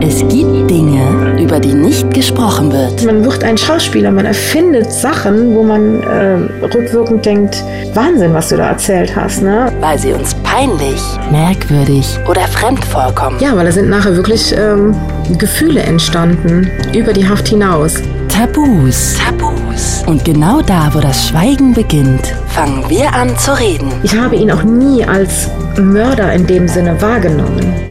Es 0.00 0.20
gibt 0.20 0.70
Dinge, 0.70 1.36
über 1.40 1.60
die 1.60 1.74
nicht 1.74 2.12
gesprochen 2.14 2.72
wird. 2.72 3.04
Man 3.04 3.24
wird 3.24 3.44
ein 3.44 3.58
Schauspieler, 3.58 4.10
man 4.10 4.26
erfindet 4.26 4.90
Sachen, 4.90 5.54
wo 5.54 5.62
man 5.62 6.02
äh, 6.02 6.64
rückwirkend 6.64 7.26
denkt, 7.26 7.62
Wahnsinn, 7.94 8.32
was 8.32 8.48
du 8.48 8.56
da 8.56 8.68
erzählt 8.68 9.14
hast, 9.14 9.42
ne? 9.42 9.70
Weil 9.80 9.98
sie 9.98 10.12
uns 10.12 10.34
peinlich, 10.42 11.00
merkwürdig 11.30 12.18
oder 12.28 12.42
fremd 12.42 12.84
vorkommen. 12.84 13.38
Ja, 13.38 13.56
weil 13.56 13.66
da 13.66 13.72
sind 13.72 13.90
nachher 13.90 14.16
wirklich 14.16 14.54
ähm, 14.56 14.94
Gefühle 15.36 15.82
entstanden, 15.82 16.70
über 16.94 17.12
die 17.12 17.28
Haft 17.28 17.48
hinaus. 17.48 17.94
Tabus. 18.28 19.16
Tabus. 19.18 20.04
Und 20.06 20.24
genau 20.24 20.62
da, 20.62 20.90
wo 20.94 21.00
das 21.00 21.28
Schweigen 21.28 21.74
beginnt, 21.74 22.34
fangen 22.48 22.82
wir 22.88 23.12
an 23.12 23.36
zu 23.36 23.58
reden. 23.58 23.92
Ich 24.02 24.16
habe 24.16 24.36
ihn 24.36 24.50
auch 24.50 24.62
nie 24.62 25.04
als 25.04 25.48
Mörder 25.78 26.32
in 26.32 26.46
dem 26.46 26.66
Sinne 26.66 27.00
wahrgenommen. 27.02 27.87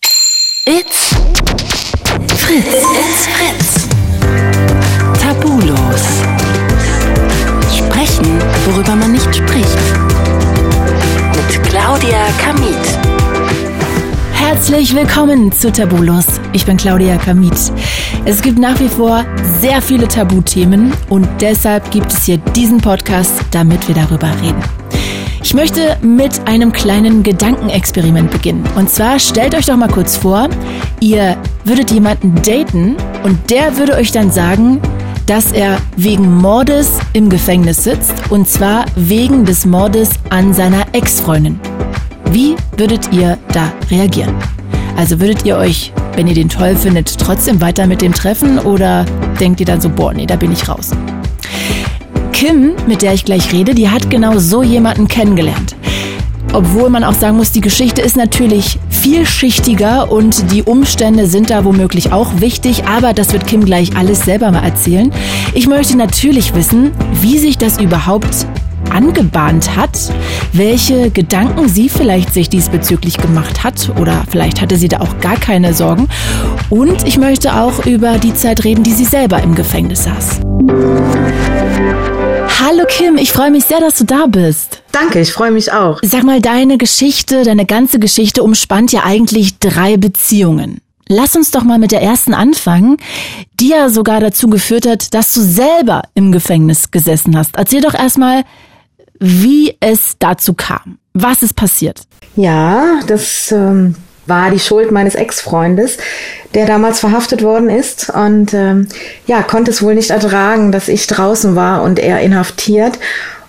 Fritz. 2.47 2.65
It's 2.65 3.27
Fritz. 3.27 3.87
Tabulos. 5.21 6.23
Sprechen, 7.75 8.39
worüber 8.65 8.95
man 8.95 9.11
nicht 9.11 9.35
spricht. 9.35 9.77
Mit 11.35 11.63
Claudia 11.63 12.25
Kamit. 12.41 12.71
Herzlich 14.31 14.95
willkommen 14.95 15.51
zu 15.51 15.73
Tabulos. 15.73 16.39
Ich 16.53 16.65
bin 16.65 16.77
Claudia 16.77 17.17
Kamit. 17.17 17.57
Es 18.23 18.41
gibt 18.41 18.59
nach 18.59 18.79
wie 18.79 18.87
vor 18.87 19.25
sehr 19.59 19.81
viele 19.81 20.07
Tabuthemen 20.07 20.93
und 21.09 21.27
deshalb 21.41 21.91
gibt 21.91 22.13
es 22.13 22.23
hier 22.23 22.37
diesen 22.37 22.79
Podcast, 22.79 23.33
damit 23.51 23.85
wir 23.89 23.95
darüber 23.95 24.29
reden. 24.41 24.63
Ich 25.43 25.53
möchte 25.53 25.97
mit 26.01 26.41
einem 26.45 26.71
kleinen 26.71 27.23
Gedankenexperiment 27.23 28.31
beginnen. 28.31 28.63
Und 28.75 28.89
zwar 28.89 29.19
stellt 29.19 29.55
euch 29.55 29.65
doch 29.65 29.77
mal 29.77 29.87
kurz 29.87 30.17
vor, 30.17 30.49
ihr 30.99 31.37
würdet 31.63 31.91
jemanden 31.91 32.35
daten 32.41 32.95
und 33.23 33.49
der 33.49 33.77
würde 33.77 33.95
euch 33.95 34.11
dann 34.11 34.31
sagen, 34.31 34.81
dass 35.25 35.51
er 35.51 35.77
wegen 35.95 36.37
Mordes 36.37 36.99
im 37.13 37.29
Gefängnis 37.29 37.83
sitzt 37.83 38.13
und 38.29 38.47
zwar 38.47 38.85
wegen 38.95 39.45
des 39.45 39.65
Mordes 39.65 40.09
an 40.29 40.53
seiner 40.53 40.85
Ex-Freundin. 40.93 41.59
Wie 42.31 42.55
würdet 42.77 43.11
ihr 43.11 43.37
da 43.51 43.71
reagieren? 43.91 44.33
Also 44.95 45.19
würdet 45.19 45.45
ihr 45.45 45.57
euch, 45.57 45.93
wenn 46.15 46.27
ihr 46.27 46.33
den 46.33 46.49
toll 46.49 46.75
findet, 46.75 47.19
trotzdem 47.19 47.61
weiter 47.61 47.87
mit 47.87 48.01
dem 48.01 48.13
treffen 48.13 48.57
oder 48.59 49.05
denkt 49.39 49.59
ihr 49.59 49.65
dann 49.65 49.81
so, 49.81 49.89
boah, 49.89 50.13
nee, 50.13 50.25
da 50.25 50.35
bin 50.35 50.51
ich 50.51 50.67
raus? 50.67 50.91
Kim, 52.37 52.73
mit 52.85 53.01
der 53.01 53.15
ich 53.15 53.25
gleich 53.25 53.51
rede, 53.51 53.73
die 53.73 53.89
hat 53.89 54.11
genau 54.11 54.37
so 54.37 54.61
jemanden 54.61 55.07
kennengelernt. 55.07 55.75
Obwohl 56.53 56.87
man 56.91 57.03
auch 57.03 57.15
sagen 57.15 57.35
muss, 57.35 57.51
die 57.51 57.61
Geschichte 57.61 58.03
ist 58.03 58.15
natürlich 58.15 58.77
vielschichtiger 58.91 60.11
und 60.11 60.51
die 60.51 60.61
Umstände 60.61 61.25
sind 61.25 61.49
da 61.49 61.65
womöglich 61.65 62.11
auch 62.11 62.39
wichtig, 62.39 62.83
aber 62.83 63.13
das 63.13 63.33
wird 63.33 63.47
Kim 63.47 63.65
gleich 63.65 63.97
alles 63.97 64.19
selber 64.19 64.51
mal 64.51 64.63
erzählen. 64.63 65.11
Ich 65.55 65.65
möchte 65.65 65.97
natürlich 65.97 66.53
wissen, 66.53 66.91
wie 67.23 67.39
sich 67.39 67.57
das 67.57 67.81
überhaupt 67.81 68.45
angebahnt 68.91 69.75
hat, 69.75 69.97
welche 70.53 71.09
Gedanken 71.09 71.67
sie 71.67 71.89
vielleicht 71.89 72.35
sich 72.35 72.49
diesbezüglich 72.49 73.17
gemacht 73.17 73.63
hat 73.63 73.91
oder 73.99 74.25
vielleicht 74.29 74.61
hatte 74.61 74.75
sie 74.75 74.89
da 74.89 74.99
auch 74.99 75.19
gar 75.21 75.37
keine 75.37 75.73
Sorgen. 75.73 76.07
Und 76.69 77.07
ich 77.07 77.17
möchte 77.17 77.55
auch 77.55 77.87
über 77.87 78.19
die 78.19 78.35
Zeit 78.35 78.63
reden, 78.63 78.83
die 78.83 78.93
sie 78.93 79.05
selber 79.05 79.41
im 79.41 79.55
Gefängnis 79.55 80.03
saß. 80.03 80.41
Hallo 82.49 82.85
Kim, 82.87 83.17
ich 83.17 83.31
freue 83.31 83.51
mich 83.51 83.65
sehr, 83.65 83.79
dass 83.79 83.95
du 83.95 84.05
da 84.05 84.25
bist. 84.27 84.81
Danke, 84.91 85.19
ich 85.19 85.31
freue 85.31 85.51
mich 85.51 85.71
auch. 85.71 85.99
Sag 86.01 86.23
mal, 86.23 86.41
deine 86.41 86.77
Geschichte, 86.77 87.43
deine 87.43 87.65
ganze 87.65 87.99
Geschichte 87.99 88.41
umspannt 88.43 88.91
ja 88.91 89.03
eigentlich 89.03 89.59
drei 89.59 89.97
Beziehungen. 89.97 90.81
Lass 91.09 91.35
uns 91.35 91.51
doch 91.51 91.63
mal 91.63 91.77
mit 91.77 91.91
der 91.91 92.01
ersten 92.01 92.33
anfangen, 92.33 92.97
die 93.59 93.69
ja 93.69 93.89
sogar 93.89 94.19
dazu 94.19 94.49
geführt 94.49 94.85
hat, 94.87 95.13
dass 95.13 95.33
du 95.33 95.41
selber 95.41 96.03
im 96.15 96.31
Gefängnis 96.31 96.91
gesessen 96.91 97.37
hast. 97.37 97.55
Erzähl 97.55 97.81
doch 97.81 97.93
erstmal, 97.93 98.43
wie 99.19 99.75
es 99.79 100.15
dazu 100.19 100.53
kam. 100.53 100.97
Was 101.13 101.43
ist 101.43 101.55
passiert? 101.55 102.01
Ja, 102.35 102.99
das 103.07 103.51
ähm, 103.51 103.95
war 104.27 104.51
die 104.51 104.59
Schuld 104.59 104.91
meines 104.91 105.15
Ex-Freundes, 105.15 105.97
der 106.53 106.65
damals 106.65 106.99
verhaftet 106.99 107.41
worden 107.41 107.69
ist 107.69 108.09
und 108.09 108.53
ähm, 108.53 108.87
ja, 109.25 109.41
konnte 109.41 109.71
es 109.71 109.81
wohl 109.81 109.95
nicht 109.95 110.11
ertragen, 110.11 110.71
dass 110.71 110.87
ich 110.87 111.07
draußen 111.07 111.55
war 111.55 111.81
und 111.81 111.99
er 111.99 112.19
inhaftiert 112.21 112.99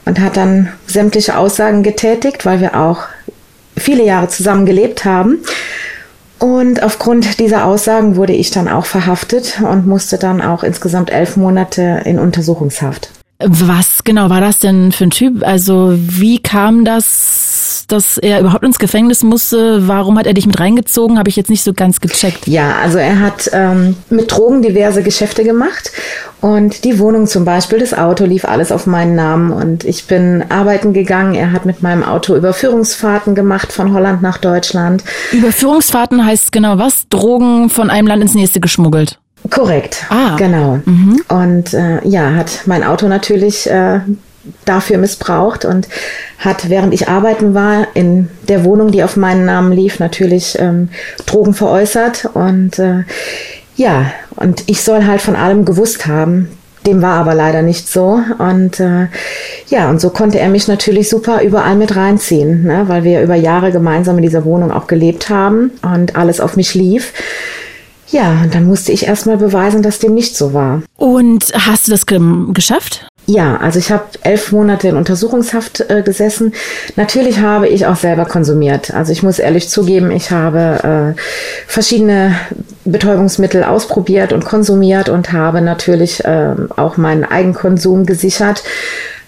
und 0.04 0.20
hat 0.20 0.36
dann 0.36 0.72
sämtliche 0.86 1.36
Aussagen 1.36 1.82
getätigt, 1.82 2.46
weil 2.46 2.60
wir 2.60 2.76
auch 2.76 3.02
viele 3.76 4.04
Jahre 4.04 4.28
zusammen 4.28 4.66
gelebt 4.66 5.04
haben. 5.04 5.38
Und 6.38 6.82
aufgrund 6.82 7.40
dieser 7.40 7.64
Aussagen 7.64 8.16
wurde 8.16 8.32
ich 8.32 8.50
dann 8.50 8.68
auch 8.68 8.86
verhaftet 8.86 9.60
und 9.60 9.86
musste 9.86 10.18
dann 10.18 10.40
auch 10.40 10.62
insgesamt 10.62 11.10
elf 11.10 11.36
Monate 11.36 12.02
in 12.04 12.18
Untersuchungshaft. 12.18 13.10
Was 13.40 14.02
genau 14.02 14.30
war 14.30 14.40
das 14.40 14.58
denn 14.58 14.90
für 14.90 15.04
ein 15.04 15.10
Typ? 15.10 15.46
Also 15.46 15.94
wie 15.96 16.40
kam 16.40 16.84
das, 16.84 17.84
dass 17.86 18.18
er 18.18 18.40
überhaupt 18.40 18.64
ins 18.64 18.80
Gefängnis 18.80 19.22
musste? 19.22 19.86
Warum 19.86 20.18
hat 20.18 20.26
er 20.26 20.34
dich 20.34 20.46
mit 20.46 20.58
reingezogen? 20.58 21.20
Habe 21.20 21.28
ich 21.28 21.36
jetzt 21.36 21.48
nicht 21.48 21.62
so 21.62 21.72
ganz 21.72 22.00
gecheckt. 22.00 22.48
Ja, 22.48 22.76
also 22.82 22.98
er 22.98 23.20
hat 23.20 23.48
ähm, 23.52 23.96
mit 24.10 24.32
Drogen 24.32 24.62
diverse 24.62 25.04
Geschäfte 25.04 25.44
gemacht 25.44 25.92
und 26.40 26.84
die 26.84 26.98
Wohnung 26.98 27.28
zum 27.28 27.44
Beispiel, 27.44 27.78
das 27.78 27.94
Auto 27.94 28.24
lief 28.24 28.44
alles 28.44 28.72
auf 28.72 28.86
meinen 28.86 29.14
Namen 29.14 29.52
und 29.52 29.84
ich 29.84 30.08
bin 30.08 30.44
arbeiten 30.48 30.92
gegangen. 30.92 31.34
Er 31.34 31.52
hat 31.52 31.64
mit 31.64 31.80
meinem 31.80 32.02
Auto 32.02 32.34
Überführungsfahrten 32.34 33.36
gemacht 33.36 33.72
von 33.72 33.92
Holland 33.92 34.20
nach 34.20 34.38
Deutschland. 34.38 35.04
Überführungsfahrten 35.30 36.24
heißt 36.24 36.50
genau 36.50 36.78
was? 36.78 37.08
Drogen 37.08 37.70
von 37.70 37.88
einem 37.88 38.08
Land 38.08 38.22
ins 38.22 38.34
nächste 38.34 38.58
geschmuggelt. 38.58 39.20
Korrekt. 39.50 40.06
Ah. 40.10 40.36
Genau. 40.36 40.80
Mhm. 40.84 41.22
Und 41.28 41.74
äh, 41.74 42.06
ja, 42.06 42.34
hat 42.34 42.62
mein 42.66 42.84
Auto 42.84 43.08
natürlich 43.08 43.68
äh, 43.68 44.00
dafür 44.64 44.98
missbraucht 44.98 45.64
und 45.64 45.88
hat, 46.38 46.70
während 46.70 46.94
ich 46.94 47.08
arbeiten 47.08 47.54
war, 47.54 47.88
in 47.94 48.28
der 48.48 48.64
Wohnung, 48.64 48.90
die 48.90 49.02
auf 49.02 49.16
meinen 49.16 49.44
Namen 49.44 49.72
lief, 49.72 49.98
natürlich 49.98 50.58
ähm, 50.58 50.88
Drogen 51.26 51.54
veräußert. 51.54 52.30
Und 52.34 52.78
äh, 52.78 53.04
ja, 53.76 54.12
und 54.36 54.64
ich 54.66 54.82
soll 54.82 55.06
halt 55.06 55.20
von 55.20 55.36
allem 55.36 55.64
gewusst 55.64 56.06
haben. 56.06 56.48
Dem 56.86 57.02
war 57.02 57.14
aber 57.14 57.34
leider 57.34 57.62
nicht 57.62 57.88
so. 57.88 58.20
Und 58.38 58.80
äh, 58.80 59.08
ja, 59.68 59.90
und 59.90 60.00
so 60.00 60.10
konnte 60.10 60.38
er 60.38 60.48
mich 60.48 60.68
natürlich 60.68 61.08
super 61.08 61.42
überall 61.42 61.74
mit 61.74 61.96
reinziehen, 61.96 62.64
ne? 62.64 62.84
weil 62.86 63.04
wir 63.04 63.20
über 63.20 63.34
Jahre 63.34 63.72
gemeinsam 63.72 64.16
in 64.16 64.22
dieser 64.22 64.44
Wohnung 64.44 64.70
auch 64.70 64.86
gelebt 64.86 65.28
haben 65.28 65.72
und 65.82 66.16
alles 66.16 66.40
auf 66.40 66.56
mich 66.56 66.74
lief. 66.74 67.12
Ja, 68.10 68.40
und 68.42 68.54
dann 68.54 68.64
musste 68.64 68.92
ich 68.92 69.06
erstmal 69.06 69.36
beweisen, 69.36 69.82
dass 69.82 69.98
dem 69.98 70.14
nicht 70.14 70.36
so 70.36 70.54
war. 70.54 70.82
Und 70.96 71.52
hast 71.54 71.86
du 71.86 71.90
das 71.90 72.06
ge 72.06 72.18
geschafft? 72.52 73.06
Ja, 73.26 73.58
also 73.58 73.78
ich 73.78 73.92
habe 73.92 74.04
elf 74.22 74.52
Monate 74.52 74.88
in 74.88 74.96
Untersuchungshaft 74.96 75.80
äh, 75.90 76.00
gesessen. 76.02 76.54
Natürlich 76.96 77.40
habe 77.40 77.68
ich 77.68 77.84
auch 77.84 77.96
selber 77.96 78.24
konsumiert. 78.24 78.94
Also 78.94 79.12
ich 79.12 79.22
muss 79.22 79.38
ehrlich 79.38 79.68
zugeben, 79.68 80.10
ich 80.10 80.30
habe 80.30 81.14
äh, 81.14 81.20
verschiedene 81.66 82.34
Betäubungsmittel 82.86 83.64
ausprobiert 83.64 84.32
und 84.32 84.46
konsumiert 84.46 85.10
und 85.10 85.32
habe 85.32 85.60
natürlich 85.60 86.24
äh, 86.24 86.54
auch 86.76 86.96
meinen 86.96 87.24
Eigenkonsum 87.24 88.06
gesichert 88.06 88.62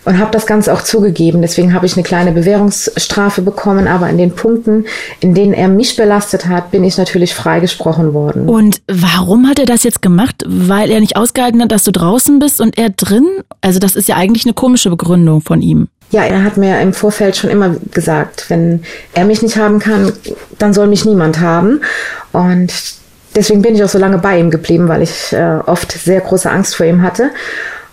und 0.05 0.19
habe 0.19 0.31
das 0.31 0.47
Ganze 0.47 0.73
auch 0.73 0.83
zugegeben. 0.83 1.43
Deswegen 1.43 1.75
habe 1.75 1.87
ich 1.87 1.95
eine 1.95 2.03
kleine 2.03 2.33
Bewährungsstrafe 2.33 3.43
bekommen, 3.43 3.87
aber 3.87 4.09
in 4.09 4.19
den 4.19 4.33
Punkten, 4.33 4.87
in 5.21 5.35
denen 5.35 5.53
er 5.53 5.69
mich 5.69 5.97
belastet 5.97 6.47
hat, 6.47 6.71
bin 6.71 6.85
ich 6.85 6.97
natürlich 6.97 7.35
freigesprochen 7.35 8.15
worden. 8.15 8.49
Und 8.49 8.81
warum 8.89 9.49
hat 9.49 9.59
er 9.59 9.67
das 9.67 9.83
jetzt 9.83 10.03
gemacht? 10.03 10.45
Weil 10.47 10.91
er 10.91 11.01
nicht 11.01 11.17
ausgehalten 11.17 11.63
hat, 11.63 11.73
dass 11.73 11.85
du 11.85 11.93
draußen 11.93 12.39
bist 12.39 12.61
und 12.61 12.79
er 12.79 12.91
drin? 12.91 13.27
Also 13.61 13.79
das 13.79 13.97
ist 13.97 14.09
ja 14.09 14.17
eigentlich 14.17 14.45
eine 14.45 14.55
komische 14.55 14.91
Begründung 14.91 15.43
von 15.43 15.61
ihm. 15.63 15.89
Ja, 16.11 16.23
er 16.25 16.43
hat 16.43 16.57
mir 16.57 16.81
im 16.81 16.93
Vorfeld 16.93 17.37
schon 17.37 17.51
immer 17.51 17.77
gesagt, 17.93 18.47
wenn 18.49 18.83
er 19.15 19.25
mich 19.25 19.43
nicht 19.43 19.57
haben 19.57 19.79
kann, 19.79 20.13
dann 20.59 20.75
soll 20.75 20.89
mich 20.89 21.05
niemand 21.05 21.39
haben. 21.39 21.83
Und 22.33 22.73
deswegen 23.37 23.63
bin 23.63 23.77
ich 23.77 23.85
auch 23.85 23.89
so 23.89 23.99
lange 23.99 24.19
bei 24.19 24.39
ihm 24.39 24.51
geblieben, 24.51 24.89
weil 24.89 25.03
ich 25.03 25.33
äh, 25.33 25.59
oft 25.67 25.93
sehr 25.93 26.21
große 26.21 26.51
Angst 26.51 26.75
vor 26.75 26.87
ihm 26.87 27.03
hatte. 27.03 27.31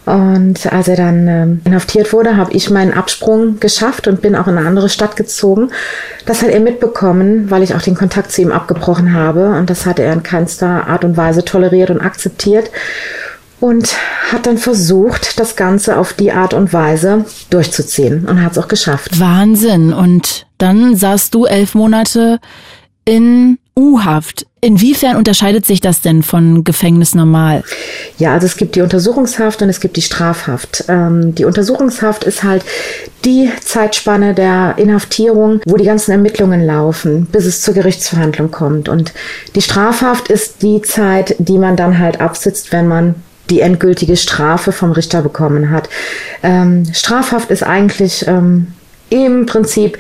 Und 0.08 0.72
als 0.72 0.88
er 0.88 0.96
dann 0.96 1.28
ähm, 1.28 1.62
inhaftiert 1.66 2.14
wurde, 2.14 2.38
habe 2.38 2.54
ich 2.54 2.70
meinen 2.70 2.94
Absprung 2.94 3.60
geschafft 3.60 4.08
und 4.08 4.22
bin 4.22 4.38
auch 4.38 4.48
in 4.48 4.58
eine 4.58 4.66
andere 4.66 4.88
Stadt 4.88 5.18
gezogen. 5.18 5.70
Das 6.26 6.42
hat 6.42 6.48
er 6.48 6.62
mitbekommen, 6.62 7.52
weil 7.52 7.62
ich 7.62 7.76
auch 7.76 7.82
den 7.82 7.96
Kontakt 7.96 8.32
zu 8.32 8.42
ihm 8.42 8.54
abgebrochen 8.54 9.14
habe. 9.14 9.50
Und 9.50 9.70
das 9.70 9.86
hat 9.86 10.00
er 10.00 10.14
in 10.14 10.24
keinster 10.24 10.88
Art 10.88 11.04
und 11.04 11.18
Weise 11.18 11.44
toleriert 11.44 11.90
und 11.90 12.00
akzeptiert. 12.00 12.72
Und 13.60 13.98
hat 14.32 14.46
dann 14.46 14.58
versucht, 14.58 15.42
das 15.42 15.58
Ganze 15.58 15.98
auf 15.98 16.14
die 16.14 16.32
Art 16.32 16.54
und 16.54 16.72
Weise 16.72 17.26
durchzuziehen 17.50 18.26
und 18.30 18.42
hat 18.42 18.54
es 18.54 18.60
auch 18.60 18.70
geschafft. 18.70 19.20
Wahnsinn. 19.20 19.92
Und 19.92 20.48
dann 20.58 20.96
saßt 20.96 21.36
du 21.36 21.46
elf 21.46 21.76
Monate 21.76 22.40
in 23.04 23.58
U-Haft. 23.78 24.48
Inwiefern 24.60 25.16
unterscheidet 25.16 25.66
sich 25.66 25.82
das 25.82 26.02
denn 26.02 26.24
von 26.24 26.64
Gefängnis 26.64 27.14
normal? 27.14 27.64
Ja, 28.18 28.34
also 28.34 28.48
es 28.48 28.58
gibt 28.58 28.76
die 28.76 28.82
Untersuchungshaft 28.82 29.62
und 29.62 29.70
es 29.70 29.80
gibt 29.80 29.96
die 29.98 30.02
Strafhaft. 30.02 30.86
Ähm, 30.88 31.36
die 31.36 31.46
Untersuchungshaft 31.46 32.24
ist 32.24 32.44
halt 32.44 32.66
die 33.24 33.52
Zeitspanne 33.64 34.34
der 34.34 34.74
Inhaftierung, 34.78 35.62
wo 35.68 35.78
die 35.78 35.86
ganzen 35.86 36.12
Ermittlungen 36.12 36.66
laufen, 36.66 37.28
bis 37.28 37.46
es 37.46 37.62
zur 37.62 37.76
Gerichtsverhandlung 37.76 38.50
kommt. 38.50 38.90
Und 38.90 39.14
die 39.56 39.62
Strafhaft 39.62 40.30
ist 40.30 40.64
die 40.64 40.82
Zeit, 40.82 41.36
die 41.38 41.60
man 41.60 41.76
dann 41.76 42.00
halt 42.00 42.20
absitzt, 42.20 42.72
wenn 42.72 42.88
man 42.88 43.16
die 43.52 43.62
endgültige 43.62 44.18
Strafe 44.18 44.72
vom 44.72 44.92
Richter 44.92 45.22
bekommen 45.22 45.70
hat. 45.70 45.88
Ähm, 46.42 46.84
Strafhaft 46.94 47.52
ist 47.52 47.64
eigentlich 47.64 48.28
ähm, 48.28 48.74
im 49.10 49.46
Prinzip 49.46 49.98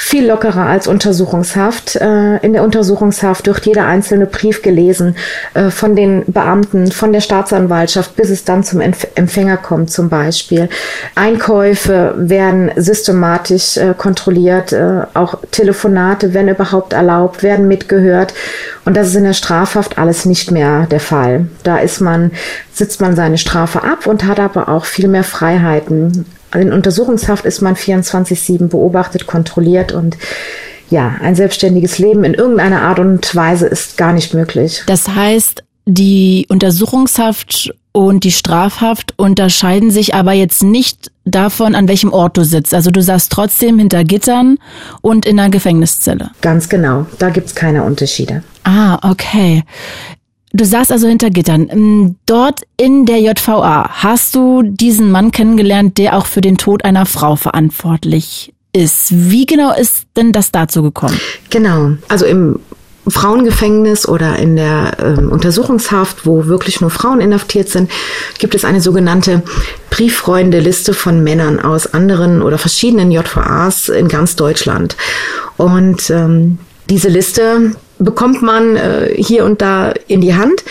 viel 0.00 0.26
lockerer 0.26 0.64
als 0.64 0.86
Untersuchungshaft. 0.88 1.96
Äh, 1.96 2.38
in 2.38 2.54
der 2.54 2.64
Untersuchungshaft 2.64 3.46
wird 3.46 3.66
jeder 3.66 3.84
einzelne 3.84 4.24
Brief 4.24 4.62
gelesen 4.62 5.14
äh, 5.52 5.68
von 5.68 5.94
den 5.94 6.24
Beamten, 6.26 6.90
von 6.90 7.12
der 7.12 7.20
Staatsanwaltschaft, 7.20 8.16
bis 8.16 8.30
es 8.30 8.44
dann 8.44 8.64
zum 8.64 8.80
Empfänger 8.80 9.58
kommt 9.58 9.90
zum 9.90 10.08
Beispiel. 10.08 10.70
Einkäufe 11.16 12.14
werden 12.16 12.70
systematisch 12.76 13.76
äh, 13.76 13.94
kontrolliert, 13.96 14.74
auch 15.14 15.38
Telefonate, 15.50 16.32
wenn 16.32 16.48
überhaupt 16.48 16.92
erlaubt, 16.92 17.42
werden 17.42 17.68
mitgehört. 17.68 18.32
Und 18.86 18.96
das 18.96 19.08
ist 19.08 19.16
in 19.16 19.24
der 19.24 19.34
Strafhaft 19.34 19.98
alles 19.98 20.24
nicht 20.24 20.50
mehr 20.50 20.86
der 20.90 21.00
Fall. 21.00 21.46
Da 21.62 21.78
ist 21.78 22.00
man, 22.00 22.30
sitzt 22.72 23.00
man 23.00 23.16
seine 23.16 23.36
Strafe 23.36 23.82
ab 23.82 24.06
und 24.06 24.24
hat 24.24 24.40
aber 24.40 24.68
auch 24.68 24.86
viel 24.86 25.08
mehr 25.08 25.24
Freiheiten. 25.24 26.24
In 26.54 26.72
Untersuchungshaft 26.72 27.44
ist 27.44 27.60
man 27.60 27.76
24-7 27.76 28.68
beobachtet, 28.68 29.26
kontrolliert 29.26 29.92
und 29.92 30.16
ja, 30.90 31.16
ein 31.20 31.36
selbstständiges 31.36 31.98
Leben 31.98 32.24
in 32.24 32.34
irgendeiner 32.34 32.82
Art 32.82 32.98
und 32.98 33.34
Weise 33.34 33.66
ist 33.66 33.96
gar 33.96 34.12
nicht 34.12 34.34
möglich. 34.34 34.82
Das 34.86 35.08
heißt, 35.08 35.62
die 35.86 36.46
Untersuchungshaft 36.48 37.72
und 37.92 38.24
die 38.24 38.32
Strafhaft 38.32 39.14
unterscheiden 39.16 39.90
sich 39.90 40.14
aber 40.14 40.32
jetzt 40.32 40.62
nicht 40.62 41.10
davon, 41.24 41.74
an 41.74 41.88
welchem 41.88 42.12
Ort 42.12 42.36
du 42.36 42.44
sitzt. 42.44 42.74
Also 42.74 42.90
du 42.90 43.02
saßt 43.02 43.30
trotzdem 43.30 43.78
hinter 43.78 44.04
Gittern 44.04 44.58
und 45.00 45.26
in 45.26 45.38
einer 45.38 45.50
Gefängniszelle. 45.50 46.30
Ganz 46.40 46.68
genau, 46.68 47.06
da 47.18 47.30
gibt's 47.30 47.54
keine 47.54 47.84
Unterschiede. 47.84 48.42
Ah, 48.64 48.98
okay. 49.10 49.64
Du 50.52 50.64
saßt 50.64 50.90
also 50.90 51.06
hinter 51.06 51.30
Gittern. 51.30 51.68
Ähm, 51.70 52.16
dort 52.26 52.62
in 52.76 53.06
der 53.06 53.20
JVA 53.20 53.88
hast 53.88 54.34
du 54.34 54.62
diesen 54.62 55.12
Mann 55.12 55.30
kennengelernt, 55.30 55.98
der 55.98 56.16
auch 56.16 56.26
für 56.26 56.40
den 56.40 56.58
Tod 56.58 56.84
einer 56.84 57.06
Frau 57.06 57.36
verantwortlich 57.36 58.52
ist. 58.72 59.08
Wie 59.10 59.46
genau 59.46 59.72
ist 59.74 60.06
denn 60.16 60.32
das 60.32 60.50
dazu 60.50 60.82
gekommen? 60.82 61.18
Genau. 61.50 61.92
Also 62.08 62.26
im 62.26 62.58
Frauengefängnis 63.08 64.06
oder 64.06 64.36
in 64.38 64.56
der 64.56 64.98
äh, 64.98 65.20
Untersuchungshaft, 65.20 66.26
wo 66.26 66.46
wirklich 66.46 66.80
nur 66.80 66.90
Frauen 66.90 67.20
inhaftiert 67.20 67.68
sind, 67.68 67.90
gibt 68.38 68.54
es 68.54 68.64
eine 68.64 68.80
sogenannte 68.80 69.42
Brieffreunde-Liste 69.90 70.94
von 70.94 71.22
Männern 71.22 71.60
aus 71.60 71.92
anderen 71.92 72.42
oder 72.42 72.58
verschiedenen 72.58 73.10
JVAs 73.10 73.88
in 73.88 74.08
ganz 74.08 74.36
Deutschland. 74.36 74.96
Und 75.56 76.10
ähm, 76.10 76.58
diese 76.88 77.08
Liste 77.08 77.72
bekommt 78.00 78.42
man 78.42 78.76
äh, 78.76 79.14
hier 79.16 79.44
und 79.44 79.62
da 79.62 79.92
in 80.08 80.20
die 80.20 80.34
Hand. 80.34 80.64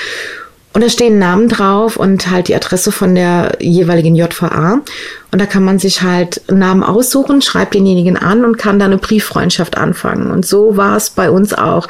Und 0.72 0.84
da 0.84 0.90
stehen 0.90 1.18
Namen 1.18 1.50
drauf 1.50 1.98
und 1.98 2.30
halt 2.30 2.48
die 2.48 2.56
Adresse 2.56 2.92
von 2.92 3.16
der 3.16 3.58
jeweiligen 3.60 4.16
JVA. 4.16 4.82
Und 5.32 5.42
da 5.42 5.48
kann 5.48 5.64
man 5.64 5.80
sich 5.80 6.04
halt 6.04 6.42
Namen 6.48 6.84
aussuchen, 6.84 7.42
schreibt 7.42 7.74
denjenigen 7.74 8.18
an 8.18 8.46
und 8.46 8.58
kann 8.58 8.78
dann 8.78 8.92
eine 8.92 9.02
Brieffreundschaft 9.02 9.78
anfangen. 9.78 10.30
Und 10.30 10.46
so 10.46 10.78
war 10.78 10.96
es 10.96 11.10
bei 11.10 11.32
uns 11.32 11.56
auch. 11.56 11.88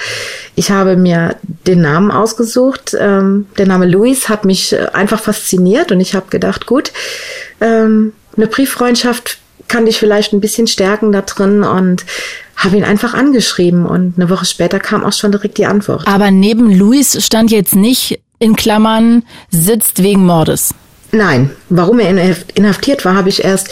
Ich 0.56 0.72
habe 0.72 0.96
mir 0.96 1.36
den 1.68 1.82
Namen 1.82 2.10
ausgesucht. 2.10 2.96
Ähm, 2.98 3.48
der 3.58 3.68
Name 3.68 3.86
Luis 3.86 4.30
hat 4.30 4.46
mich 4.46 4.72
äh, 4.72 4.88
einfach 4.94 5.20
fasziniert 5.20 5.92
und 5.92 6.00
ich 6.00 6.16
habe 6.16 6.28
gedacht, 6.30 6.66
gut, 6.66 6.94
ähm, 7.60 8.14
eine 8.38 8.48
Brieffreundschaft 8.48 9.40
kann 9.68 9.86
dich 9.86 10.00
vielleicht 10.00 10.34
ein 10.34 10.42
bisschen 10.42 10.68
stärken 10.68 11.12
da 11.12 11.22
drin 11.22 11.64
und 11.64 12.06
habe 12.56 12.78
ihn 12.78 12.84
einfach 12.84 13.14
angeschrieben 13.14 13.86
und 13.86 14.16
eine 14.18 14.30
Woche 14.30 14.46
später 14.46 14.80
kam 14.80 15.04
auch 15.04 15.14
schon 15.14 15.32
direkt 15.32 15.58
die 15.58 15.66
Antwort. 15.66 16.08
Aber 16.08 16.32
neben 16.32 16.72
Luis 16.72 17.24
stand 17.26 17.52
jetzt 17.52 17.76
nicht 17.76 18.20
in 18.40 18.56
Klammern 18.56 19.24
sitzt 19.50 20.02
wegen 20.02 20.26
Mordes. 20.26 20.74
Nein, 21.12 21.52
warum 21.70 22.00
er 22.00 22.36
inhaftiert 22.56 23.04
war, 23.06 23.16
habe 23.16 23.30
ich 23.30 23.44
erst 23.44 23.70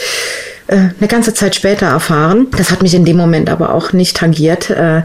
äh, 0.66 0.76
eine 0.98 1.08
ganze 1.08 1.34
Zeit 1.34 1.54
später 1.54 1.86
erfahren. 1.86 2.48
Das 2.56 2.70
hat 2.70 2.82
mich 2.82 2.94
in 2.94 3.04
dem 3.04 3.16
Moment 3.16 3.48
aber 3.48 3.74
auch 3.74 3.92
nicht 3.92 4.16
tangiert. 4.16 4.70
Äh, 4.70 5.02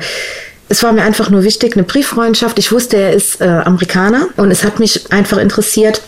es 0.70 0.82
war 0.84 0.92
mir 0.92 1.04
einfach 1.04 1.30
nur 1.30 1.44
wichtig, 1.44 1.74
eine 1.76 1.84
Brieffreundschaft. 1.84 2.58
Ich 2.58 2.72
wusste, 2.72 2.98
er 2.98 3.14
ist 3.14 3.42
äh, 3.42 3.46
Amerikaner 3.46 4.28
und 4.38 4.50
es 4.50 4.64
hat 4.64 4.80
mich 4.80 5.12
einfach 5.12 5.38
interessiert, 5.38 6.02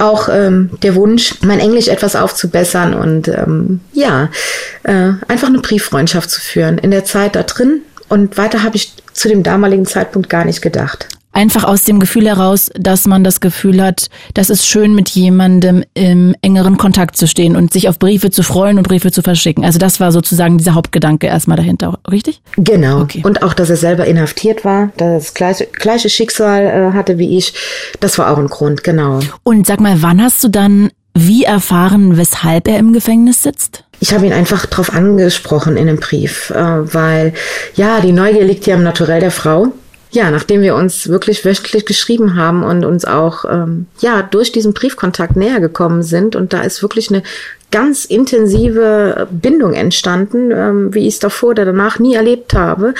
auch 0.00 0.28
ähm, 0.30 0.70
der 0.82 0.94
Wunsch, 0.94 1.34
mein 1.42 1.60
Englisch 1.60 1.88
etwas 1.88 2.16
aufzubessern 2.16 2.94
und 2.94 3.28
ähm, 3.28 3.80
ja, 3.92 4.30
äh, 4.84 5.12
einfach 5.28 5.48
eine 5.48 5.58
Brieffreundschaft 5.58 6.30
zu 6.30 6.40
führen 6.40 6.78
in 6.78 6.90
der 6.90 7.04
Zeit 7.04 7.36
da 7.36 7.42
drin. 7.42 7.82
Und 8.08 8.38
weiter 8.38 8.62
habe 8.62 8.76
ich 8.76 8.94
zu 9.12 9.28
dem 9.28 9.42
damaligen 9.42 9.86
Zeitpunkt 9.86 10.30
gar 10.30 10.44
nicht 10.44 10.62
gedacht. 10.62 11.08
Einfach 11.38 11.62
aus 11.62 11.84
dem 11.84 12.00
Gefühl 12.00 12.26
heraus, 12.26 12.68
dass 12.74 13.06
man 13.06 13.22
das 13.22 13.38
Gefühl 13.38 13.80
hat, 13.80 14.08
das 14.34 14.50
ist 14.50 14.66
schön, 14.66 14.96
mit 14.96 15.08
jemandem 15.10 15.84
im 15.94 16.34
engeren 16.42 16.78
Kontakt 16.78 17.16
zu 17.16 17.28
stehen 17.28 17.54
und 17.54 17.72
sich 17.72 17.88
auf 17.88 18.00
Briefe 18.00 18.30
zu 18.30 18.42
freuen 18.42 18.76
und 18.76 18.88
Briefe 18.88 19.12
zu 19.12 19.22
verschicken. 19.22 19.64
Also 19.64 19.78
das 19.78 20.00
war 20.00 20.10
sozusagen 20.10 20.58
dieser 20.58 20.74
Hauptgedanke 20.74 21.28
erstmal 21.28 21.56
dahinter, 21.56 22.00
richtig? 22.10 22.42
Genau. 22.56 23.02
Okay. 23.02 23.22
Und 23.24 23.44
auch, 23.44 23.54
dass 23.54 23.70
er 23.70 23.76
selber 23.76 24.04
inhaftiert 24.06 24.64
war, 24.64 24.90
das 24.96 25.32
gleiche, 25.32 25.66
gleiche 25.66 26.10
Schicksal 26.10 26.64
äh, 26.64 26.92
hatte 26.96 27.18
wie 27.18 27.38
ich, 27.38 27.54
das 28.00 28.18
war 28.18 28.32
auch 28.32 28.38
ein 28.38 28.48
Grund, 28.48 28.82
genau. 28.82 29.20
Und 29.44 29.64
sag 29.64 29.78
mal, 29.78 30.02
wann 30.02 30.20
hast 30.20 30.42
du 30.42 30.48
dann 30.48 30.90
wie 31.14 31.44
erfahren, 31.44 32.16
weshalb 32.16 32.66
er 32.66 32.80
im 32.80 32.92
Gefängnis 32.92 33.44
sitzt? 33.44 33.84
Ich 34.00 34.12
habe 34.12 34.26
ihn 34.26 34.32
einfach 34.32 34.66
drauf 34.66 34.92
angesprochen 34.92 35.76
in 35.76 35.88
einem 35.88 36.00
Brief, 36.00 36.50
äh, 36.50 36.56
weil 36.92 37.32
ja, 37.76 38.00
die 38.00 38.10
Neugier 38.10 38.42
liegt 38.42 38.66
ja 38.66 38.74
im 38.74 38.82
Naturell 38.82 39.20
der 39.20 39.30
Frau 39.30 39.68
ja, 40.10 40.30
nachdem 40.30 40.62
wir 40.62 40.74
uns 40.74 41.08
wirklich 41.08 41.44
wöchentlich 41.44 41.84
geschrieben 41.84 42.36
haben 42.36 42.62
und 42.62 42.84
uns 42.84 43.04
auch 43.04 43.44
ähm, 43.44 43.86
ja 44.00 44.22
durch 44.22 44.52
diesen 44.52 44.72
Briefkontakt 44.72 45.36
näher 45.36 45.60
gekommen 45.60 46.02
sind 46.02 46.34
und 46.34 46.52
da 46.52 46.62
ist 46.62 46.82
wirklich 46.82 47.10
eine 47.10 47.22
ganz 47.70 48.06
intensive 48.06 49.28
Bindung 49.30 49.74
entstanden, 49.74 50.50
ähm, 50.50 50.94
wie 50.94 51.06
ich 51.06 51.14
es 51.14 51.20
davor 51.20 51.50
oder 51.50 51.66
danach 51.66 51.98
nie 51.98 52.14
erlebt 52.14 52.54
habe 52.54 52.94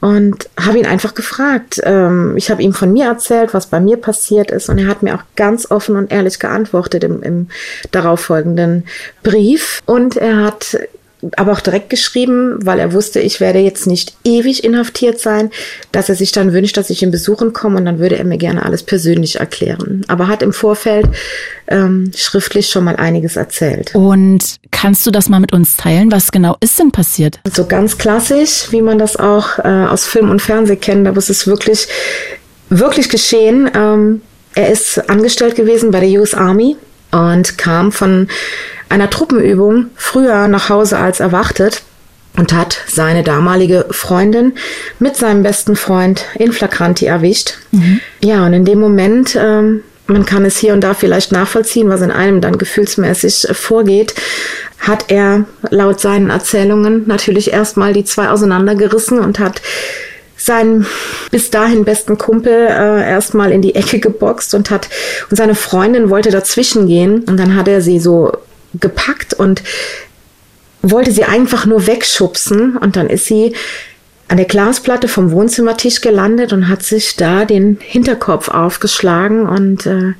und 0.00 0.48
habe 0.58 0.78
ihn 0.78 0.86
einfach 0.86 1.14
gefragt. 1.14 1.80
Ähm, 1.84 2.36
ich 2.36 2.50
habe 2.50 2.62
ihm 2.62 2.74
von 2.74 2.92
mir 2.92 3.06
erzählt, 3.06 3.54
was 3.54 3.66
bei 3.66 3.80
mir 3.80 3.96
passiert 3.96 4.50
ist 4.50 4.68
und 4.68 4.78
er 4.78 4.88
hat 4.88 5.02
mir 5.02 5.14
auch 5.14 5.22
ganz 5.36 5.70
offen 5.70 5.96
und 5.96 6.12
ehrlich 6.12 6.38
geantwortet 6.38 7.04
im, 7.04 7.22
im 7.22 7.48
darauffolgenden 7.92 8.84
Brief 9.22 9.80
und 9.86 10.16
er 10.16 10.44
hat 10.44 10.76
aber 11.36 11.52
auch 11.52 11.60
direkt 11.60 11.90
geschrieben, 11.90 12.58
weil 12.64 12.78
er 12.78 12.92
wusste, 12.92 13.20
ich 13.20 13.40
werde 13.40 13.58
jetzt 13.58 13.86
nicht 13.86 14.14
ewig 14.24 14.64
inhaftiert 14.64 15.20
sein, 15.20 15.50
dass 15.92 16.08
er 16.08 16.14
sich 16.14 16.32
dann 16.32 16.52
wünscht, 16.52 16.76
dass 16.76 16.90
ich 16.90 17.02
ihn 17.02 17.10
besuchen 17.10 17.52
komme 17.52 17.78
und 17.78 17.84
dann 17.84 17.98
würde 17.98 18.18
er 18.18 18.24
mir 18.24 18.38
gerne 18.38 18.64
alles 18.64 18.82
persönlich 18.82 19.40
erklären. 19.40 20.04
Aber 20.08 20.28
hat 20.28 20.42
im 20.42 20.52
Vorfeld 20.52 21.08
ähm, 21.68 22.10
schriftlich 22.14 22.68
schon 22.68 22.84
mal 22.84 22.96
einiges 22.96 23.36
erzählt. 23.36 23.94
Und 23.94 24.56
kannst 24.70 25.06
du 25.06 25.10
das 25.10 25.28
mal 25.28 25.40
mit 25.40 25.52
uns 25.52 25.76
teilen? 25.76 26.10
Was 26.10 26.32
genau 26.32 26.56
ist 26.60 26.78
denn 26.78 26.90
passiert? 26.90 27.40
So 27.50 27.66
ganz 27.66 27.98
klassisch, 27.98 28.68
wie 28.70 28.82
man 28.82 28.98
das 28.98 29.16
auch 29.16 29.58
äh, 29.58 29.62
aus 29.62 30.06
Film 30.06 30.30
und 30.30 30.40
Fernsehen 30.42 30.80
kennt, 30.80 31.06
aber 31.06 31.18
es 31.18 31.30
ist 31.30 31.46
wirklich, 31.46 31.88
wirklich 32.68 33.08
geschehen. 33.08 33.70
Ähm, 33.74 34.22
er 34.54 34.70
ist 34.70 35.08
angestellt 35.08 35.54
gewesen 35.54 35.90
bei 35.90 36.00
der 36.00 36.20
US 36.20 36.34
Army 36.34 36.76
und 37.12 37.58
kam 37.58 37.92
von 37.92 38.28
einer 38.90 39.08
Truppenübung 39.08 39.86
früher 39.96 40.48
nach 40.48 40.68
Hause 40.68 40.98
als 40.98 41.20
erwartet 41.20 41.82
und 42.36 42.52
hat 42.52 42.78
seine 42.86 43.22
damalige 43.22 43.86
Freundin 43.90 44.52
mit 44.98 45.16
seinem 45.16 45.42
besten 45.42 45.76
Freund 45.76 46.26
in 46.34 46.52
Flagranti 46.52 47.06
erwischt. 47.06 47.54
Mhm. 47.70 48.00
Ja, 48.22 48.44
und 48.44 48.52
in 48.52 48.64
dem 48.64 48.78
Moment, 48.78 49.36
ähm, 49.40 49.82
man 50.06 50.26
kann 50.26 50.44
es 50.44 50.58
hier 50.58 50.72
und 50.72 50.82
da 50.82 50.94
vielleicht 50.94 51.32
nachvollziehen, 51.32 51.88
was 51.88 52.02
in 52.02 52.10
einem 52.10 52.40
dann 52.40 52.58
gefühlsmäßig 52.58 53.48
vorgeht, 53.52 54.14
hat 54.80 55.06
er 55.08 55.44
laut 55.70 56.00
seinen 56.00 56.30
Erzählungen 56.30 57.04
natürlich 57.06 57.52
erstmal 57.52 57.92
die 57.92 58.04
zwei 58.04 58.28
auseinandergerissen 58.28 59.20
und 59.20 59.38
hat 59.38 59.62
seinen 60.36 60.86
bis 61.30 61.50
dahin 61.50 61.84
besten 61.84 62.16
Kumpel 62.16 62.52
äh, 62.52 63.08
erstmal 63.08 63.52
in 63.52 63.60
die 63.60 63.74
Ecke 63.74 64.00
geboxt 64.00 64.54
und 64.54 64.70
hat 64.70 64.88
und 65.30 65.36
seine 65.36 65.54
Freundin 65.54 66.08
wollte 66.08 66.30
dazwischen 66.30 66.86
gehen 66.86 67.24
und 67.28 67.36
dann 67.36 67.54
hat 67.54 67.68
er 67.68 67.82
sie 67.82 68.00
so 68.00 68.32
gepackt 68.74 69.34
und 69.34 69.62
wollte 70.82 71.12
sie 71.12 71.24
einfach 71.24 71.66
nur 71.66 71.86
wegschubsen 71.86 72.76
und 72.76 72.96
dann 72.96 73.08
ist 73.08 73.26
sie 73.26 73.54
an 74.28 74.36
der 74.36 74.46
Glasplatte 74.46 75.08
vom 75.08 75.32
Wohnzimmertisch 75.32 76.00
gelandet 76.00 76.52
und 76.52 76.68
hat 76.68 76.82
sich 76.82 77.16
da 77.16 77.44
den 77.44 77.78
Hinterkopf 77.80 78.48
aufgeschlagen 78.48 79.46
und 79.46 79.86
äh, 79.86 80.14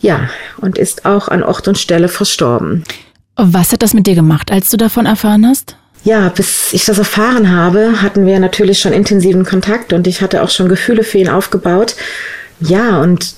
ja, 0.00 0.28
und 0.58 0.78
ist 0.78 1.04
auch 1.04 1.28
an 1.28 1.42
Ort 1.42 1.68
und 1.68 1.78
Stelle 1.78 2.08
verstorben. 2.08 2.84
Was 3.36 3.72
hat 3.72 3.82
das 3.82 3.94
mit 3.94 4.06
dir 4.06 4.14
gemacht, 4.14 4.50
als 4.50 4.70
du 4.70 4.76
davon 4.76 5.06
erfahren 5.06 5.46
hast? 5.46 5.76
ja, 6.04 6.28
bis 6.28 6.72
ich 6.72 6.84
das 6.84 6.98
erfahren 6.98 7.50
habe, 7.50 8.02
hatten 8.02 8.26
wir 8.26 8.38
natürlich 8.38 8.78
schon 8.78 8.92
intensiven 8.92 9.44
Kontakt 9.44 9.92
und 9.92 10.06
ich 10.06 10.20
hatte 10.20 10.42
auch 10.42 10.50
schon 10.50 10.68
Gefühle 10.68 11.02
für 11.02 11.18
ihn 11.18 11.30
aufgebaut. 11.30 11.96
Ja, 12.60 13.00
und 13.00 13.34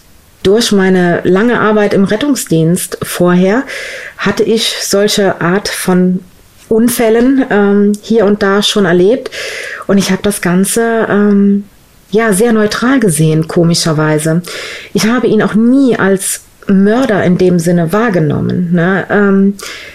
durch 0.47 0.71
meine 0.71 1.23
lange 1.25 1.61
Arbeit 1.61 1.93
im 1.93 2.05
Rettungsdienst 2.05 2.99
vorher 3.03 3.65
hatte 4.17 4.45
ich 4.45 4.77
solche 4.81 5.41
Art 5.41 5.69
von 5.69 6.21
Unfällen 6.69 7.45
ähm, 7.51 7.93
hier 8.01 8.25
und 8.25 8.43
da 8.43 8.63
schon 8.63 8.85
erlebt 8.85 9.31
und 9.89 9.99
ich 9.99 10.11
habe 10.11 10.23
das 10.23 10.41
Ganze 10.41 11.07
ähm, 11.09 11.65
ja 12.11 12.33
sehr 12.33 12.53
neutral 12.53 13.01
gesehen, 13.01 13.49
komischerweise. 13.49 14.43
Ich 14.95 15.07
habe 15.07 15.27
ihn 15.27 15.43
auch 15.43 15.55
nie 15.55 15.97
als 15.97 16.43
Mörder 16.69 17.23
in 17.25 17.39
dem 17.39 17.59
Sinne 17.59 17.93
wahrgenommen. 17.93 18.73
Ne? 18.73 19.07
Ähm, 19.11 19.55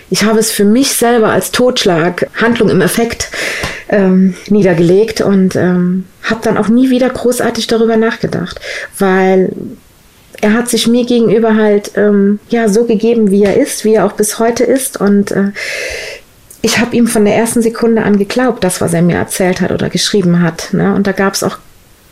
ich 0.10 0.24
habe 0.24 0.40
es 0.40 0.52
für 0.52 0.66
mich 0.66 0.94
selber 0.94 1.30
als 1.30 1.52
Totschlag, 1.52 2.28
Handlung 2.36 2.70
im 2.70 2.82
Effekt 2.82 3.30
ähm, 3.90 4.36
niedergelegt 4.48 5.22
und 5.22 5.56
ähm, 5.56 6.06
habe 6.24 6.42
dann 6.44 6.58
auch 6.58 6.68
nie 6.68 6.90
wieder 6.90 7.10
großartig 7.10 7.68
darüber 7.68 7.98
nachgedacht, 7.98 8.60
weil 8.98 9.52
er 10.42 10.54
hat 10.54 10.70
sich 10.70 10.88
mir 10.88 11.06
gegenüber 11.06 11.56
halt 11.56 11.92
ähm, 11.96 12.40
ja 12.50 12.68
so 12.68 12.86
gegeben, 12.86 13.32
wie 13.32 13.44
er 13.44 13.58
ist, 13.58 13.86
wie 13.86 13.94
er 13.94 14.06
auch 14.06 14.14
bis 14.14 14.40
heute 14.40 14.64
ist 14.64 15.00
und 15.00 15.32
äh, 15.32 15.52
ich 16.62 16.80
habe 16.80 16.96
ihm 16.96 17.08
von 17.08 17.26
der 17.26 17.36
ersten 17.36 17.62
Sekunde 17.62 18.04
an 18.04 18.18
geglaubt, 18.18 18.64
das, 18.64 18.82
was 18.82 18.94
er 18.94 19.02
mir 19.02 19.16
erzählt 19.16 19.62
hat 19.62 19.72
oder 19.72 19.90
geschrieben 19.90 20.42
hat. 20.42 20.70
Ne? 20.74 20.94
Und 20.94 21.08
da 21.08 21.12
gab 21.12 21.34
es 21.34 21.44
auch 21.44 21.58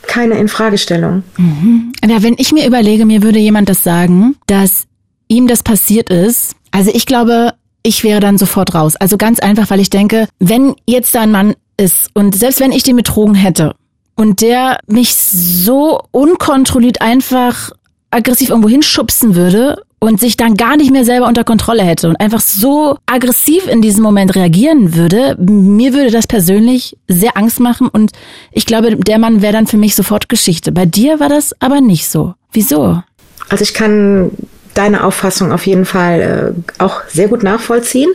keine 0.08 0.40
Infragestellung. 0.40 1.24
Mhm. 1.38 1.92
Ja, 2.08 2.24
wenn 2.24 2.36
ich 2.38 2.52
mir 2.52 2.66
überlege, 2.66 3.06
mir 3.06 3.22
würde 3.22 3.38
jemand 3.38 3.70
das 3.70 3.84
sagen, 3.84 4.36
dass 4.48 4.88
ihm 5.28 5.48
das 5.48 5.62
passiert 5.62 6.10
ist, 6.10 6.56
also 6.72 6.92
ich 6.94 7.06
glaube, 7.06 7.54
ich 7.84 8.04
wäre 8.04 8.20
dann 8.20 8.38
sofort 8.38 8.74
raus. 8.74 8.96
Also 8.96 9.18
ganz 9.18 9.40
einfach, 9.40 9.70
weil 9.70 9.80
ich 9.80 9.90
denke, 9.90 10.28
wenn 10.40 10.76
jetzt 10.88 11.14
da 11.16 11.22
ein 11.22 11.32
Mann 11.32 11.56
ist 11.78 12.10
und 12.14 12.36
selbst 12.36 12.60
wenn 12.60 12.72
ich 12.72 12.84
den 12.84 12.96
betrogen 12.96 13.36
hätte 13.36 13.76
und 14.16 14.42
der 14.42 14.80
mich 14.88 15.16
so 15.16 16.02
unkontrolliert 16.12 17.02
einfach 17.02 17.72
aggressiv 18.12 18.50
irgendwo 18.50 18.70
hinschubsen 18.70 19.36
würde 19.36 19.82
und 20.00 20.20
sich 20.20 20.38
dann 20.38 20.56
gar 20.56 20.78
nicht 20.78 20.92
mehr 20.92 21.06
selber 21.06 21.28
unter 21.28 21.44
Kontrolle 21.44 21.84
hätte 21.84 22.08
und 22.10 22.16
einfach 22.16 22.40
so 22.40 22.98
aggressiv 23.06 23.68
in 23.68 23.82
diesem 23.82 24.02
Moment 24.02 24.36
reagieren 24.36 24.96
würde, 24.96 25.36
mir 25.40 25.94
würde 25.94 26.12
das 26.12 26.26
persönlich 26.26 26.98
sehr 27.08 27.38
Angst 27.38 27.60
machen 27.60 27.88
und 27.90 28.12
ich 28.52 28.66
glaube, 28.66 28.96
der 28.96 29.20
Mann 29.20 29.42
wäre 29.42 29.54
dann 29.54 29.68
für 29.68 29.78
mich 29.78 29.96
sofort 29.96 30.30
Geschichte. 30.30 30.72
Bei 30.72 30.86
dir 30.86 31.20
war 31.20 31.30
das 31.30 31.54
aber 31.60 31.82
nicht 31.82 32.08
so. 32.08 32.34
Wieso? 32.52 33.04
Also 33.50 33.64
ich 33.64 33.74
kann 33.74 34.32
deine 34.74 35.04
Auffassung 35.04 35.52
auf 35.52 35.68
jeden 35.68 35.86
Fall 35.86 36.56
äh, 36.80 36.82
auch 36.82 37.02
sehr 37.08 37.28
gut 37.28 37.44
nachvollziehen. 37.44 38.10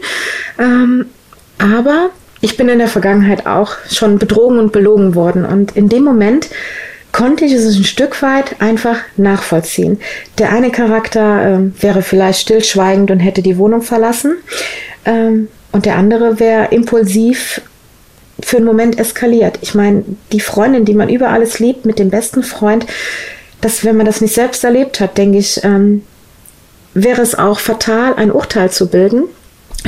Ähm, 0.59 1.07
aber 1.59 2.11
ich 2.41 2.57
bin 2.57 2.69
in 2.69 2.79
der 2.79 2.89
Vergangenheit 2.89 3.47
auch 3.47 3.73
schon 3.91 4.19
betrogen 4.19 4.59
und 4.59 4.73
belogen 4.73 5.15
worden 5.15 5.45
und 5.45 5.77
in 5.77 5.89
dem 5.89 6.05
Moment 6.05 6.49
konnte 7.15 7.45
ich 7.45 7.53
es 7.53 7.77
ein 7.77 7.85
Stück 7.85 8.21
weit 8.23 8.61
einfach 8.61 8.99
nachvollziehen. 9.17 10.01
Der 10.39 10.51
eine 10.51 10.71
Charakter 10.71 11.47
ähm, 11.47 11.75
wäre 11.81 12.03
vielleicht 12.03 12.41
stillschweigend 12.41 13.11
und 13.11 13.21
hätte 13.21 13.41
die 13.41 13.57
Wohnung 13.57 13.83
verlassen 13.83 14.37
ähm, 15.05 15.49
und 15.71 15.87
der 15.87 15.97
andere 15.97 16.41
wäre 16.41 16.67
impulsiv 16.73 17.63
für 18.43 18.57
einen 18.57 18.67
Moment 18.67 18.99
eskaliert. 18.99 19.61
Ich 19.63 19.77
meine, 19.77 20.05
die 20.33 20.41
Freundin, 20.41 20.85
die 20.85 20.95
man 20.95 21.09
über 21.09 21.29
alles 21.29 21.61
liebt, 21.61 21.87
mit 21.87 22.01
dem 22.01 22.11
besten 22.11 22.43
Freund, 22.43 22.85
dass 23.61 23.85
wenn 23.85 23.97
man 23.97 24.07
das 24.07 24.21
nicht 24.21 24.35
selbst 24.35 24.65
erlebt 24.65 24.99
hat, 24.99 25.17
denke 25.17 25.39
ich, 25.39 25.63
ähm, 25.63 26.03
wäre 26.95 27.23
es 27.23 27.37
auch 27.37 27.61
fatal, 27.61 28.15
ein 28.17 28.33
Urteil 28.33 28.71
zu 28.71 28.89
bilden 28.89 29.25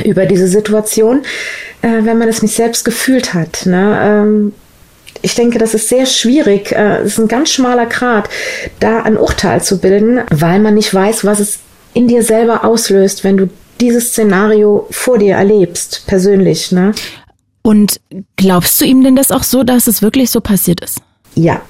über 0.05 0.25
diese 0.25 0.47
Situation, 0.47 1.23
äh, 1.81 2.03
wenn 2.03 2.17
man 2.17 2.29
es 2.29 2.41
nicht 2.41 2.55
selbst 2.55 2.85
gefühlt 2.85 3.33
hat. 3.33 3.65
Ne? 3.65 3.99
Ähm, 4.01 4.53
ich 5.21 5.35
denke, 5.35 5.57
das 5.57 5.73
ist 5.73 5.89
sehr 5.89 6.05
schwierig. 6.05 6.71
Äh, 6.71 6.97
es 6.99 7.13
ist 7.13 7.19
ein 7.19 7.27
ganz 7.27 7.51
schmaler 7.51 7.85
Grad, 7.85 8.29
da 8.79 9.01
ein 9.01 9.17
Urteil 9.17 9.61
zu 9.61 9.79
bilden, 9.79 10.21
weil 10.29 10.59
man 10.59 10.75
nicht 10.75 10.93
weiß, 10.93 11.25
was 11.25 11.39
es 11.39 11.59
in 11.93 12.07
dir 12.07 12.23
selber 12.23 12.63
auslöst, 12.63 13.23
wenn 13.23 13.37
du 13.37 13.49
dieses 13.81 14.09
Szenario 14.09 14.87
vor 14.91 15.17
dir 15.17 15.35
erlebst, 15.35 16.03
persönlich. 16.07 16.71
Ne? 16.71 16.93
Und 17.61 17.99
glaubst 18.35 18.79
du 18.79 18.85
ihm 18.85 19.03
denn 19.03 19.15
das 19.15 19.31
auch 19.31 19.43
so, 19.43 19.63
dass 19.63 19.87
es 19.87 20.01
wirklich 20.01 20.31
so 20.31 20.41
passiert 20.41 20.81
ist? 20.81 21.01
Ja. 21.35 21.61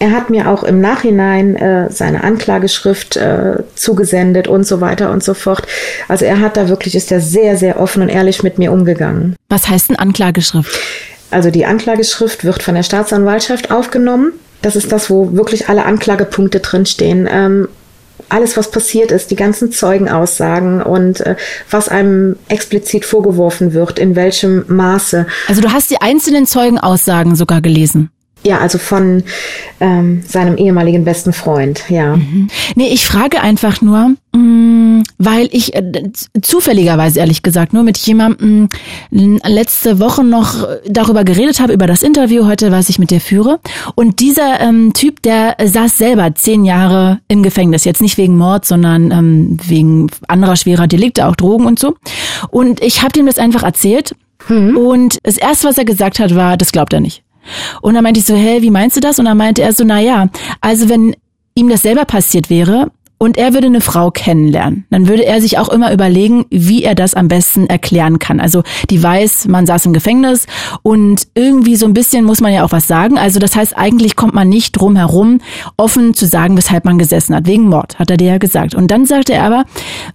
Er 0.00 0.12
hat 0.12 0.30
mir 0.30 0.48
auch 0.48 0.62
im 0.62 0.80
Nachhinein 0.80 1.56
äh, 1.56 1.90
seine 1.90 2.22
Anklageschrift 2.22 3.16
äh, 3.16 3.64
zugesendet 3.74 4.46
und 4.46 4.64
so 4.64 4.80
weiter 4.80 5.10
und 5.10 5.24
so 5.24 5.34
fort. 5.34 5.66
Also 6.06 6.24
er 6.24 6.40
hat 6.40 6.56
da 6.56 6.68
wirklich, 6.68 6.94
ist 6.94 7.10
er 7.10 7.20
sehr, 7.20 7.56
sehr 7.56 7.80
offen 7.80 8.02
und 8.02 8.08
ehrlich 8.08 8.44
mit 8.44 8.58
mir 8.58 8.70
umgegangen. 8.70 9.34
Was 9.48 9.68
heißt 9.68 9.90
eine 9.90 9.98
Anklageschrift? 9.98 10.78
Also 11.30 11.50
die 11.50 11.66
Anklageschrift 11.66 12.44
wird 12.44 12.62
von 12.62 12.74
der 12.74 12.82
Staatsanwaltschaft 12.82 13.70
aufgenommen. 13.70 14.32
Das 14.62 14.76
ist 14.76 14.90
das, 14.90 15.10
wo 15.10 15.34
wirklich 15.34 15.68
alle 15.68 15.84
Anklagepunkte 15.84 16.60
drinstehen. 16.60 17.28
Ähm, 17.30 17.68
alles, 18.28 18.56
was 18.56 18.70
passiert 18.70 19.12
ist, 19.12 19.30
die 19.30 19.36
ganzen 19.36 19.72
Zeugenaussagen 19.72 20.82
und 20.82 21.20
äh, 21.20 21.36
was 21.70 21.88
einem 21.88 22.36
explizit 22.48 23.04
vorgeworfen 23.04 23.72
wird, 23.72 23.98
in 23.98 24.16
welchem 24.16 24.64
Maße. 24.68 25.26
Also 25.46 25.60
du 25.60 25.72
hast 25.72 25.90
die 25.90 26.00
einzelnen 26.00 26.46
Zeugenaussagen 26.46 27.36
sogar 27.36 27.60
gelesen. 27.60 28.10
Ja, 28.44 28.58
also 28.58 28.78
von 28.78 29.24
ähm, 29.80 30.22
seinem 30.26 30.56
ehemaligen 30.56 31.04
besten 31.04 31.32
Freund, 31.32 31.84
ja. 31.88 32.16
Mhm. 32.16 32.48
Nee, 32.76 32.88
ich 32.88 33.04
frage 33.04 33.40
einfach 33.40 33.82
nur, 33.82 34.12
mh, 34.32 34.38
mm, 34.38 35.02
weil 35.18 35.48
ich 35.52 35.74
äh, 35.74 36.10
zufälligerweise 36.40 37.18
ehrlich 37.18 37.42
gesagt 37.42 37.72
nur 37.72 37.82
mit 37.82 37.98
jemandem 37.98 38.68
letzte 39.10 39.98
Woche 39.98 40.22
noch 40.22 40.68
darüber 40.86 41.24
geredet 41.24 41.60
habe, 41.60 41.72
über 41.72 41.86
das 41.86 42.02
Interview 42.02 42.46
heute, 42.46 42.70
was 42.70 42.88
ich 42.88 42.98
mit 42.98 43.10
dir 43.10 43.20
führe. 43.20 43.58
Und 43.96 44.20
dieser 44.20 44.60
ähm, 44.60 44.92
Typ, 44.92 45.20
der 45.22 45.56
saß 45.62 45.98
selber 45.98 46.34
zehn 46.34 46.64
Jahre 46.64 47.20
im 47.28 47.42
Gefängnis. 47.42 47.84
Jetzt 47.84 48.00
nicht 48.00 48.18
wegen 48.18 48.36
Mord, 48.36 48.64
sondern 48.64 49.10
ähm, 49.10 49.58
wegen 49.64 50.08
anderer 50.28 50.56
schwerer 50.56 50.86
Delikte, 50.86 51.26
auch 51.26 51.36
Drogen 51.36 51.66
und 51.66 51.78
so. 51.78 51.96
Und 52.50 52.82
ich 52.82 53.02
habe 53.02 53.18
ihm 53.18 53.26
das 53.26 53.38
einfach 53.38 53.64
erzählt. 53.64 54.14
Mhm. 54.48 54.76
Und 54.76 55.18
das 55.24 55.36
erste, 55.36 55.68
was 55.68 55.78
er 55.78 55.84
gesagt 55.84 56.18
hat, 56.20 56.34
war, 56.34 56.56
das 56.56 56.72
glaubt 56.72 56.92
er 56.92 57.00
nicht. 57.00 57.22
Und 57.82 57.94
dann 57.94 58.02
meinte 58.02 58.20
ich 58.20 58.26
so, 58.26 58.34
hä, 58.34 58.62
wie 58.62 58.70
meinst 58.70 58.96
du 58.96 59.00
das? 59.00 59.18
Und 59.18 59.26
dann 59.26 59.36
meinte 59.36 59.62
er 59.62 59.72
so, 59.72 59.84
na 59.84 60.00
ja, 60.00 60.28
also 60.60 60.88
wenn 60.88 61.14
ihm 61.54 61.68
das 61.68 61.82
selber 61.82 62.04
passiert 62.04 62.50
wäre 62.50 62.90
und 63.18 63.36
er 63.36 63.52
würde 63.52 63.66
eine 63.66 63.80
Frau 63.80 64.12
kennenlernen, 64.12 64.86
dann 64.90 65.08
würde 65.08 65.26
er 65.26 65.40
sich 65.40 65.58
auch 65.58 65.68
immer 65.68 65.92
überlegen, 65.92 66.46
wie 66.50 66.84
er 66.84 66.94
das 66.94 67.14
am 67.14 67.26
besten 67.26 67.66
erklären 67.66 68.20
kann. 68.20 68.38
Also 68.38 68.62
die 68.90 69.02
weiß, 69.02 69.48
man 69.48 69.66
saß 69.66 69.86
im 69.86 69.92
Gefängnis 69.92 70.46
und 70.82 71.26
irgendwie 71.34 71.74
so 71.74 71.86
ein 71.86 71.94
bisschen 71.94 72.24
muss 72.24 72.40
man 72.40 72.52
ja 72.52 72.64
auch 72.64 72.72
was 72.72 72.86
sagen. 72.86 73.18
Also 73.18 73.40
das 73.40 73.56
heißt, 73.56 73.76
eigentlich 73.76 74.14
kommt 74.14 74.34
man 74.34 74.48
nicht 74.48 74.72
drum 74.72 74.94
herum, 74.94 75.40
offen 75.76 76.14
zu 76.14 76.26
sagen, 76.26 76.56
weshalb 76.56 76.84
man 76.84 76.98
gesessen 76.98 77.34
hat. 77.34 77.46
Wegen 77.46 77.68
Mord, 77.68 77.98
hat 77.98 78.10
er 78.10 78.16
dir 78.16 78.28
ja 78.28 78.38
gesagt. 78.38 78.76
Und 78.76 78.90
dann 78.90 79.04
sagte 79.04 79.32
er 79.34 79.42
aber, 79.42 79.64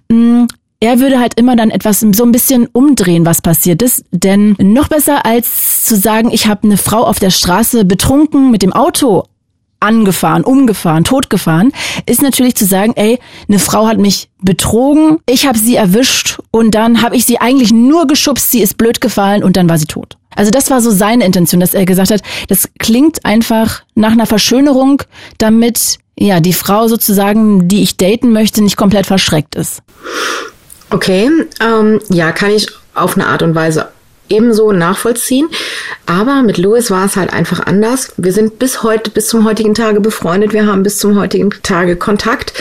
mh, 0.08 0.44
mm, 0.44 0.46
er 0.84 1.00
würde 1.00 1.18
halt 1.18 1.40
immer 1.40 1.56
dann 1.56 1.70
etwas 1.70 2.00
so 2.00 2.24
ein 2.24 2.32
bisschen 2.32 2.66
umdrehen, 2.66 3.24
was 3.24 3.40
passiert 3.40 3.80
ist. 3.80 4.04
Denn 4.10 4.54
noch 4.60 4.88
besser 4.88 5.24
als 5.24 5.86
zu 5.86 5.96
sagen, 5.96 6.30
ich 6.30 6.46
habe 6.46 6.64
eine 6.64 6.76
Frau 6.76 7.04
auf 7.04 7.18
der 7.18 7.30
Straße 7.30 7.86
betrunken 7.86 8.50
mit 8.50 8.60
dem 8.60 8.74
Auto 8.74 9.24
angefahren, 9.80 10.44
umgefahren, 10.44 11.04
totgefahren, 11.04 11.72
ist 12.04 12.20
natürlich 12.20 12.54
zu 12.54 12.66
sagen, 12.66 12.92
ey, 12.96 13.18
eine 13.48 13.58
Frau 13.58 13.86
hat 13.86 13.98
mich 13.98 14.28
betrogen, 14.42 15.20
ich 15.26 15.46
habe 15.46 15.58
sie 15.58 15.76
erwischt 15.76 16.38
und 16.50 16.74
dann 16.74 17.00
habe 17.00 17.16
ich 17.16 17.24
sie 17.24 17.40
eigentlich 17.40 17.72
nur 17.72 18.06
geschubst, 18.06 18.50
sie 18.50 18.60
ist 18.60 18.76
blöd 18.76 19.00
gefallen 19.00 19.42
und 19.42 19.56
dann 19.56 19.68
war 19.70 19.78
sie 19.78 19.86
tot. 19.86 20.18
Also 20.36 20.50
das 20.50 20.70
war 20.70 20.82
so 20.82 20.90
seine 20.90 21.24
Intention, 21.24 21.60
dass 21.60 21.72
er 21.72 21.86
gesagt 21.86 22.10
hat, 22.10 22.22
das 22.48 22.68
klingt 22.78 23.24
einfach 23.24 23.82
nach 23.94 24.12
einer 24.12 24.26
Verschönerung, 24.26 25.02
damit 25.38 25.98
ja 26.18 26.40
die 26.40 26.52
Frau 26.52 26.88
sozusagen, 26.88 27.68
die 27.68 27.82
ich 27.82 27.96
daten 27.96 28.32
möchte, 28.32 28.62
nicht 28.62 28.76
komplett 28.76 29.06
verschreckt 29.06 29.54
ist. 29.54 29.82
Okay, 30.94 31.28
ähm, 31.60 32.00
ja, 32.08 32.30
kann 32.30 32.52
ich 32.52 32.68
auf 32.94 33.16
eine 33.16 33.26
Art 33.26 33.42
und 33.42 33.56
Weise 33.56 33.88
ebenso 34.28 34.70
nachvollziehen. 34.70 35.48
Aber 36.06 36.44
mit 36.44 36.56
Louis 36.56 36.88
war 36.88 37.04
es 37.06 37.16
halt 37.16 37.32
einfach 37.32 37.58
anders. 37.66 38.12
Wir 38.16 38.32
sind 38.32 38.60
bis 38.60 38.84
heute, 38.84 39.10
bis 39.10 39.26
zum 39.26 39.44
heutigen 39.44 39.74
Tage 39.74 40.00
befreundet. 40.00 40.52
Wir 40.52 40.68
haben 40.68 40.84
bis 40.84 40.98
zum 40.98 41.18
heutigen 41.18 41.50
Tage 41.64 41.96
Kontakt. 41.96 42.54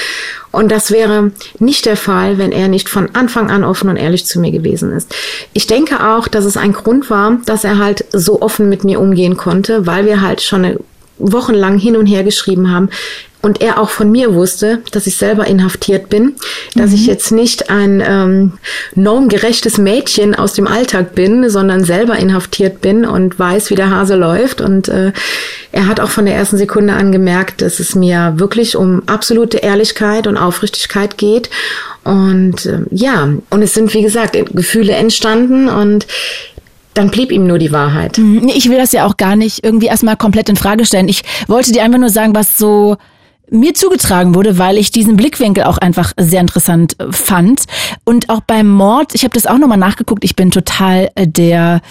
Und 0.49 0.71
das 0.71 0.89
wäre 0.89 1.31
nicht 1.59 1.85
der 1.85 1.95
Fall, 1.95 2.39
wenn 2.39 2.51
er 2.51 2.69
nicht 2.69 2.89
von 2.89 3.13
Anfang 3.13 3.51
an 3.51 3.63
offen 3.63 3.87
und 3.87 3.97
ehrlich 3.97 4.25
zu 4.25 4.39
mir 4.39 4.51
gewesen 4.51 4.91
ist. 4.93 5.13
Ich 5.53 5.67
denke 5.67 6.03
auch, 6.03 6.27
dass 6.27 6.45
es 6.45 6.57
ein 6.57 6.73
Grund 6.73 7.11
war, 7.11 7.37
dass 7.45 7.63
er 7.63 7.77
halt 7.77 8.03
so 8.13 8.41
offen 8.41 8.67
mit 8.67 8.83
mir 8.83 8.99
umgehen 8.99 9.37
konnte, 9.37 9.85
weil 9.85 10.07
wir 10.07 10.21
halt 10.21 10.41
schon 10.41 10.79
wochenlang 11.19 11.77
hin 11.77 11.95
und 11.95 12.07
her 12.07 12.23
geschrieben 12.23 12.71
haben 12.71 12.89
und 13.43 13.61
er 13.61 13.77
auch 13.77 13.89
von 13.89 14.09
mir 14.09 14.33
wusste, 14.33 14.79
dass 14.91 15.05
ich 15.05 15.17
selber 15.17 15.45
inhaftiert 15.45 16.09
bin, 16.09 16.35
dass 16.75 16.91
mhm. 16.91 16.95
ich 16.95 17.05
jetzt 17.05 17.29
nicht 17.31 17.69
ein 17.69 18.01
ähm, 18.03 18.53
normgerechtes 18.95 19.77
Mädchen 19.77 20.33
aus 20.33 20.53
dem 20.53 20.65
Alltag 20.65 21.13
bin, 21.13 21.49
sondern 21.49 21.83
selber 21.83 22.15
inhaftiert 22.15 22.79
bin 22.79 23.05
und 23.05 23.37
weiß, 23.37 23.69
wie 23.69 23.75
der 23.75 23.89
Hase 23.89 24.15
läuft. 24.15 24.61
Und 24.61 24.87
äh, 24.87 25.11
er 25.73 25.87
hat 25.87 25.99
auch 25.99 26.09
von 26.09 26.25
der 26.25 26.35
ersten 26.35 26.57
Sekunde 26.57 26.93
an 26.93 27.11
gemerkt, 27.11 27.61
dass 27.61 27.81
es 27.81 27.95
mir 27.95 28.35
wirklich 28.37 28.77
um 28.77 29.03
absolute 29.07 29.57
Ehrlichkeit 29.57 30.25
und 30.25 30.37
Aufrichtigkeit 30.37 31.17
geht. 31.17 31.49
Und 32.05 32.65
äh, 32.65 32.79
ja, 32.91 33.27
und 33.49 33.61
es 33.61 33.73
sind, 33.73 33.93
wie 33.93 34.03
gesagt, 34.03 34.37
Gefühle 34.53 34.93
entstanden 34.93 35.67
und 35.67 36.07
dann 36.93 37.09
blieb 37.09 37.29
ihm 37.31 37.45
nur 37.45 37.57
die 37.57 37.73
Wahrheit. 37.73 38.17
Mhm. 38.17 38.47
Ich 38.55 38.69
will 38.69 38.77
das 38.77 38.93
ja 38.93 39.05
auch 39.05 39.17
gar 39.17 39.35
nicht 39.35 39.65
irgendwie 39.65 39.87
erstmal 39.87 40.15
komplett 40.15 40.47
in 40.47 40.55
Frage 40.55 40.85
stellen. 40.85 41.09
Ich 41.09 41.23
wollte 41.47 41.73
dir 41.73 41.83
einfach 41.83 41.99
nur 41.99 42.09
sagen, 42.09 42.33
was 42.35 42.57
so 42.57 42.95
mir 43.53 43.73
zugetragen 43.73 44.35
wurde, 44.35 44.57
weil 44.57 44.77
ich 44.77 44.91
diesen 44.91 45.15
Blickwinkel 45.15 45.63
auch 45.63 45.77
einfach 45.77 46.11
sehr 46.17 46.41
interessant 46.41 46.99
äh, 46.99 47.11
fand. 47.11 47.63
Und 48.03 48.29
auch 48.29 48.41
beim 48.41 48.67
Mord, 48.67 49.13
ich 49.13 49.23
habe 49.23 49.33
das 49.33 49.45
auch 49.45 49.59
nochmal 49.59 49.77
nachgeguckt, 49.77 50.23
ich 50.23 50.35
bin 50.35 50.51
total 50.51 51.09
äh, 51.15 51.27
der 51.27 51.81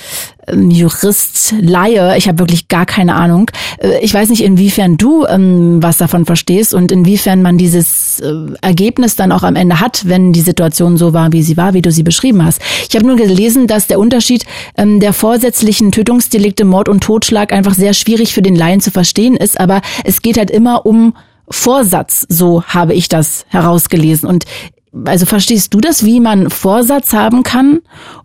ähm, 0.49 0.71
Jurist, 0.71 1.54
Laie, 1.61 2.16
ich 2.16 2.26
habe 2.26 2.40
wirklich 2.40 2.66
gar 2.66 2.85
keine 2.85 3.14
Ahnung. 3.14 3.49
Äh, 3.78 4.00
ich 4.00 4.12
weiß 4.12 4.28
nicht, 4.31 4.42
inwiefern 4.42 4.97
du 4.97 5.25
ähm, 5.26 5.81
was 5.81 5.99
davon 5.99 6.26
verstehst 6.26 6.75
und 6.75 6.90
inwiefern 6.90 7.42
man 7.42 7.59
dieses 7.59 8.19
äh, 8.19 8.33
Ergebnis 8.61 9.14
dann 9.14 9.31
auch 9.31 9.45
am 9.45 9.54
Ende 9.54 9.78
hat, 9.78 10.09
wenn 10.09 10.33
die 10.33 10.40
Situation 10.40 10.97
so 10.97 11.12
war, 11.12 11.33
wie 11.33 11.45
sie 11.45 11.57
war, 11.57 11.75
wie 11.75 11.83
du 11.83 11.92
sie 11.92 12.02
beschrieben 12.02 12.45
hast. 12.45 12.61
Ich 12.88 12.97
habe 12.97 13.07
nur 13.07 13.16
gelesen, 13.16 13.69
dass 13.69 13.87
der 13.87 14.00
Unterschied 14.00 14.47
ähm, 14.76 14.99
der 14.99 15.12
vorsätzlichen 15.12 15.92
Tötungsdelikte, 15.92 16.64
Mord 16.64 16.88
und 16.88 17.04
Totschlag 17.04 17.52
einfach 17.52 17.75
sehr 17.75 17.95
schwierig 17.95 18.35
für 18.35 18.42
den 18.42 18.57
Laien 18.57 18.81
zu 18.81 18.90
verstehen 18.90 19.37
ist, 19.37 19.61
aber 19.61 19.81
es 20.02 20.23
geht 20.23 20.38
halt 20.38 20.50
immer 20.50 20.87
um 20.87 21.14
Vorsatz, 21.53 22.27
so 22.29 22.65
habe 22.65 22.95
ich 22.95 23.09
das 23.09 23.45
herausgelesen. 23.49 24.29
Und 24.29 24.45
also 25.05 25.27
verstehst 25.27 25.73
du 25.75 25.81
das, 25.81 26.05
wie 26.05 26.21
man 26.21 26.51
Vorsatz 26.51 27.13
haben 27.13 27.43
kann 27.43 27.81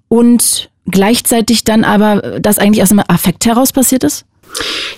und 0.08 0.70
gleichzeitig 0.86 1.64
dann 1.64 1.84
aber 1.84 2.40
das 2.40 2.58
eigentlich 2.58 2.82
aus 2.82 2.92
einem 2.92 3.04
Affekt 3.08 3.46
heraus 3.46 3.72
passiert 3.72 4.04
ist? 4.04 4.26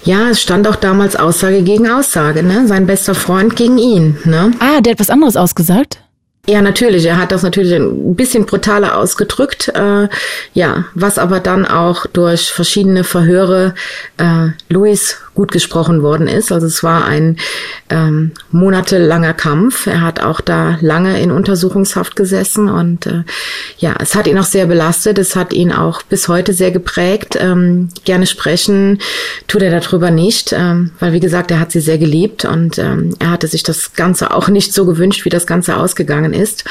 Ja, 0.03 0.29
es 0.29 0.41
stand 0.41 0.67
auch 0.67 0.75
damals 0.75 1.15
Aussage 1.15 1.63
gegen 1.63 1.89
Aussage, 1.89 2.43
ne? 2.43 2.67
Sein 2.67 2.85
bester 2.85 3.15
Freund 3.15 3.55
gegen 3.55 3.77
ihn, 3.77 4.17
ne? 4.23 4.51
Ah, 4.59 4.79
der 4.81 4.91
hat 4.93 4.99
was 4.99 5.09
anderes 5.09 5.35
ausgesagt? 5.35 5.99
Ja, 6.47 6.61
natürlich. 6.61 7.05
Er 7.05 7.17
hat 7.17 7.31
das 7.31 7.43
natürlich 7.43 7.73
ein 7.73 8.15
bisschen 8.15 8.45
brutaler 8.45 8.97
ausgedrückt. 8.97 9.67
Äh, 9.75 10.07
ja, 10.53 10.85
was 10.95 11.19
aber 11.19 11.39
dann 11.39 11.65
auch 11.65 12.07
durch 12.07 12.51
verschiedene 12.51 13.03
Verhöre 13.03 13.75
äh, 14.17 14.47
Louis 14.67 15.17
gut 15.39 15.53
gesprochen 15.53 16.03
worden 16.03 16.27
ist. 16.27 16.51
Also 16.51 16.67
es 16.67 16.83
war 16.83 17.05
ein 17.05 17.37
ähm, 17.89 18.31
monatelanger 18.51 19.33
Kampf. 19.33 19.87
Er 19.87 20.01
hat 20.01 20.19
auch 20.19 20.41
da 20.41 20.77
lange 20.81 21.17
in 21.21 21.31
Untersuchungshaft 21.31 22.17
gesessen 22.17 22.67
und 22.67 23.05
äh, 23.05 23.23
ja, 23.77 23.95
es 24.01 24.15
hat 24.15 24.27
ihn 24.27 24.37
auch 24.37 24.43
sehr 24.43 24.65
belastet. 24.65 25.17
Es 25.17 25.37
hat 25.37 25.53
ihn 25.53 25.71
auch 25.71 26.01
bis 26.01 26.27
heute 26.27 26.51
sehr 26.51 26.71
geprägt. 26.71 27.37
Ähm, 27.39 27.87
gerne 28.03 28.25
sprechen 28.25 28.99
tut 29.47 29.61
er 29.61 29.79
darüber 29.79 30.11
nicht, 30.11 30.51
ähm, 30.51 30.91
weil 30.99 31.13
wie 31.13 31.21
gesagt, 31.21 31.51
er 31.51 31.61
hat 31.61 31.71
sie 31.71 31.79
sehr 31.79 31.97
geliebt 31.97 32.43
und 32.43 32.77
ähm, 32.77 33.15
er 33.19 33.31
hatte 33.31 33.47
sich 33.47 33.63
das 33.63 33.93
Ganze 33.93 34.35
auch 34.35 34.49
nicht 34.49 34.73
so 34.73 34.85
gewünscht, 34.85 35.23
wie 35.23 35.29
das 35.29 35.47
Ganze 35.47 35.77
ausgegangen 35.77 36.33
ist. 36.33 36.65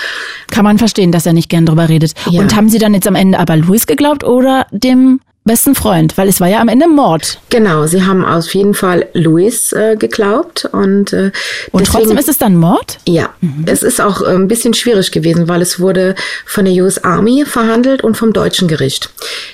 Kann 0.51 0.65
man 0.65 0.77
verstehen, 0.77 1.11
dass 1.11 1.25
er 1.25 1.33
nicht 1.33 1.49
gern 1.49 1.65
drüber 1.65 1.89
redet. 1.89 2.13
Ja. 2.29 2.43
Und 2.43 2.55
haben 2.55 2.69
Sie 2.69 2.79
dann 2.79 2.93
jetzt 2.93 3.09
am 3.09 3.15
Ende 3.15 3.39
aber 3.39 3.57
Louis 3.57 3.87
geglaubt 3.87 4.25
oder 4.25 4.67
dem 4.73 5.21
besten 5.49 5.75
Freund, 5.75 6.17
weil 6.17 6.29
es 6.29 6.41
war 6.41 6.47
ja 6.47 6.61
am 6.61 6.69
Ende 6.69 6.87
Mord. 6.87 7.41
Genau, 7.51 7.87
sie 7.87 8.05
haben 8.05 8.25
auf 8.25 8.55
jeden 8.55 8.75
Fall 8.75 9.07
Louis 9.15 9.73
äh, 9.73 9.97
geglaubt 9.97 10.67
und 10.71 11.13
äh, 11.13 11.33
und 11.73 11.81
deswegen, 11.81 11.85
trotzdem 11.85 12.19
ist 12.19 12.29
es 12.29 12.39
dann 12.39 12.55
Mord? 12.57 12.99
Ja, 13.07 13.31
mhm. 13.41 13.65
es 13.67 13.83
ist 13.83 14.01
auch 14.01 14.23
äh, 14.23 14.27
ein 14.27 14.47
bisschen 14.47 14.75
schwierig 14.75 15.11
gewesen, 15.11 15.49
weil 15.49 15.61
es 15.61 15.81
wurde 15.81 16.15
von 16.47 16.65
der 16.65 16.75
US 16.85 16.99
Army 16.99 17.45
verhandelt 17.45 18.05
und 18.05 18.17
vom 18.17 18.33
deutschen 18.33 18.69
Gericht. 18.69 19.11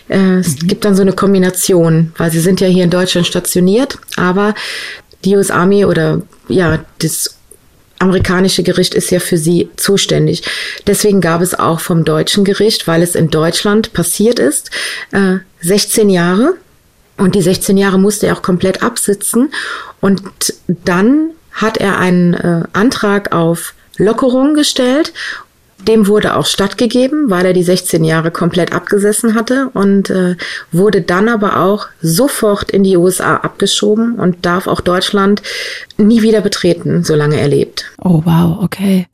Äh, 0.08 0.36
es 0.40 0.60
mhm. 0.60 0.68
gibt 0.68 0.84
dann 0.84 0.94
so 0.94 1.02
eine 1.02 1.12
Kombination, 1.12 2.12
weil 2.18 2.30
sie 2.30 2.40
sind 2.40 2.60
ja 2.60 2.66
hier 2.66 2.84
in 2.84 2.90
Deutschland 2.90 3.26
stationiert, 3.26 3.98
aber 4.16 4.54
die 5.24 5.36
US 5.36 5.50
Army 5.50 5.86
oder 5.86 6.20
ja 6.48 6.80
das 6.98 7.38
amerikanische 7.98 8.62
Gericht 8.62 8.94
ist 8.94 9.10
ja 9.10 9.20
für 9.20 9.38
sie 9.38 9.70
zuständig. 9.76 10.42
Deswegen 10.86 11.20
gab 11.20 11.40
es 11.40 11.58
auch 11.58 11.80
vom 11.80 12.04
deutschen 12.04 12.44
Gericht, 12.44 12.86
weil 12.86 13.02
es 13.02 13.14
in 13.14 13.30
Deutschland 13.30 13.92
passiert 13.92 14.38
ist, 14.38 14.70
äh, 15.12 15.38
16 15.64 16.10
Jahre. 16.10 16.54
Und 17.16 17.34
die 17.34 17.42
16 17.42 17.76
Jahre 17.76 17.98
musste 17.98 18.26
er 18.26 18.36
auch 18.36 18.42
komplett 18.42 18.82
absitzen. 18.82 19.52
Und 20.00 20.22
dann 20.66 21.30
hat 21.52 21.76
er 21.76 21.98
einen 21.98 22.34
äh, 22.34 22.62
Antrag 22.72 23.32
auf 23.32 23.74
Lockerung 23.96 24.54
gestellt 24.54 25.12
dem 25.88 26.06
wurde 26.06 26.36
auch 26.36 26.46
stattgegeben, 26.46 27.30
weil 27.30 27.46
er 27.46 27.52
die 27.52 27.62
16 27.62 28.04
Jahre 28.04 28.30
komplett 28.30 28.72
abgesessen 28.72 29.34
hatte 29.34 29.70
und 29.74 30.10
äh, 30.10 30.36
wurde 30.72 31.02
dann 31.02 31.28
aber 31.28 31.60
auch 31.60 31.86
sofort 32.00 32.70
in 32.70 32.84
die 32.84 32.96
USA 32.96 33.36
abgeschoben 33.36 34.16
und 34.16 34.46
darf 34.46 34.66
auch 34.66 34.80
Deutschland 34.80 35.42
nie 35.96 36.22
wieder 36.22 36.40
betreten, 36.40 37.04
solange 37.04 37.38
er 37.38 37.48
lebt. 37.48 37.84
Oh 38.02 38.22
wow, 38.24 38.62
okay. 38.62 39.06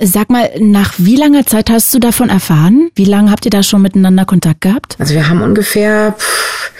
Sag 0.00 0.30
mal, 0.30 0.50
nach 0.60 0.94
wie 0.98 1.16
langer 1.16 1.44
Zeit 1.44 1.70
hast 1.70 1.92
du 1.92 1.98
davon 1.98 2.28
erfahren? 2.28 2.90
Wie 2.94 3.04
lange 3.04 3.30
habt 3.30 3.44
ihr 3.44 3.50
da 3.50 3.62
schon 3.62 3.82
miteinander 3.82 4.24
Kontakt 4.24 4.60
gehabt? 4.60 4.96
Also 4.98 5.14
wir 5.14 5.28
haben 5.28 5.42
ungefähr 5.42 6.14
pff, 6.16 6.70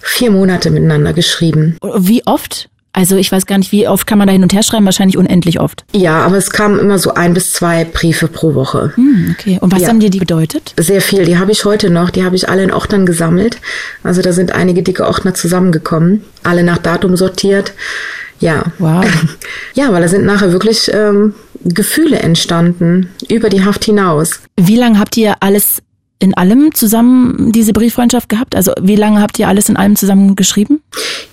vier 0.00 0.30
Monate 0.30 0.70
miteinander 0.70 1.12
geschrieben. 1.12 1.76
Wie 1.98 2.26
oft? 2.26 2.68
Also 2.94 3.16
ich 3.16 3.32
weiß 3.32 3.46
gar 3.46 3.56
nicht, 3.56 3.72
wie 3.72 3.88
oft 3.88 4.06
kann 4.06 4.18
man 4.18 4.26
da 4.26 4.32
hin 4.32 4.42
und 4.42 4.52
her 4.52 4.62
schreiben? 4.62 4.84
Wahrscheinlich 4.84 5.16
unendlich 5.16 5.60
oft. 5.60 5.84
Ja, 5.92 6.20
aber 6.24 6.36
es 6.36 6.50
kamen 6.50 6.78
immer 6.78 6.98
so 6.98 7.14
ein 7.14 7.32
bis 7.32 7.52
zwei 7.52 7.86
Briefe 7.86 8.28
pro 8.28 8.54
Woche. 8.54 8.92
Hm, 8.96 9.34
okay. 9.38 9.58
Und 9.62 9.72
was 9.72 9.82
ja. 9.82 9.88
haben 9.88 10.00
dir 10.00 10.10
die 10.10 10.18
bedeutet? 10.18 10.74
Sehr 10.78 11.00
viel. 11.00 11.24
Die 11.24 11.38
habe 11.38 11.52
ich 11.52 11.64
heute 11.64 11.88
noch. 11.88 12.10
Die 12.10 12.22
habe 12.22 12.36
ich 12.36 12.50
alle 12.50 12.64
in 12.64 12.72
Ordnern 12.72 13.06
gesammelt. 13.06 13.58
Also 14.02 14.20
da 14.20 14.32
sind 14.32 14.52
einige 14.52 14.82
dicke 14.82 15.06
Ordner 15.06 15.32
zusammengekommen. 15.32 16.22
Alle 16.42 16.64
nach 16.64 16.78
Datum 16.78 17.16
sortiert. 17.16 17.72
Ja. 18.40 18.64
Wow. 18.78 19.04
Ja, 19.74 19.90
weil 19.90 20.02
da 20.02 20.08
sind 20.08 20.26
nachher 20.26 20.52
wirklich 20.52 20.90
ähm, 20.92 21.32
Gefühle 21.64 22.18
entstanden 22.18 23.08
über 23.28 23.48
die 23.48 23.64
Haft 23.64 23.84
hinaus. 23.84 24.40
Wie 24.56 24.76
lange 24.76 24.98
habt 24.98 25.16
ihr 25.16 25.36
alles 25.40 25.82
in 26.22 26.34
allem 26.34 26.72
zusammen 26.72 27.50
diese 27.52 27.72
Brieffreundschaft 27.72 28.28
gehabt? 28.28 28.54
Also 28.54 28.72
wie 28.80 28.94
lange 28.94 29.20
habt 29.20 29.40
ihr 29.40 29.48
alles 29.48 29.68
in 29.68 29.76
allem 29.76 29.96
zusammen 29.96 30.36
geschrieben? 30.36 30.80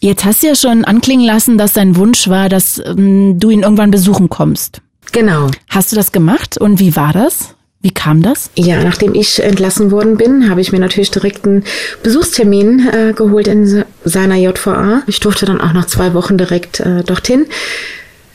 Jetzt 0.00 0.26
hast 0.26 0.42
du 0.42 0.48
ja 0.48 0.54
schon 0.54 0.84
anklingen 0.84 1.24
lassen, 1.24 1.56
dass 1.56 1.72
dein 1.72 1.96
Wunsch 1.96 2.28
war, 2.28 2.50
dass 2.50 2.78
ähm, 2.84 3.40
du 3.40 3.48
ihn 3.48 3.62
irgendwann 3.62 3.90
besuchen 3.90 4.28
kommst. 4.28 4.82
Genau. 5.12 5.46
Hast 5.70 5.92
du 5.92 5.96
das 5.96 6.12
gemacht 6.12 6.58
und 6.58 6.78
wie 6.78 6.94
war 6.94 7.14
das? 7.14 7.54
Wie 7.80 7.90
kam 7.90 8.20
das? 8.20 8.50
Ja, 8.54 8.84
nachdem 8.84 9.14
ich 9.14 9.42
entlassen 9.42 9.90
worden 9.90 10.18
bin, 10.18 10.50
habe 10.50 10.60
ich 10.60 10.72
mir 10.72 10.78
natürlich 10.78 11.10
direkt 11.10 11.46
einen 11.46 11.64
Besuchstermin 12.02 12.86
äh, 12.86 13.12
geholt 13.14 13.48
in 13.48 13.84
seiner 14.04 14.36
JVA. 14.36 15.04
Ich 15.06 15.20
durfte 15.20 15.46
dann 15.46 15.62
auch 15.62 15.72
nach 15.72 15.86
zwei 15.86 16.12
Wochen 16.12 16.36
direkt 16.36 16.80
äh, 16.80 17.02
dorthin. 17.02 17.46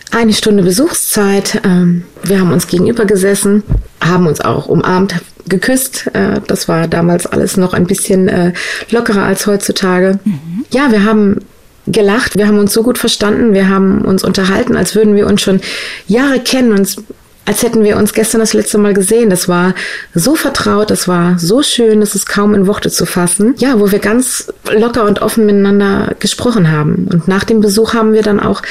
Eine 0.09 0.33
Stunde 0.33 0.63
Besuchszeit. 0.63 1.61
Ähm, 1.63 2.05
wir 2.23 2.39
haben 2.39 2.51
uns 2.51 2.65
gegenüber 2.65 3.05
gesessen, 3.05 3.61
haben 4.01 4.25
uns 4.25 4.41
auch 4.41 4.65
umarmt, 4.65 5.13
geküsst. 5.47 6.07
Äh, 6.13 6.41
das 6.47 6.67
war 6.67 6.87
damals 6.87 7.25
alles 7.25 7.57
noch 7.57 7.73
ein 7.73 7.85
bisschen 7.85 8.27
äh, 8.27 8.53
lockerer 8.89 9.23
als 9.23 9.47
heutzutage. 9.47 10.19
Mhm. 10.23 10.65
Ja, 10.71 10.91
wir 10.91 11.03
haben 11.03 11.39
gelacht, 11.87 12.37
wir 12.37 12.47
haben 12.47 12.57
uns 12.59 12.73
so 12.73 12.83
gut 12.83 12.97
verstanden, 12.97 13.53
wir 13.53 13.69
haben 13.69 14.01
uns 14.01 14.23
unterhalten, 14.23 14.75
als 14.75 14.95
würden 14.95 15.15
wir 15.15 15.27
uns 15.27 15.41
schon 15.41 15.61
Jahre 16.07 16.39
kennen, 16.39 16.71
uns 16.71 16.97
als 17.45 17.61
hätten 17.61 17.83
wir 17.83 17.97
uns 17.97 18.13
gestern 18.13 18.39
das 18.39 18.53
letzte 18.53 18.79
Mal 18.79 18.93
gesehen. 18.95 19.29
Das 19.29 19.47
war 19.47 19.75
so 20.15 20.35
vertraut, 20.35 20.89
das 20.89 21.07
war 21.07 21.37
so 21.37 21.61
schön, 21.61 21.99
das 21.99 22.15
ist 22.15 22.27
kaum 22.27 22.55
in 22.55 22.65
Worte 22.65 22.89
zu 22.89 23.05
fassen. 23.05 23.53
Ja, 23.59 23.79
wo 23.79 23.91
wir 23.91 23.99
ganz 23.99 24.51
locker 24.71 25.05
und 25.05 25.21
offen 25.21 25.45
miteinander 25.45 26.15
gesprochen 26.19 26.71
haben. 26.71 27.07
Und 27.11 27.27
nach 27.27 27.43
dem 27.43 27.61
Besuch 27.61 27.93
haben 27.93 28.13
wir 28.13 28.23
dann 28.23 28.39
auch 28.39 28.63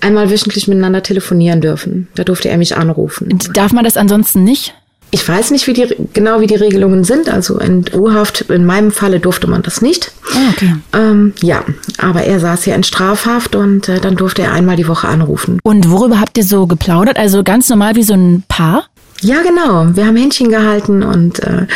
einmal 0.00 0.30
wöchentlich 0.30 0.66
miteinander 0.66 1.02
telefonieren 1.02 1.60
dürfen. 1.60 2.08
Da 2.14 2.24
durfte 2.24 2.48
er 2.48 2.56
mich 2.56 2.74
anrufen. 2.74 3.38
Darf 3.52 3.72
man 3.72 3.84
das 3.84 3.98
ansonsten 3.98 4.44
nicht? 4.44 4.74
Ich 5.14 5.28
weiß 5.28 5.50
nicht, 5.50 5.66
wie 5.66 5.74
die, 5.74 5.94
genau 6.14 6.40
wie 6.40 6.46
die 6.46 6.54
Regelungen 6.54 7.04
sind. 7.04 7.28
Also 7.28 7.58
in 7.58 7.84
U-Haft, 7.94 8.40
in 8.50 8.64
meinem 8.64 8.90
Falle 8.90 9.20
durfte 9.20 9.46
man 9.46 9.60
das 9.60 9.82
nicht. 9.82 10.10
Ah, 10.32 10.50
okay. 10.50 10.74
Ähm, 10.94 11.34
ja, 11.42 11.64
aber 11.98 12.22
er 12.22 12.40
saß 12.40 12.64
ja 12.64 12.74
in 12.74 12.82
Strafhaft 12.82 13.54
und 13.54 13.90
äh, 13.90 14.00
dann 14.00 14.16
durfte 14.16 14.40
er 14.40 14.52
einmal 14.52 14.76
die 14.76 14.88
Woche 14.88 15.06
anrufen. 15.08 15.60
Und 15.62 15.90
worüber 15.90 16.18
habt 16.18 16.38
ihr 16.38 16.44
so 16.44 16.66
geplaudert? 16.66 17.18
Also 17.18 17.44
ganz 17.44 17.68
normal 17.68 17.94
wie 17.94 18.02
so 18.02 18.14
ein 18.14 18.42
Paar? 18.48 18.86
Ja, 19.20 19.42
genau. 19.42 19.94
Wir 19.94 20.06
haben 20.06 20.16
Händchen 20.16 20.48
gehalten 20.48 21.02
und 21.02 21.40
äh, 21.40 21.66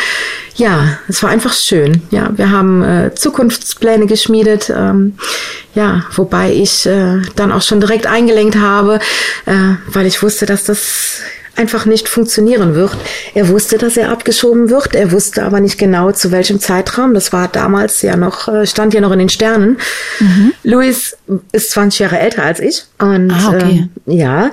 ja, 0.55 0.97
es 1.07 1.21
war 1.21 1.29
einfach 1.29 1.53
schön. 1.53 2.01
Ja, 2.09 2.31
wir 2.35 2.49
haben 2.49 2.83
äh, 2.83 3.13
Zukunftspläne 3.13 4.07
geschmiedet. 4.07 4.73
Ähm, 4.75 5.13
ja, 5.75 6.05
wobei 6.15 6.51
ich 6.53 6.87
äh, 6.87 7.21
dann 7.35 7.51
auch 7.51 7.61
schon 7.61 7.79
direkt 7.81 8.07
eingelenkt 8.07 8.55
habe, 8.57 8.99
äh, 9.45 9.75
weil 9.93 10.07
ich 10.07 10.23
wusste, 10.23 10.47
dass 10.47 10.63
das 10.63 11.21
einfach 11.57 11.85
nicht 11.85 12.07
funktionieren 12.07 12.75
wird. 12.75 12.95
Er 13.33 13.49
wusste, 13.49 13.77
dass 13.77 13.97
er 13.97 14.09
abgeschoben 14.11 14.69
wird. 14.69 14.95
Er 14.95 15.11
wusste 15.11 15.43
aber 15.43 15.59
nicht 15.59 15.77
genau 15.77 16.11
zu 16.11 16.31
welchem 16.31 16.59
Zeitraum. 16.59 17.13
Das 17.13 17.33
war 17.33 17.47
damals 17.47 18.01
ja 18.01 18.15
noch, 18.15 18.47
äh, 18.47 18.65
stand 18.67 18.93
ja 18.93 19.01
noch 19.01 19.11
in 19.11 19.19
den 19.19 19.29
Sternen. 19.29 19.77
Mhm. 20.19 20.53
Luis 20.63 21.17
ist 21.51 21.71
20 21.71 21.99
Jahre 21.99 22.19
älter 22.19 22.43
als 22.43 22.59
ich. 22.59 22.85
Und 22.99 23.31
ah, 23.31 23.53
okay. 23.53 23.89
äh, 24.07 24.15
ja. 24.15 24.51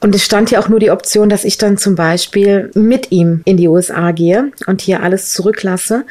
Und 0.00 0.14
es 0.14 0.24
stand 0.24 0.50
ja 0.50 0.60
auch 0.60 0.68
nur 0.68 0.80
die 0.80 0.90
Option, 0.90 1.28
dass 1.28 1.44
ich 1.44 1.58
dann 1.58 1.76
zum 1.76 1.94
Beispiel 1.94 2.70
mit 2.74 3.10
ihm 3.12 3.42
in 3.44 3.56
die 3.56 3.68
USA 3.68 4.12
gehe 4.12 4.52
und 4.66 4.80
hier 4.80 5.02
alles 5.02 5.32
zurücklasse. 5.32 6.04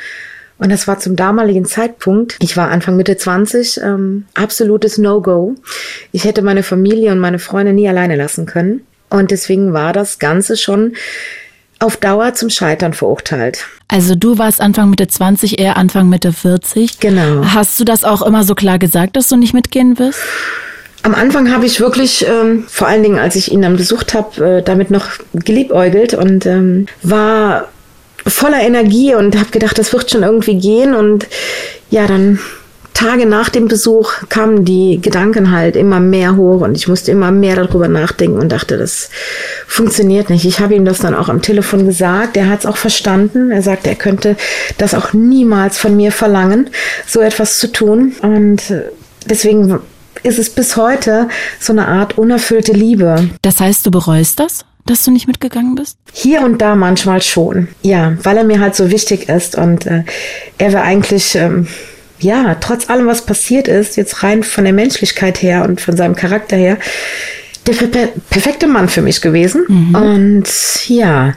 Und 0.60 0.72
das 0.72 0.88
war 0.88 1.00
zum 1.00 1.16
damaligen 1.16 1.66
Zeitpunkt, 1.66 2.38
ich 2.42 2.58
war 2.58 2.70
Anfang 2.72 2.96
Mitte 2.96 3.16
20, 3.16 3.80
ähm, 3.84 4.26
absolutes 4.34 4.98
No-Go. 4.98 5.56
Ich 6.12 6.24
hätte 6.24 6.42
meine 6.42 6.64
Familie 6.64 7.12
und 7.12 7.20
meine 7.20 7.40
Freunde 7.40 7.74
nie 7.74 7.88
alleine 7.88 8.16
lassen 8.16 8.48
können. 8.48 8.82
Und 9.10 9.32
deswegen 9.32 9.74
war 9.74 9.94
das 9.94 10.20
Ganze 10.20 10.58
schon 10.58 10.94
auf 11.80 11.98
Dauer 11.98 12.34
zum 12.34 12.50
Scheitern 12.50 12.94
verurteilt. 12.94 13.66
Also 13.88 14.16
du 14.16 14.38
warst 14.38 14.60
Anfang 14.62 14.90
Mitte 14.90 15.08
20, 15.08 15.60
eher 15.60 15.78
Anfang 15.78 16.10
Mitte 16.10 16.34
40. 16.34 17.00
Genau. 17.00 17.46
Hast 17.46 17.80
du 17.80 17.84
das 17.84 18.04
auch 18.04 18.22
immer 18.22 18.44
so 18.44 18.56
klar 18.56 18.80
gesagt, 18.80 19.16
dass 19.16 19.30
du 19.30 19.38
nicht 19.38 19.54
mitgehen 19.54 20.00
wirst? 20.00 20.20
Am 21.04 21.14
Anfang 21.14 21.54
habe 21.54 21.66
ich 21.66 21.80
wirklich, 21.80 22.26
ähm, 22.28 22.66
vor 22.68 22.88
allen 22.88 23.04
Dingen 23.04 23.20
als 23.20 23.36
ich 23.36 23.52
ihn 23.52 23.62
dann 23.62 23.78
besucht 23.78 24.14
habe, 24.14 24.58
äh, 24.58 24.64
damit 24.64 24.92
noch 24.92 25.08
geliebäugelt 25.34 26.14
und 26.16 26.46
ähm, 26.46 26.88
war 27.04 27.70
voller 28.26 28.62
Energie 28.62 29.16
und 29.16 29.38
habe 29.38 29.52
gedacht, 29.52 29.78
das 29.78 29.94
wird 29.94 30.12
schon 30.12 30.24
irgendwie 30.24 30.58
gehen. 30.58 30.94
Und 30.96 31.28
ja, 31.90 32.08
dann 32.08 32.40
Tage 32.98 33.28
nach 33.28 33.50
dem 33.50 33.68
Besuch 33.68 34.12
kamen 34.28 34.66
die 34.66 35.00
Gedanken 35.00 35.52
halt 35.52 35.76
immer 35.76 36.00
mehr 36.00 36.36
hoch 36.36 36.62
und 36.62 36.76
ich 36.76 36.88
musste 36.88 37.12
immer 37.12 37.32
mehr 37.32 37.56
darüber 37.56 37.88
nachdenken 37.88 38.40
und 38.40 38.52
dachte, 38.52 38.76
das 38.76 39.12
funktioniert 39.68 40.32
nicht. 40.32 40.46
Ich 40.46 40.60
habe 40.62 40.74
ihm 40.74 40.84
das 40.84 40.98
dann 40.98 41.14
auch 41.14 41.30
am 41.30 41.44
Telefon 41.44 41.86
gesagt. 41.86 42.36
Er 42.36 42.50
hat 42.50 42.62
es 42.62 42.66
auch 42.66 42.78
verstanden. 42.78 43.52
Er 43.52 43.62
sagte, 43.62 43.90
er 43.90 43.96
könnte 43.96 44.36
das 44.80 44.96
auch 44.96 45.14
niemals 45.14 45.78
von 45.78 45.96
mir 45.96 46.12
verlangen, 46.12 46.72
so 47.06 47.20
etwas 47.20 47.60
zu 47.60 47.72
tun. 47.72 48.16
Und 48.24 48.72
äh, 48.72 48.86
deswegen 49.28 49.80
ist 50.24 50.40
es 50.40 50.50
bis 50.50 50.76
heute 50.76 51.30
so 51.60 51.74
eine 51.74 51.88
Art 51.88 52.18
unerfüllte 52.18 52.72
Liebe. 52.72 53.30
Das 53.44 53.60
heißt, 53.60 53.86
du 53.86 53.92
bereust 53.92 54.40
das? 54.40 54.66
dass 54.88 55.04
du 55.04 55.12
nicht 55.12 55.28
mitgegangen 55.28 55.76
bist? 55.76 55.98
Hier 56.14 56.42
und 56.44 56.62
da 56.62 56.74
manchmal 56.74 57.22
schon. 57.22 57.68
Ja, 57.82 58.18
weil 58.24 58.38
er 58.38 58.46
mir 58.46 58.62
halt 58.62 58.74
so 58.74 58.90
wichtig 58.90 59.28
ist 59.28 59.58
und 59.58 59.86
äh, 59.86 60.06
er 60.58 60.72
war 60.72 60.84
eigentlich 60.84 61.36
ähm, 61.36 61.68
ja, 62.20 62.56
trotz 62.56 62.90
allem, 62.90 63.08
was 63.08 63.26
passiert 63.26 63.68
ist, 63.68 63.98
jetzt 63.98 64.24
rein 64.24 64.44
von 64.44 64.64
der 64.64 64.74
Menschlichkeit 64.74 65.42
her 65.42 65.64
und 65.64 65.82
von 65.82 65.96
seinem 65.96 66.16
Charakter 66.16 66.56
her, 66.56 66.78
der 67.66 67.74
per 67.74 68.08
perfekte 68.30 68.68
Mann 68.68 68.90
für 68.90 69.02
mich 69.02 69.22
gewesen. 69.22 69.66
Mhm. 69.68 69.96
Und 69.96 70.90
ja. 70.90 71.34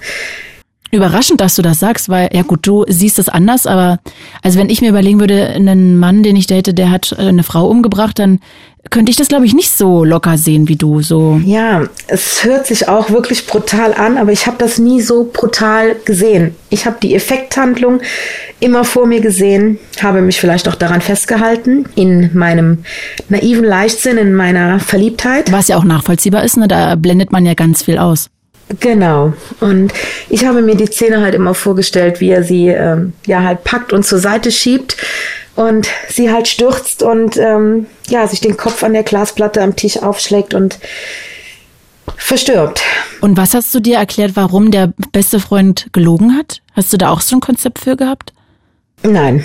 Überraschend, 0.93 1.41
dass 1.41 1.55
du 1.55 1.63
das 1.63 1.79
sagst, 1.79 2.09
weil, 2.09 2.31
ja 2.33 2.43
gut, 2.43 2.67
du 2.67 2.85
siehst 2.89 3.21
es 3.21 3.29
anders, 3.29 3.67
aber 3.67 4.01
also 4.43 4.59
wenn 4.59 4.71
ich 4.71 4.81
mir 4.81 4.89
überlegen 4.89 5.21
würde, 5.21 5.49
einen 5.49 5.99
Mann, 5.99 6.25
den 6.25 6.35
ich 6.35 6.49
date, 6.49 6.77
der 6.77 6.91
hat 6.91 7.17
eine 7.17 7.45
Frau 7.45 7.69
umgebracht, 7.69 8.19
dann 8.19 8.41
könnte 8.89 9.11
ich 9.11 9.17
das, 9.17 9.29
glaube 9.29 9.45
ich, 9.45 9.53
nicht 9.53 9.77
so 9.77 10.05
locker 10.05 10.39
sehen 10.39 10.69
wie 10.69 10.77
du. 10.77 11.03
So. 11.03 11.41
Ja, 11.45 11.87
es 12.07 12.45
hört 12.45 12.67
sich 12.67 12.89
auch 12.89 13.11
wirklich 13.11 13.47
brutal 13.47 13.93
an, 13.93 14.17
aber 14.17 14.33
ich 14.33 14.47
habe 14.47 14.57
das 14.59 14.79
nie 14.79 15.03
so 15.03 15.31
brutal 15.31 15.97
gesehen. 16.05 16.57
Ich 16.71 16.87
habe 16.87 16.97
die 17.03 17.15
Effekthandlung 17.15 18.01
immer 18.59 18.85
vor 18.85 19.07
mir 19.07 19.21
gesehen, 19.21 19.79
habe 20.03 20.23
mich 20.23 20.41
vielleicht 20.41 20.67
auch 20.69 20.75
daran 20.75 21.03
festgehalten, 21.03 21.87
in 21.95 22.31
meinem 22.37 22.85
naiven 23.29 23.65
Leichtsinn, 23.65 24.17
in 24.17 24.35
meiner 24.35 24.81
Verliebtheit. 24.81 25.53
Was 25.53 25.69
ja 25.69 25.77
auch 25.77 25.85
nachvollziehbar 25.85 26.43
ist, 26.43 26.57
ne? 26.57 26.67
da 26.67 26.95
blendet 26.95 27.33
man 27.33 27.45
ja 27.45 27.55
ganz 27.55 27.83
viel 27.83 27.99
aus. 27.99 28.31
Genau. 28.79 29.33
Und 29.61 29.93
ich 30.29 30.45
habe 30.47 30.63
mir 30.63 30.77
die 30.77 30.87
Szene 30.87 31.21
halt 31.21 31.35
immer 31.35 31.55
vorgestellt, 31.55 32.21
wie 32.21 32.31
er 32.31 32.45
sie 32.45 32.69
ähm, 32.69 33.15
ja 33.27 33.43
halt 33.43 33.65
packt 33.65 33.93
und 33.93 34.07
zur 34.07 34.21
Seite 34.21 34.53
schiebt 34.53 34.97
und 35.57 35.89
sie 36.09 36.31
halt 36.31 36.47
stürzt 36.47 37.03
und 37.03 37.37
ähm, 37.37 37.87
ja, 38.11 38.27
sich 38.27 38.41
den 38.41 38.57
Kopf 38.57 38.83
an 38.83 38.93
der 38.93 39.03
Glasplatte 39.03 39.63
am 39.63 39.77
Tisch 39.77 39.99
aufschlägt 40.03 40.55
und 40.55 40.79
verstirbt. 42.17 42.81
Und 43.21 43.37
was 43.37 43.55
hast 43.55 43.75
du 43.75 43.81
dir 43.81 43.97
erklärt, 43.97 44.33
warum 44.35 44.71
der 44.71 44.93
beste 45.13 45.41
Freund 45.41 45.89
gelogen 45.93 46.37
hat? 46.37 46.63
Hast 46.73 46.93
du 46.93 46.97
da 46.97 47.11
auch 47.11 47.21
so 47.21 47.37
ein 47.37 47.41
Konzept 47.41 47.79
für 47.79 47.97
gehabt? 47.97 48.33
Nein. 49.03 49.45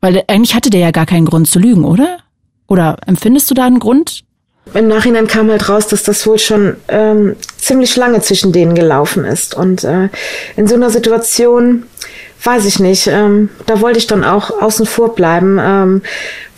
Weil 0.00 0.22
eigentlich 0.26 0.54
hatte 0.54 0.70
der 0.70 0.80
ja 0.80 0.90
gar 0.90 1.06
keinen 1.06 1.26
Grund 1.26 1.48
zu 1.48 1.58
lügen, 1.58 1.84
oder? 1.84 2.18
Oder 2.66 2.96
empfindest 3.06 3.50
du 3.50 3.54
da 3.54 3.66
einen 3.66 3.78
Grund? 3.78 4.24
Im 4.74 4.88
Nachhinein 4.88 5.26
kam 5.26 5.50
halt 5.50 5.68
raus, 5.68 5.88
dass 5.88 6.04
das 6.04 6.26
wohl 6.26 6.38
schon 6.38 6.76
ähm, 6.88 7.36
ziemlich 7.58 7.96
lange 7.96 8.20
zwischen 8.20 8.52
denen 8.52 8.74
gelaufen 8.74 9.24
ist. 9.24 9.54
Und 9.54 9.84
äh, 9.84 10.08
in 10.56 10.66
so 10.66 10.76
einer 10.76 10.90
Situation 10.90 11.84
weiß 12.42 12.64
ich 12.66 12.78
nicht. 12.80 13.06
Ähm, 13.06 13.50
da 13.66 13.80
wollte 13.80 13.98
ich 13.98 14.06
dann 14.06 14.24
auch 14.24 14.62
außen 14.62 14.86
vor 14.86 15.14
bleiben, 15.14 15.58
ähm, 15.60 16.02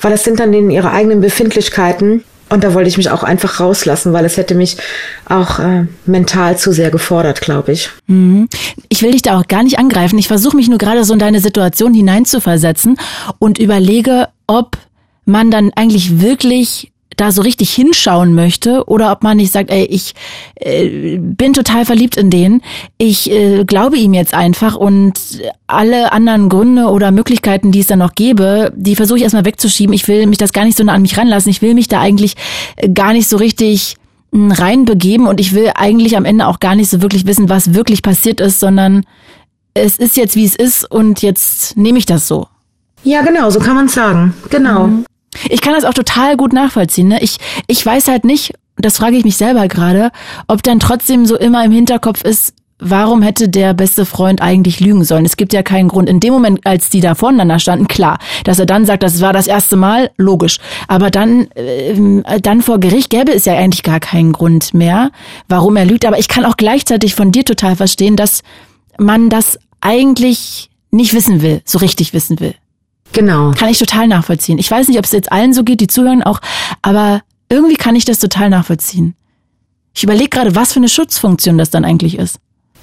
weil 0.00 0.10
das 0.10 0.24
sind 0.24 0.40
dann 0.40 0.52
denen 0.52 0.70
ihre 0.70 0.90
eigenen 0.90 1.20
Befindlichkeiten. 1.20 2.24
Und 2.50 2.62
da 2.62 2.74
wollte 2.74 2.88
ich 2.88 2.98
mich 2.98 3.10
auch 3.10 3.22
einfach 3.22 3.58
rauslassen, 3.58 4.12
weil 4.12 4.24
es 4.24 4.36
hätte 4.36 4.54
mich 4.54 4.76
auch 5.28 5.58
äh, 5.58 5.86
mental 6.04 6.58
zu 6.58 6.72
sehr 6.72 6.90
gefordert, 6.90 7.40
glaube 7.40 7.72
ich. 7.72 7.90
Mhm. 8.06 8.48
Ich 8.88 9.02
will 9.02 9.12
dich 9.12 9.22
da 9.22 9.38
auch 9.38 9.48
gar 9.48 9.62
nicht 9.62 9.78
angreifen. 9.78 10.18
Ich 10.18 10.28
versuche 10.28 10.56
mich 10.56 10.68
nur 10.68 10.78
gerade 10.78 11.04
so 11.04 11.14
in 11.14 11.18
deine 11.18 11.40
Situation 11.40 11.94
hineinzuversetzen 11.94 12.98
und 13.38 13.58
überlege, 13.58 14.28
ob 14.46 14.76
man 15.24 15.50
dann 15.50 15.72
eigentlich 15.74 16.20
wirklich 16.20 16.92
da 17.16 17.32
so 17.32 17.42
richtig 17.42 17.70
hinschauen 17.70 18.34
möchte 18.34 18.84
oder 18.86 19.12
ob 19.12 19.22
man 19.22 19.36
nicht 19.36 19.52
sagt, 19.52 19.70
ey, 19.70 19.84
ich 19.84 20.14
äh, 20.56 21.18
bin 21.18 21.52
total 21.52 21.84
verliebt 21.84 22.16
in 22.16 22.30
den, 22.30 22.62
ich 22.98 23.30
äh, 23.30 23.64
glaube 23.64 23.96
ihm 23.96 24.14
jetzt 24.14 24.34
einfach 24.34 24.74
und 24.74 25.14
alle 25.66 26.12
anderen 26.12 26.48
Gründe 26.48 26.86
oder 26.86 27.10
Möglichkeiten, 27.10 27.72
die 27.72 27.80
es 27.80 27.86
dann 27.86 27.98
noch 27.98 28.14
gäbe, 28.14 28.72
die 28.76 28.96
versuche 28.96 29.18
ich 29.18 29.24
erstmal 29.24 29.44
wegzuschieben. 29.44 29.94
Ich 29.94 30.08
will 30.08 30.26
mich 30.26 30.38
das 30.38 30.52
gar 30.52 30.64
nicht 30.64 30.76
so 30.76 30.84
nah 30.84 30.92
an 30.92 31.02
mich 31.02 31.16
ranlassen. 31.16 31.50
Ich 31.50 31.62
will 31.62 31.74
mich 31.74 31.88
da 31.88 32.00
eigentlich 32.00 32.34
äh, 32.76 32.88
gar 32.88 33.12
nicht 33.12 33.28
so 33.28 33.36
richtig 33.36 33.96
hm, 34.32 34.52
reinbegeben 34.52 35.26
und 35.26 35.40
ich 35.40 35.54
will 35.54 35.72
eigentlich 35.74 36.16
am 36.16 36.24
Ende 36.24 36.46
auch 36.46 36.60
gar 36.60 36.74
nicht 36.74 36.90
so 36.90 37.02
wirklich 37.02 37.26
wissen, 37.26 37.48
was 37.48 37.74
wirklich 37.74 38.02
passiert 38.02 38.40
ist, 38.40 38.60
sondern 38.60 39.04
es 39.74 39.98
ist 39.98 40.16
jetzt 40.16 40.36
wie 40.36 40.44
es 40.44 40.54
ist 40.54 40.90
und 40.90 41.22
jetzt 41.22 41.76
nehme 41.76 41.98
ich 41.98 42.06
das 42.06 42.28
so. 42.28 42.46
Ja, 43.02 43.22
genau, 43.22 43.50
so 43.50 43.60
kann 43.60 43.74
man 43.74 43.88
sagen. 43.88 44.34
Genau. 44.48 44.86
Mhm. 44.86 45.04
Ich 45.48 45.60
kann 45.60 45.74
das 45.74 45.84
auch 45.84 45.94
total 45.94 46.36
gut 46.36 46.52
nachvollziehen. 46.52 47.08
Ne? 47.08 47.22
Ich, 47.22 47.38
ich 47.66 47.84
weiß 47.84 48.08
halt 48.08 48.24
nicht, 48.24 48.54
das 48.76 48.96
frage 48.96 49.16
ich 49.16 49.24
mich 49.24 49.36
selber 49.36 49.68
gerade, 49.68 50.10
ob 50.48 50.62
dann 50.62 50.80
trotzdem 50.80 51.26
so 51.26 51.36
immer 51.36 51.64
im 51.64 51.72
Hinterkopf 51.72 52.22
ist, 52.22 52.54
warum 52.78 53.22
hätte 53.22 53.48
der 53.48 53.72
beste 53.72 54.04
Freund 54.04 54.42
eigentlich 54.42 54.80
lügen 54.80 55.04
sollen? 55.04 55.24
Es 55.24 55.36
gibt 55.36 55.52
ja 55.52 55.62
keinen 55.62 55.88
Grund. 55.88 56.08
In 56.08 56.20
dem 56.20 56.32
Moment, 56.32 56.66
als 56.66 56.90
die 56.90 57.00
da 57.00 57.14
voneinander 57.14 57.58
standen, 57.58 57.88
klar, 57.88 58.18
dass 58.44 58.58
er 58.58 58.66
dann 58.66 58.84
sagt, 58.84 59.02
das 59.02 59.20
war 59.20 59.32
das 59.32 59.46
erste 59.46 59.76
Mal, 59.76 60.10
logisch. 60.16 60.58
Aber 60.88 61.10
dann, 61.10 61.48
äh, 61.52 62.40
dann 62.40 62.62
vor 62.62 62.78
Gericht 62.80 63.10
gäbe 63.10 63.32
es 63.32 63.44
ja 63.44 63.54
eigentlich 63.54 63.82
gar 63.82 64.00
keinen 64.00 64.32
Grund 64.32 64.74
mehr, 64.74 65.10
warum 65.48 65.76
er 65.76 65.84
lügt. 65.84 66.04
Aber 66.04 66.18
ich 66.18 66.28
kann 66.28 66.44
auch 66.44 66.56
gleichzeitig 66.56 67.14
von 67.14 67.32
dir 67.32 67.44
total 67.44 67.76
verstehen, 67.76 68.16
dass 68.16 68.42
man 68.98 69.28
das 69.30 69.58
eigentlich 69.80 70.70
nicht 70.90 71.14
wissen 71.14 71.42
will, 71.42 71.62
so 71.64 71.78
richtig 71.78 72.12
wissen 72.12 72.40
will. 72.40 72.54
Genau. 73.14 73.52
Kann 73.52 73.68
ich 73.68 73.78
total 73.78 74.08
nachvollziehen. 74.08 74.58
Ich 74.58 74.70
weiß 74.70 74.88
nicht, 74.88 74.98
ob 74.98 75.04
es 75.04 75.12
jetzt 75.12 75.32
allen 75.32 75.52
so 75.52 75.64
geht, 75.64 75.80
die 75.80 75.86
zuhören 75.86 76.22
auch, 76.22 76.40
aber 76.82 77.22
irgendwie 77.48 77.76
kann 77.76 77.96
ich 77.96 78.04
das 78.04 78.18
total 78.18 78.50
nachvollziehen. 78.50 79.14
Ich 79.94 80.02
überlege 80.02 80.30
gerade, 80.30 80.54
was 80.56 80.72
für 80.72 80.80
eine 80.80 80.88
Schutzfunktion 80.88 81.56
das 81.56 81.70
dann 81.70 81.84
eigentlich 81.84 82.18
ist. 82.18 82.38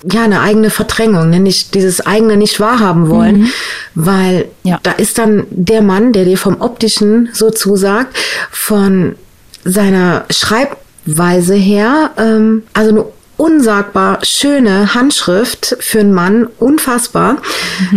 Ja, 0.10 0.24
eine 0.24 0.42
eigene 0.42 0.72
Verdrängung, 0.72 1.30
ne? 1.30 1.40
nicht 1.40 1.76
dieses 1.76 2.04
eigene 2.04 2.36
nicht 2.36 2.60
wahrhaben 2.60 3.10
wollen, 3.10 3.42
mhm. 3.42 3.50
weil 3.94 4.48
ja. 4.64 4.80
da 4.82 4.94
ist 4.94 5.20
dann 5.20 5.46
der 5.52 5.84
Mann, 5.84 6.12
der 6.12 6.26
dir 6.26 6.40
vom 6.40 6.60
optischen 6.60 7.30
so 7.34 7.52
zusagt, 7.52 8.18
von 8.50 9.16
seiner 9.64 10.26
Schreibweise 10.32 11.54
her, 11.54 12.12
ähm, 12.18 12.64
also 12.74 12.90
eine 12.90 13.06
unsagbar 13.42 14.20
schöne 14.22 14.94
Handschrift 14.94 15.76
für 15.80 16.00
einen 16.00 16.14
Mann, 16.14 16.48
unfassbar. 16.60 17.38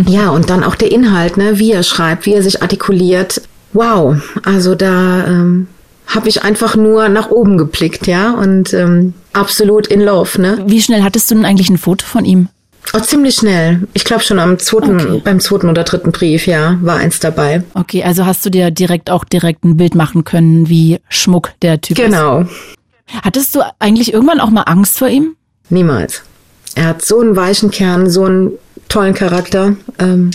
Ja, 0.07 0.29
und 0.29 0.49
dann 0.49 0.63
auch 0.63 0.73
der 0.73 0.91
Inhalt, 0.91 1.37
ne, 1.37 1.59
wie 1.59 1.71
er 1.71 1.83
schreibt, 1.83 2.25
wie 2.25 2.33
er 2.33 2.41
sich 2.41 2.63
artikuliert. 2.63 3.43
Wow, 3.71 4.15
also 4.43 4.73
da 4.73 5.25
ähm, 5.27 5.67
habe 6.07 6.29
ich 6.29 6.43
einfach 6.43 6.75
nur 6.75 7.09
nach 7.09 7.29
oben 7.29 7.59
geblickt, 7.59 8.07
ja, 8.07 8.31
und 8.31 8.73
ähm, 8.73 9.13
absolut 9.33 9.85
in 9.85 10.01
love, 10.01 10.41
ne? 10.41 10.63
Wie 10.65 10.81
schnell 10.81 11.03
hattest 11.03 11.29
du 11.29 11.35
denn 11.35 11.45
eigentlich 11.45 11.69
ein 11.69 11.77
Foto 11.77 12.05
von 12.05 12.25
ihm? 12.25 12.47
Oh, 12.93 12.99
ziemlich 12.99 13.35
schnell. 13.35 13.87
Ich 13.93 14.03
glaube 14.03 14.23
schon 14.23 14.39
am 14.39 14.57
zweiten, 14.57 14.99
okay. 14.99 15.21
beim 15.23 15.39
zweiten 15.39 15.69
oder 15.69 15.83
dritten 15.83 16.11
Brief, 16.11 16.47
ja, 16.47 16.79
war 16.81 16.97
eins 16.97 17.19
dabei. 17.19 17.63
Okay, 17.75 18.03
also 18.03 18.25
hast 18.25 18.43
du 18.45 18.49
dir 18.49 18.71
direkt 18.71 19.11
auch 19.11 19.25
direkt 19.25 19.63
ein 19.63 19.77
Bild 19.77 19.93
machen 19.93 20.23
können, 20.23 20.69
wie 20.69 20.99
Schmuck 21.09 21.51
der 21.61 21.81
Typ 21.81 21.97
genau. 21.97 22.41
ist. 22.41 22.47
Genau. 22.47 22.55
Hattest 23.07 23.55
du 23.55 23.61
eigentlich 23.79 24.13
irgendwann 24.13 24.39
auch 24.39 24.49
mal 24.49 24.63
Angst 24.63 24.97
vor 24.97 25.07
ihm? 25.07 25.35
Niemals. 25.69 26.23
Er 26.75 26.87
hat 26.87 27.03
so 27.03 27.19
einen 27.19 27.35
weichen 27.35 27.71
Kern, 27.71 28.09
so 28.09 28.25
einen 28.25 28.51
tollen 28.89 29.13
Charakter. 29.13 29.75
Ähm, 29.99 30.31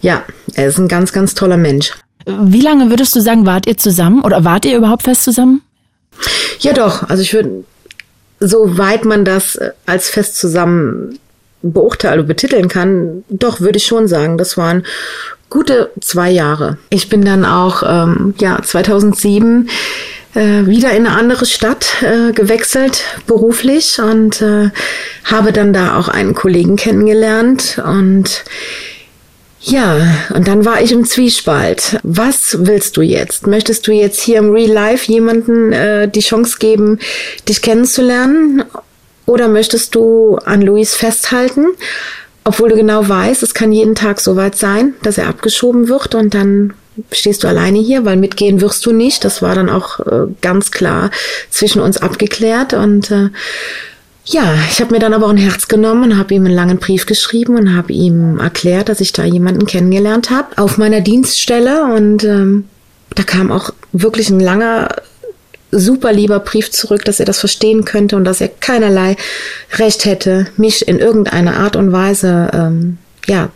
ja, 0.00 0.22
er 0.54 0.68
ist 0.68 0.78
ein 0.78 0.88
ganz, 0.88 1.12
ganz 1.12 1.34
toller 1.34 1.56
Mensch. 1.56 1.92
Wie 2.26 2.60
lange 2.60 2.90
würdest 2.90 3.14
du 3.14 3.20
sagen, 3.20 3.46
wart 3.46 3.66
ihr 3.66 3.76
zusammen 3.76 4.22
oder 4.22 4.44
wart 4.44 4.64
ihr 4.64 4.76
überhaupt 4.76 5.04
fest 5.04 5.24
zusammen? 5.24 5.62
Ja, 6.60 6.72
doch. 6.72 7.08
Also 7.08 7.22
ich 7.22 7.32
würde 7.32 7.64
soweit 8.40 9.04
man 9.04 9.24
das 9.24 9.56
äh, 9.56 9.72
als 9.86 10.08
fest 10.08 10.36
zusammen 10.36 11.18
beurteilen 11.62 12.20
oder 12.20 12.28
betiteln 12.28 12.68
kann, 12.68 13.24
doch 13.28 13.60
würde 13.60 13.78
ich 13.78 13.86
schon 13.86 14.08
sagen, 14.08 14.38
das 14.38 14.56
waren 14.56 14.84
gute 15.50 15.90
zwei 16.00 16.30
Jahre. 16.30 16.78
Ich 16.90 17.08
bin 17.08 17.24
dann 17.24 17.44
auch 17.44 17.82
ähm, 17.84 18.34
ja 18.38 18.60
2007 18.62 19.68
äh, 20.36 20.66
wieder 20.66 20.90
in 20.90 21.06
eine 21.06 21.16
andere 21.16 21.46
Stadt 21.46 22.02
äh, 22.02 22.32
gewechselt 22.32 23.02
beruflich 23.26 23.98
und 23.98 24.42
äh, 24.42 24.70
habe 25.24 25.52
dann 25.52 25.72
da 25.72 25.98
auch 25.98 26.08
einen 26.08 26.34
Kollegen 26.34 26.76
kennengelernt 26.76 27.82
und 27.84 28.44
ja, 29.60 29.98
und 30.32 30.46
dann 30.46 30.64
war 30.64 30.80
ich 30.80 30.92
im 30.92 31.04
Zwiespalt. 31.04 31.98
Was 32.04 32.56
willst 32.60 32.96
du 32.96 33.02
jetzt? 33.02 33.48
Möchtest 33.48 33.88
du 33.88 33.92
jetzt 33.92 34.20
hier 34.20 34.38
im 34.38 34.52
Real 34.52 34.70
Life 34.70 35.10
jemanden 35.10 35.72
äh, 35.72 36.08
die 36.08 36.20
Chance 36.20 36.58
geben, 36.60 37.00
dich 37.48 37.62
kennenzulernen? 37.62 38.62
Oder 39.24 39.48
möchtest 39.48 39.96
du 39.96 40.36
an 40.44 40.62
Luis 40.62 40.94
festhalten, 40.94 41.66
obwohl 42.44 42.68
du 42.68 42.76
genau 42.76 43.08
weißt, 43.08 43.42
es 43.42 43.54
kann 43.54 43.72
jeden 43.72 43.96
Tag 43.96 44.20
so 44.20 44.36
weit 44.36 44.56
sein, 44.56 44.94
dass 45.02 45.18
er 45.18 45.26
abgeschoben 45.26 45.88
wird 45.88 46.14
und 46.14 46.32
dann 46.32 46.74
stehst 47.12 47.44
du 47.44 47.48
alleine 47.48 47.78
hier, 47.78 48.04
weil 48.04 48.16
mitgehen 48.16 48.60
wirst 48.60 48.84
du 48.86 48.92
nicht. 48.92 49.24
Das 49.24 49.42
war 49.42 49.54
dann 49.54 49.70
auch 49.70 50.00
äh, 50.00 50.26
ganz 50.40 50.70
klar 50.70 51.10
zwischen 51.50 51.80
uns 51.80 51.96
abgeklärt 51.98 52.74
und 52.74 53.10
äh, 53.10 53.30
ja, 54.28 54.54
ich 54.70 54.80
habe 54.80 54.92
mir 54.92 54.98
dann 54.98 55.14
aber 55.14 55.26
auch 55.26 55.30
ein 55.30 55.36
Herz 55.36 55.68
genommen 55.68 56.10
und 56.10 56.18
habe 56.18 56.34
ihm 56.34 56.44
einen 56.44 56.54
langen 56.54 56.78
Brief 56.78 57.06
geschrieben 57.06 57.56
und 57.56 57.76
habe 57.76 57.92
ihm 57.92 58.40
erklärt, 58.40 58.88
dass 58.88 59.00
ich 59.00 59.12
da 59.12 59.24
jemanden 59.24 59.66
kennengelernt 59.66 60.30
habe 60.30 60.58
auf 60.58 60.78
meiner 60.78 61.00
Dienststelle 61.00 61.84
und 61.84 62.24
ähm, 62.24 62.64
da 63.14 63.22
kam 63.22 63.52
auch 63.52 63.70
wirklich 63.92 64.28
ein 64.30 64.40
langer 64.40 64.88
super 65.70 66.12
lieber 66.12 66.40
Brief 66.40 66.70
zurück, 66.70 67.04
dass 67.04 67.20
er 67.20 67.26
das 67.26 67.38
verstehen 67.38 67.84
könnte 67.84 68.16
und 68.16 68.24
dass 68.24 68.40
er 68.40 68.48
keinerlei 68.48 69.16
Recht 69.74 70.04
hätte, 70.04 70.46
mich 70.56 70.88
in 70.88 70.98
irgendeiner 70.98 71.56
Art 71.56 71.76
und 71.76 71.92
Weise 71.92 72.50
ähm, 72.52 72.98
ja 73.26 73.50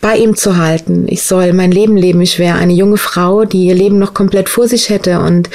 bei 0.00 0.16
ihm 0.16 0.36
zu 0.36 0.56
halten. 0.56 1.06
Ich 1.08 1.22
soll 1.22 1.52
mein 1.52 1.72
Leben 1.72 1.96
leben. 1.96 2.20
Ich 2.20 2.38
wäre 2.38 2.56
eine 2.56 2.72
junge 2.72 2.98
Frau, 2.98 3.44
die 3.44 3.66
ihr 3.66 3.74
Leben 3.74 3.98
noch 3.98 4.14
komplett 4.14 4.48
vor 4.48 4.68
sich 4.68 4.90
hätte. 4.90 5.20
Und 5.20 5.50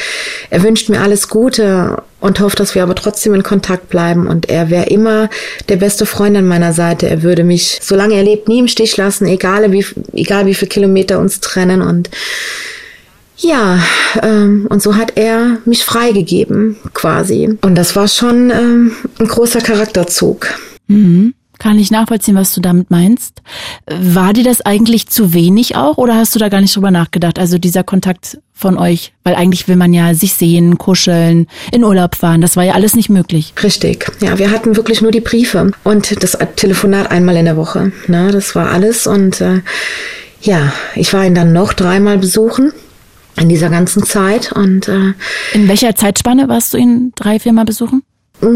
er 0.49 0.63
wünscht 0.63 0.89
mir 0.89 1.01
alles 1.01 1.29
Gute 1.29 2.03
und 2.19 2.39
hofft, 2.39 2.59
dass 2.59 2.75
wir 2.75 2.83
aber 2.83 2.95
trotzdem 2.95 3.33
in 3.33 3.43
Kontakt 3.43 3.89
bleiben. 3.89 4.27
Und 4.27 4.49
er 4.49 4.69
wäre 4.69 4.87
immer 4.87 5.29
der 5.69 5.77
beste 5.77 6.05
Freund 6.05 6.35
an 6.35 6.47
meiner 6.47 6.73
Seite. 6.73 7.09
Er 7.09 7.23
würde 7.23 7.43
mich, 7.43 7.79
solange 7.81 8.15
er 8.15 8.23
lebt, 8.23 8.49
nie 8.49 8.59
im 8.59 8.67
Stich 8.67 8.97
lassen, 8.97 9.27
egal 9.27 9.71
wie, 9.71 9.85
egal 10.13 10.45
wie 10.45 10.55
viele 10.55 10.69
Kilometer 10.69 11.19
uns 11.19 11.39
trennen. 11.39 11.81
Und 11.81 12.09
ja, 13.37 13.79
ähm, 14.21 14.67
und 14.69 14.81
so 14.81 14.95
hat 14.95 15.13
er 15.15 15.57
mich 15.65 15.85
freigegeben, 15.85 16.77
quasi. 16.93 17.57
Und 17.61 17.75
das 17.75 17.95
war 17.95 18.07
schon 18.09 18.49
ähm, 18.51 18.91
ein 19.19 19.27
großer 19.27 19.61
Charakterzug. 19.61 20.47
Mhm. 20.87 21.33
Kann 21.63 21.79
ich 21.79 21.91
nachvollziehen, 21.91 22.35
was 22.35 22.53
du 22.53 22.59
damit 22.59 22.91
meinst. 22.91 23.41
War 23.87 24.33
dir 24.33 24.43
das 24.43 24.59
eigentlich 24.59 25.07
zu 25.07 25.33
wenig 25.33 25.77
auch 25.77 25.97
oder 25.97 26.15
hast 26.17 26.35
du 26.35 26.39
da 26.39 26.49
gar 26.49 26.59
nicht 26.59 26.75
drüber 26.75 26.91
nachgedacht? 26.91 27.39
Also 27.39 27.57
dieser 27.57 27.85
Kontakt 27.85 28.37
von 28.53 28.77
euch, 28.77 29.13
weil 29.23 29.35
eigentlich 29.35 29.69
will 29.69 29.77
man 29.77 29.93
ja 29.93 30.13
sich 30.13 30.33
sehen, 30.33 30.77
kuscheln, 30.77 31.47
in 31.71 31.85
Urlaub 31.85 32.15
fahren. 32.15 32.41
Das 32.41 32.57
war 32.57 32.65
ja 32.65 32.73
alles 32.73 32.97
nicht 32.97 33.09
möglich. 33.09 33.53
Richtig. 33.63 34.11
Ja, 34.19 34.37
wir 34.39 34.51
hatten 34.51 34.75
wirklich 34.75 35.01
nur 35.01 35.11
die 35.11 35.21
Briefe 35.21 35.71
und 35.85 36.21
das 36.21 36.37
Telefonat 36.57 37.09
einmal 37.11 37.37
in 37.37 37.45
der 37.45 37.55
Woche. 37.55 37.93
Na, 38.07 38.29
das 38.29 38.55
war 38.55 38.69
alles 38.69 39.07
und 39.07 39.39
äh, 39.39 39.61
ja, 40.41 40.73
ich 40.95 41.13
war 41.13 41.25
ihn 41.25 41.33
dann 41.33 41.53
noch 41.53 41.71
dreimal 41.71 42.17
besuchen 42.17 42.73
in 43.39 43.47
dieser 43.47 43.69
ganzen 43.69 44.03
Zeit 44.03 44.51
und 44.51 44.89
äh, 44.89 45.13
in 45.53 45.69
welcher 45.69 45.95
Zeitspanne 45.95 46.49
warst 46.49 46.73
du 46.73 46.77
ihn 46.77 47.13
drei, 47.15 47.39
viermal 47.39 47.63
besuchen? 47.63 48.03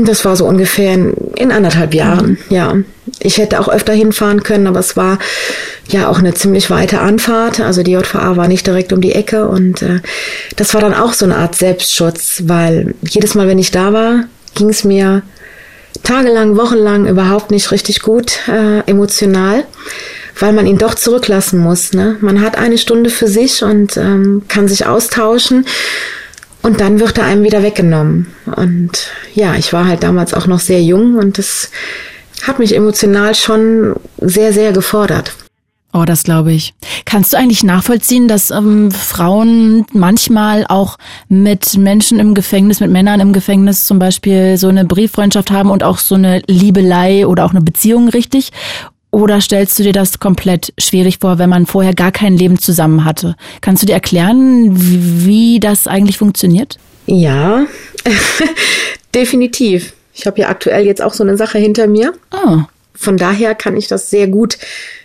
Das 0.06 0.26
war 0.26 0.36
so 0.36 0.46
ungefähr 0.46 0.94
in, 0.94 1.14
in 1.36 1.52
anderthalb 1.52 1.94
Jahren, 1.94 2.38
mhm. 2.50 2.56
ja. 2.56 2.76
Ich 3.20 3.38
hätte 3.38 3.60
auch 3.60 3.68
öfter 3.68 3.94
hinfahren 3.94 4.44
können, 4.44 4.68
aber 4.68 4.80
es 4.80 4.96
war 4.96 5.18
ja 5.88 6.08
auch 6.08 6.20
eine 6.20 6.34
ziemlich 6.34 6.70
weite 6.70 7.00
Anfahrt. 7.00 7.60
Also 7.60 7.82
die 7.82 7.92
JVA 7.92 8.36
war 8.38 8.48
nicht 8.48 8.68
direkt 8.68 8.94
um 8.94 9.02
die 9.02 9.14
Ecke 9.14 9.48
und 9.48 9.82
äh, 9.82 10.02
das 10.56 10.74
war 10.74 10.82
dann 10.82 10.94
auch 10.94 11.14
so 11.14 11.26
eine 11.26 11.38
Art 11.38 11.56
Selbstschutz, 11.56 12.44
weil 12.46 12.94
jedes 13.02 13.34
Mal, 13.34 13.48
wenn 13.48 13.60
ich 13.60 13.72
da 13.72 13.92
war, 13.94 14.26
ging 14.56 14.70
es 14.70 14.84
mir 14.84 15.24
tagelang, 16.04 16.58
wochenlang 16.58 17.08
überhaupt 17.08 17.52
nicht 17.52 17.72
richtig 17.72 18.02
gut 18.02 18.40
äh, 18.48 18.80
emotional, 18.90 19.64
weil 20.40 20.54
man 20.54 20.68
ihn 20.68 20.78
doch 20.78 20.96
zurücklassen 20.96 21.60
muss. 21.60 21.94
Ne? 21.94 22.18
Man 22.22 22.42
hat 22.42 22.58
eine 22.58 22.78
Stunde 22.78 23.10
für 23.10 23.28
sich 23.28 23.64
und 23.64 23.98
ähm, 23.98 24.44
kann 24.48 24.68
sich 24.68 24.86
austauschen. 24.86 25.66
Und 26.68 26.82
dann 26.82 27.00
wird 27.00 27.18
er 27.18 27.24
einem 27.24 27.46
wieder 27.46 27.64
weggenommen. 27.64 28.28
Und 28.58 28.92
ja, 29.34 29.56
ich 29.56 29.72
war 29.72 29.88
halt 29.88 30.04
damals 30.04 30.34
auch 30.34 30.48
noch 30.48 30.60
sehr 30.60 30.84
jung 30.84 31.16
und 31.16 31.38
das 31.38 31.72
hat 32.46 32.60
mich 32.60 32.76
emotional 32.76 33.36
schon 33.36 33.96
sehr, 34.18 34.52
sehr 34.52 34.74
gefordert. 34.74 35.34
Oh, 35.94 36.04
das 36.06 36.24
glaube 36.24 36.52
ich. 36.52 36.74
Kannst 37.06 37.32
du 37.32 37.38
eigentlich 37.38 37.64
nachvollziehen, 37.64 38.28
dass 38.28 38.52
ähm, 38.52 38.92
Frauen 38.92 39.86
manchmal 39.94 40.66
auch 40.68 40.98
mit 41.30 41.78
Menschen 41.78 42.20
im 42.20 42.34
Gefängnis, 42.34 42.82
mit 42.82 42.92
Männern 42.92 43.22
im 43.22 43.32
Gefängnis 43.32 43.86
zum 43.86 43.98
Beispiel 43.98 44.58
so 44.58 44.68
eine 44.68 44.84
Brieffreundschaft 44.84 45.52
haben 45.52 45.72
und 45.72 45.84
auch 45.84 46.00
so 46.00 46.16
eine 46.16 46.42
Liebelei 46.48 47.26
oder 47.26 47.46
auch 47.46 47.52
eine 47.52 47.62
Beziehung 47.62 48.10
richtig? 48.10 48.52
Oder 49.12 49.42
stellst 49.42 49.80
du 49.80 49.84
dir 49.84 49.94
das 49.94 50.20
komplett 50.20 50.74
schwierig 50.78 51.20
vor, 51.22 51.40
wenn 51.40 51.50
man 51.50 51.66
vorher 51.66 51.94
gar 51.94 52.12
kein 52.12 52.38
Leben 52.38 52.60
zusammen 52.60 53.06
hatte? 53.06 53.36
Kannst 53.62 53.82
du 53.82 53.88
dir 53.88 53.94
erklären, 53.94 54.72
wie 54.74 55.60
das 55.60 55.88
eigentlich 55.88 56.18
funktioniert? 56.18 56.78
Ja, 57.06 57.66
definitiv. 59.16 59.94
Ich 60.14 60.28
habe 60.28 60.42
ja 60.42 60.50
aktuell 60.50 60.86
jetzt 60.86 61.02
auch 61.02 61.14
so 61.14 61.24
eine 61.24 61.38
Sache 61.38 61.58
hinter 61.58 61.88
mir. 61.88 62.14
Oh. 62.32 62.62
Von 62.94 63.16
daher 63.16 63.54
kann 63.54 63.78
ich 63.78 63.88
das 63.88 64.10
sehr 64.10 64.28
gut 64.28 64.58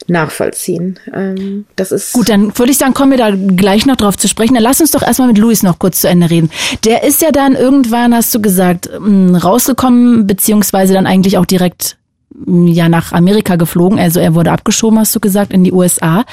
nachvollziehen. 0.08 0.98
Ähm, 1.12 1.66
das 1.76 1.92
ist 1.92 2.12
gut. 2.12 2.28
Dann 2.28 2.56
würde 2.58 2.72
ich 2.72 2.78
sagen, 2.78 2.94
kommen 2.94 3.10
wir 3.10 3.18
da 3.18 3.30
gleich 3.30 3.86
noch 3.86 3.96
drauf 3.96 4.16
zu 4.16 4.28
sprechen. 4.28 4.54
Dann 4.54 4.62
lass 4.62 4.80
uns 4.80 4.90
doch 4.90 5.02
erstmal 5.02 5.28
mit 5.28 5.38
Luis 5.38 5.62
noch 5.62 5.78
kurz 5.78 6.00
zu 6.00 6.08
Ende 6.08 6.30
reden. 6.30 6.50
Der 6.84 7.04
ist 7.04 7.20
ja 7.20 7.30
dann 7.30 7.54
irgendwann, 7.54 8.14
hast 8.14 8.34
du 8.34 8.40
gesagt, 8.40 8.88
mm, 8.98 9.36
rausgekommen 9.36 10.26
beziehungsweise 10.26 10.94
dann 10.94 11.06
eigentlich 11.06 11.36
auch 11.36 11.46
direkt 11.46 11.98
ja 12.46 12.88
nach 12.88 13.12
Amerika 13.12 13.56
geflogen, 13.56 13.98
also 13.98 14.20
er 14.20 14.34
wurde 14.34 14.52
abgeschoben, 14.52 14.98
hast 14.98 15.14
du 15.14 15.20
gesagt, 15.20 15.52
in 15.52 15.64
die 15.64 15.72
USA. 15.72 16.24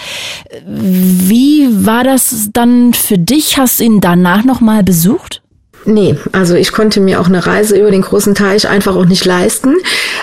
Wie 0.66 1.68
war 1.86 2.04
das 2.04 2.50
dann 2.54 2.94
für 2.94 3.18
dich? 3.18 3.58
Hast 3.58 3.80
du 3.80 3.84
ihn 3.84 4.02
danach 4.02 4.44
nochmal 4.44 4.84
besucht? 4.84 5.42
Nee, 5.86 6.18
also 6.34 6.56
ich 6.56 6.72
konnte 6.72 7.00
mir 7.00 7.22
auch 7.22 7.28
eine 7.28 7.46
Reise 7.46 7.80
über 7.80 7.90
den 7.90 8.02
großen 8.02 8.36
Teich 8.36 8.68
einfach 8.68 8.96
auch 8.96 9.06
nicht 9.06 9.26
leisten. 9.26 9.76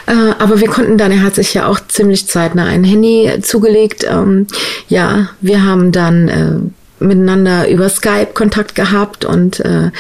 Äh, 0.07 0.35
aber 0.39 0.61
wir 0.61 0.69
konnten 0.69 0.99
dann, 0.99 1.13
er 1.13 1.23
hat 1.23 1.35
sich 1.35 1.55
ja 1.55 1.67
auch 1.67 1.81
ziemlich 1.89 2.27
zeitnah 2.29 2.67
ein 2.67 2.85
Handy 2.85 3.41
zugelegt. 3.43 4.07
Ähm, 4.09 4.47
ja, 4.89 5.31
wir 5.41 5.65
haben 5.65 5.93
dann 5.93 6.29
äh, 6.29 6.59
miteinander 6.99 7.69
über 7.69 7.89
Skype 7.89 8.29
Kontakt 8.35 8.75
gehabt 8.75 9.25
und 9.25 9.61
äh, 9.61 9.91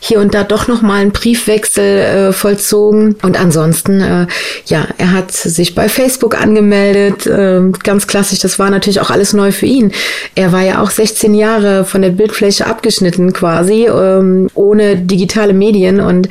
hier 0.00 0.20
und 0.20 0.34
da 0.34 0.44
doch 0.44 0.68
noch 0.68 0.82
mal 0.82 1.00
einen 1.00 1.12
Briefwechsel 1.12 1.84
äh, 1.84 2.32
vollzogen. 2.32 3.16
Und 3.22 3.38
ansonsten 3.38 4.00
äh, 4.00 4.26
ja 4.66 4.86
er 4.98 5.12
hat 5.12 5.32
sich 5.32 5.74
bei 5.74 5.88
Facebook 5.88 6.40
angemeldet 6.40 7.26
äh, 7.26 7.60
ganz 7.82 8.06
klassisch 8.06 8.40
das 8.40 8.58
war 8.58 8.70
natürlich 8.70 9.00
auch 9.00 9.10
alles 9.10 9.32
neu 9.32 9.52
für 9.52 9.66
ihn. 9.66 9.92
Er 10.34 10.52
war 10.52 10.62
ja 10.62 10.82
auch 10.82 10.90
16 10.90 11.34
Jahre 11.34 11.84
von 11.84 12.02
der 12.02 12.10
Bildfläche 12.10 12.66
abgeschnitten 12.66 13.32
quasi 13.32 13.86
ähm, 13.86 14.48
ohne 14.54 14.96
digitale 14.96 15.52
Medien 15.52 16.00
und 16.00 16.28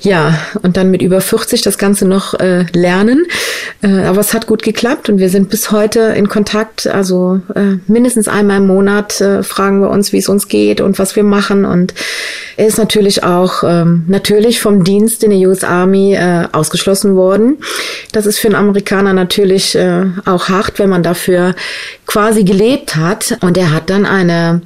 ja 0.00 0.38
und 0.62 0.76
dann 0.76 0.90
mit 0.90 1.02
über 1.02 1.20
40 1.20 1.62
das 1.62 1.78
Ganze 1.78 2.06
noch 2.06 2.34
äh, 2.34 2.64
lernen. 2.72 3.26
Äh, 3.82 4.04
aber 4.04 4.20
es 4.20 4.34
hat 4.34 4.46
gut 4.46 4.62
geklappt 4.62 5.08
und 5.08 5.18
wir 5.18 5.28
sind 5.28 5.50
bis 5.50 5.70
heute 5.70 6.00
in 6.00 6.28
Kontakt 6.28 6.86
also 6.86 7.40
äh, 7.54 7.76
mindestens 7.86 8.28
einmal 8.28 8.58
im 8.58 8.66
Monat 8.66 9.20
äh, 9.20 9.42
fragen 9.60 9.82
wir 9.82 9.90
uns, 9.90 10.14
wie 10.14 10.16
es 10.16 10.30
uns 10.30 10.48
geht 10.48 10.80
und 10.80 10.98
was 10.98 11.16
wir 11.16 11.22
machen. 11.22 11.66
Und 11.66 11.92
er 12.56 12.66
ist 12.66 12.78
natürlich 12.78 13.24
auch 13.24 13.62
ähm, 13.62 14.04
natürlich 14.08 14.58
vom 14.58 14.84
Dienst 14.84 15.22
in 15.22 15.32
der 15.32 15.48
US 15.50 15.64
Army 15.64 16.14
äh, 16.14 16.46
ausgeschlossen 16.50 17.14
worden. 17.14 17.58
Das 18.12 18.24
ist 18.24 18.38
für 18.38 18.48
einen 18.48 18.54
Amerikaner 18.54 19.12
natürlich 19.12 19.74
äh, 19.74 20.06
auch 20.24 20.48
hart, 20.48 20.78
wenn 20.78 20.88
man 20.88 21.02
dafür 21.02 21.54
quasi 22.06 22.42
gelebt 22.42 22.96
hat. 22.96 23.36
Und 23.42 23.58
er 23.58 23.70
hat 23.70 23.90
dann 23.90 24.06
eine 24.06 24.62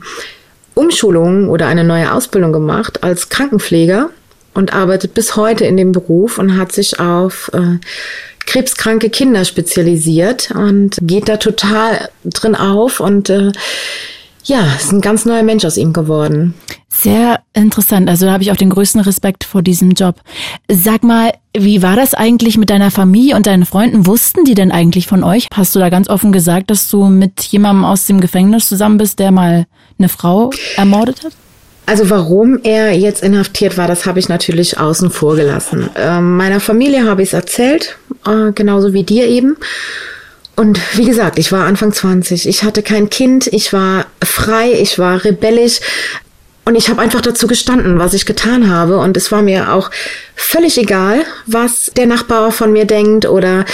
Umschulung 0.75 1.49
oder 1.49 1.67
eine 1.67 1.83
neue 1.83 2.13
Ausbildung 2.13 2.53
gemacht 2.53 3.03
als 3.03 3.31
Krankenpfleger 3.31 4.11
und 4.55 4.75
arbeitet 4.75 5.13
bis 5.15 5.35
heute 5.35 5.65
in 5.65 5.77
dem 5.77 5.91
Beruf 5.91 6.39
und 6.39 6.57
hat 6.57 6.71
sich 6.71 7.01
auf 7.01 7.51
äh, 7.53 7.81
krebskranke 8.47 9.11
Kinder 9.11 9.45
spezialisiert 9.45 10.53
und 10.53 10.99
geht 11.03 11.29
da 11.29 11.39
total 11.39 12.11
drin 12.25 12.55
auf 12.55 13.01
und 13.01 13.29
äh, 13.29 13.51
ja, 14.45 14.75
ist 14.77 14.93
ein 14.93 15.01
ganz 15.01 15.25
neuer 15.25 15.43
Mensch 15.43 15.65
aus 15.65 15.77
ihm 15.77 15.93
geworden. 15.93 16.55
Sehr 16.89 17.41
interessant. 17.55 18.09
Also 18.09 18.27
da 18.27 18.33
habe 18.33 18.43
ich 18.43 18.53
auch 18.53 18.57
den 18.57 18.71
größten 18.71 19.01
Respekt 19.01 19.45
vor 19.45 19.63
diesem 19.63 19.93
Job. 19.93 20.17
Sag 20.71 21.03
mal, 21.03 21.33
wie 21.57 21.83
war 21.83 21.97
das 21.97 22.15
eigentlich 22.15 22.57
mit 22.57 22.71
deiner 22.71 22.91
Familie 22.91 23.37
und 23.37 23.47
deinen 23.47 23.67
Freunden? 23.67 24.07
Wussten 24.07 24.45
die 24.45 24.55
denn 24.55 24.71
eigentlich 24.71 25.07
von 25.07 25.25
euch? 25.25 25.49
Hast 25.53 25.75
du 25.75 25.81
da 25.81 25.89
ganz 25.89 26.09
offen 26.09 26.33
gesagt, 26.33 26.71
dass 26.71 26.89
du 26.89 27.07
mit 27.07 27.41
jemandem 27.43 27.85
aus 27.85 28.07
dem 28.07 28.21
Gefängnis 28.21 28.69
zusammen 28.69 28.99
bist, 28.99 29.19
der 29.19 29.33
mal 29.33 29.67
eine 29.99 30.09
Frau 30.09 30.51
ermordet 30.77 31.25
hat? 31.25 31.33
Also 31.87 32.09
warum 32.09 32.61
er 32.63 32.97
jetzt 32.97 33.23
inhaftiert 33.23 33.77
war, 33.77 33.87
das 33.87 34.07
habe 34.07 34.19
ich 34.19 34.29
natürlich 34.29 34.79
außen 34.79 35.11
vor 35.11 35.37
gelassen. 35.37 35.91
Ähm, 35.97 36.37
meiner 36.37 36.61
Familie 36.61 37.07
habe 37.07 37.23
ich 37.23 37.29
es 37.29 37.35
erzählt, 37.35 37.99
äh, 38.27 38.53
genauso 38.53 38.95
wie 38.95 39.03
dir 39.03 39.27
eben. 39.29 39.57
Und 40.57 40.81
wie 40.97 41.05
gesagt, 41.05 41.39
ich 41.39 41.51
war 41.53 41.67
Anfang 41.67 41.93
20. 41.93 42.49
Ich 42.49 42.63
hatte 42.63 42.83
kein 42.83 43.11
Kind, 43.11 43.47
ich 43.49 43.73
war 43.73 44.07
frei, 44.23 44.73
ich 44.73 44.99
war 44.99 45.25
rebellisch. 45.25 45.81
Und 46.67 46.77
ich 46.77 46.89
habe 46.89 47.03
einfach 47.03 47.21
dazu 47.21 47.47
gestanden, 47.47 47.99
was 47.99 48.15
ich 48.15 48.25
getan 48.25 48.71
habe. 48.71 48.99
Und 48.99 49.17
es 49.17 49.31
war 49.31 49.43
mir 49.43 49.73
auch 49.73 49.91
völlig 50.35 50.79
egal, 50.79 51.25
was 51.47 51.91
der 51.97 52.07
Nachbar 52.07 52.53
von 52.53 52.73
mir 52.73 52.87
denkt 52.87 53.27
oder 53.27 53.65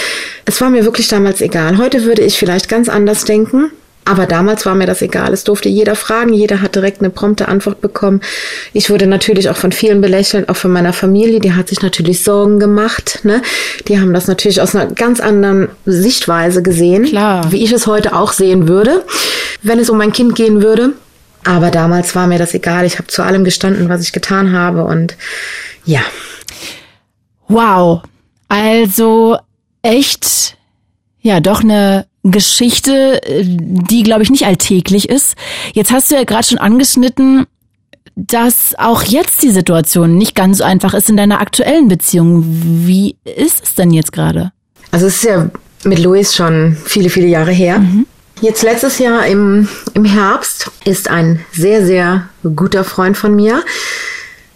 es 0.45 0.59
war 0.59 0.69
mir 0.69 0.83
wirklich 0.83 1.07
damals 1.07 1.39
egal. 1.41 1.77
Heute 1.77 2.03
würde 2.03 2.23
ich 2.23 2.37
vielleicht 2.37 2.67
ganz 2.67 2.89
anders 2.89 3.23
denken. 3.23 3.71
Aber 4.03 4.25
damals 4.25 4.65
war 4.65 4.73
mir 4.73 4.87
das 4.87 5.01
egal. 5.01 5.31
Es 5.31 5.43
durfte 5.43 5.69
jeder 5.69 5.95
fragen, 5.95 6.33
jeder 6.33 6.61
hat 6.61 6.75
direkt 6.75 7.01
eine 7.01 7.11
prompte 7.11 7.47
Antwort 7.47 7.81
bekommen. 7.81 8.21
Ich 8.73 8.89
wurde 8.89 9.05
natürlich 9.05 9.49
auch 9.49 9.55
von 9.55 9.71
vielen 9.71 10.01
belächelt, 10.01 10.49
auch 10.49 10.55
von 10.55 10.71
meiner 10.71 10.91
Familie. 10.91 11.39
Die 11.39 11.53
hat 11.53 11.69
sich 11.69 11.81
natürlich 11.81 12.23
Sorgen 12.23 12.59
gemacht. 12.59 13.19
Ne? 13.23 13.41
Die 13.87 13.99
haben 13.99 14.13
das 14.13 14.27
natürlich 14.27 14.59
aus 14.59 14.75
einer 14.75 14.91
ganz 14.91 15.19
anderen 15.19 15.69
Sichtweise 15.85 16.63
gesehen, 16.63 17.05
Klar. 17.05 17.51
wie 17.51 17.63
ich 17.63 17.71
es 17.71 17.85
heute 17.85 18.15
auch 18.15 18.33
sehen 18.33 18.67
würde, 18.67 19.05
wenn 19.61 19.79
es 19.79 19.89
um 19.89 19.99
mein 19.99 20.11
Kind 20.11 20.35
gehen 20.35 20.63
würde. 20.63 20.93
Aber 21.43 21.69
damals 21.69 22.15
war 22.15 22.27
mir 22.27 22.39
das 22.39 22.53
egal. 22.53 22.85
Ich 22.85 22.97
habe 22.97 23.07
zu 23.07 23.23
allem 23.23 23.43
gestanden, 23.43 23.87
was 23.87 24.01
ich 24.01 24.13
getan 24.13 24.51
habe. 24.51 24.83
Und 24.83 25.15
ja. 25.85 26.01
Wow. 27.47 28.01
Also 28.47 29.37
echt, 29.81 30.57
ja, 31.21 31.39
doch 31.39 31.61
eine 31.61 32.05
Geschichte, 32.23 33.21
äh, 33.23 33.43
die, 33.45 34.03
glaube 34.03 34.23
ich, 34.23 34.29
nicht 34.29 34.45
alltäglich 34.45 35.09
ist. 35.09 35.35
Jetzt 35.73 35.91
hast 35.91 36.11
du 36.11 36.15
ja 36.15 36.23
gerade 36.23 36.45
schon 36.45 36.57
angeschnitten, 36.59 37.45
dass 38.15 38.75
auch 38.77 39.03
jetzt 39.03 39.41
die 39.41 39.51
Situation 39.51 40.17
nicht 40.17 40.35
ganz 40.35 40.59
so 40.59 40.63
einfach 40.63 40.93
ist 40.93 41.09
in 41.09 41.17
deiner 41.17 41.39
aktuellen 41.39 41.87
Beziehung. 41.87 42.43
Wie 42.45 43.15
ist 43.23 43.63
es 43.63 43.75
denn 43.75 43.91
jetzt 43.91 44.11
gerade? 44.11 44.51
Also 44.91 45.07
es 45.07 45.15
ist 45.15 45.23
ja 45.23 45.49
mit 45.83 45.99
Luis 45.99 46.35
schon 46.35 46.77
viele, 46.85 47.09
viele 47.09 47.27
Jahre 47.27 47.51
her. 47.51 47.79
Mhm. 47.79 48.05
Jetzt 48.41 48.63
letztes 48.63 48.99
Jahr 48.99 49.25
im, 49.27 49.67
im 49.93 50.05
Herbst 50.05 50.71
ist 50.83 51.09
ein 51.09 51.45
sehr, 51.51 51.85
sehr 51.85 52.29
guter 52.55 52.83
Freund 52.83 53.15
von 53.15 53.35
mir 53.35 53.63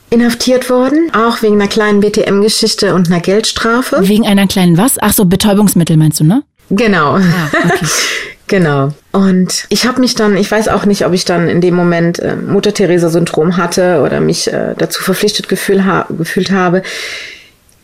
inhaftiert 0.10 0.69
worden, 0.69 1.12
auch 1.13 1.41
wegen 1.41 1.56
einer 1.56 1.67
kleinen 1.67 1.99
BTM-Geschichte 1.99 2.95
und 2.95 3.08
einer 3.08 3.19
Geldstrafe. 3.19 4.08
Wegen 4.08 4.25
einer 4.25 4.47
kleinen 4.47 4.78
was? 4.78 4.97
Ach 4.99 5.13
so, 5.13 5.25
Betäubungsmittel 5.25 5.97
meinst 5.97 6.19
du, 6.19 6.23
ne? 6.23 6.43
Genau. 6.69 7.15
Ah, 7.15 7.49
okay. 7.51 7.86
genau. 8.47 8.93
Und 9.12 9.65
ich 9.69 9.86
habe 9.86 10.01
mich 10.01 10.15
dann, 10.15 10.36
ich 10.38 10.49
weiß 10.49 10.67
auch 10.67 10.86
nicht, 10.86 11.06
ob 11.06 11.13
ich 11.13 11.25
dann 11.25 11.47
in 11.47 11.62
dem 11.62 11.75
Moment 11.75 12.19
äh, 12.19 12.36
Mutter-Theresa-Syndrom 12.36 13.58
hatte 13.58 14.01
oder 14.01 14.19
mich 14.19 14.51
äh, 14.51 14.75
dazu 14.78 15.04
verpflichtet 15.04 15.47
gefühl 15.47 15.86
ha 15.86 16.06
gefühlt 16.10 16.51
habe. 16.51 16.84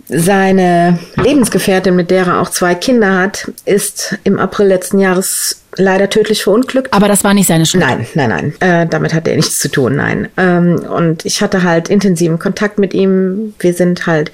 Seine 0.07 0.99
Lebensgefährtin, 1.15 1.95
mit 1.95 2.11
der 2.11 2.25
er 2.25 2.41
auch 2.41 2.49
zwei 2.49 2.75
Kinder 2.75 3.17
hat, 3.17 3.49
ist 3.65 4.17
im 4.25 4.39
April 4.39 4.67
letzten 4.67 4.99
Jahres 4.99 5.60
leider 5.77 6.09
tödlich 6.09 6.43
verunglückt. 6.43 6.93
Aber 6.93 7.07
das 7.07 7.23
war 7.23 7.33
nicht 7.33 7.47
seine 7.47 7.65
Schuld. 7.65 7.83
Nein, 7.83 8.05
nein, 8.13 8.29
nein. 8.29 8.53
Äh, 8.59 8.87
damit 8.87 9.13
hat 9.13 9.27
er 9.27 9.35
nichts 9.35 9.59
zu 9.59 9.69
tun, 9.69 9.95
nein. 9.95 10.27
Ähm, 10.37 10.83
und 10.95 11.25
ich 11.25 11.41
hatte 11.41 11.63
halt 11.63 11.89
intensiven 11.89 12.39
Kontakt 12.39 12.79
mit 12.79 12.93
ihm. 12.93 13.53
Wir 13.59 13.73
sind 13.73 14.07
halt 14.07 14.31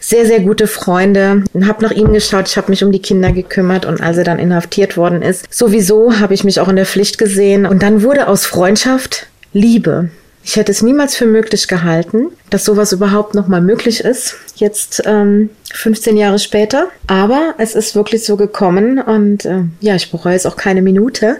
sehr, 0.00 0.26
sehr 0.26 0.40
gute 0.40 0.66
Freunde. 0.66 1.44
Hab 1.66 1.82
nach 1.82 1.92
ihm 1.92 2.12
geschaut, 2.12 2.48
ich 2.48 2.56
habe 2.56 2.70
mich 2.70 2.82
um 2.84 2.92
die 2.92 3.02
Kinder 3.02 3.32
gekümmert 3.32 3.84
und 3.84 4.00
als 4.00 4.16
er 4.16 4.24
dann 4.24 4.38
inhaftiert 4.38 4.96
worden 4.96 5.22
ist, 5.22 5.52
sowieso 5.52 6.18
habe 6.18 6.34
ich 6.34 6.44
mich 6.44 6.60
auch 6.60 6.68
in 6.68 6.76
der 6.76 6.86
Pflicht 6.86 7.18
gesehen. 7.18 7.66
Und 7.66 7.82
dann 7.82 8.02
wurde 8.02 8.28
aus 8.28 8.46
Freundschaft 8.46 9.26
Liebe. 9.52 10.10
Ich 10.42 10.56
hätte 10.56 10.72
es 10.72 10.82
niemals 10.82 11.16
für 11.16 11.26
möglich 11.26 11.68
gehalten, 11.68 12.28
dass 12.48 12.64
sowas 12.64 12.92
überhaupt 12.92 13.34
nochmal 13.34 13.60
möglich 13.60 14.00
ist, 14.00 14.36
jetzt 14.56 15.02
ähm, 15.04 15.50
15 15.72 16.16
Jahre 16.16 16.38
später. 16.38 16.88
Aber 17.06 17.54
es 17.58 17.74
ist 17.74 17.94
wirklich 17.94 18.24
so 18.24 18.36
gekommen 18.36 18.98
und 18.98 19.44
äh, 19.44 19.64
ja, 19.80 19.94
ich 19.96 20.10
bereue 20.10 20.34
es 20.34 20.46
auch 20.46 20.56
keine 20.56 20.82
Minute. 20.82 21.36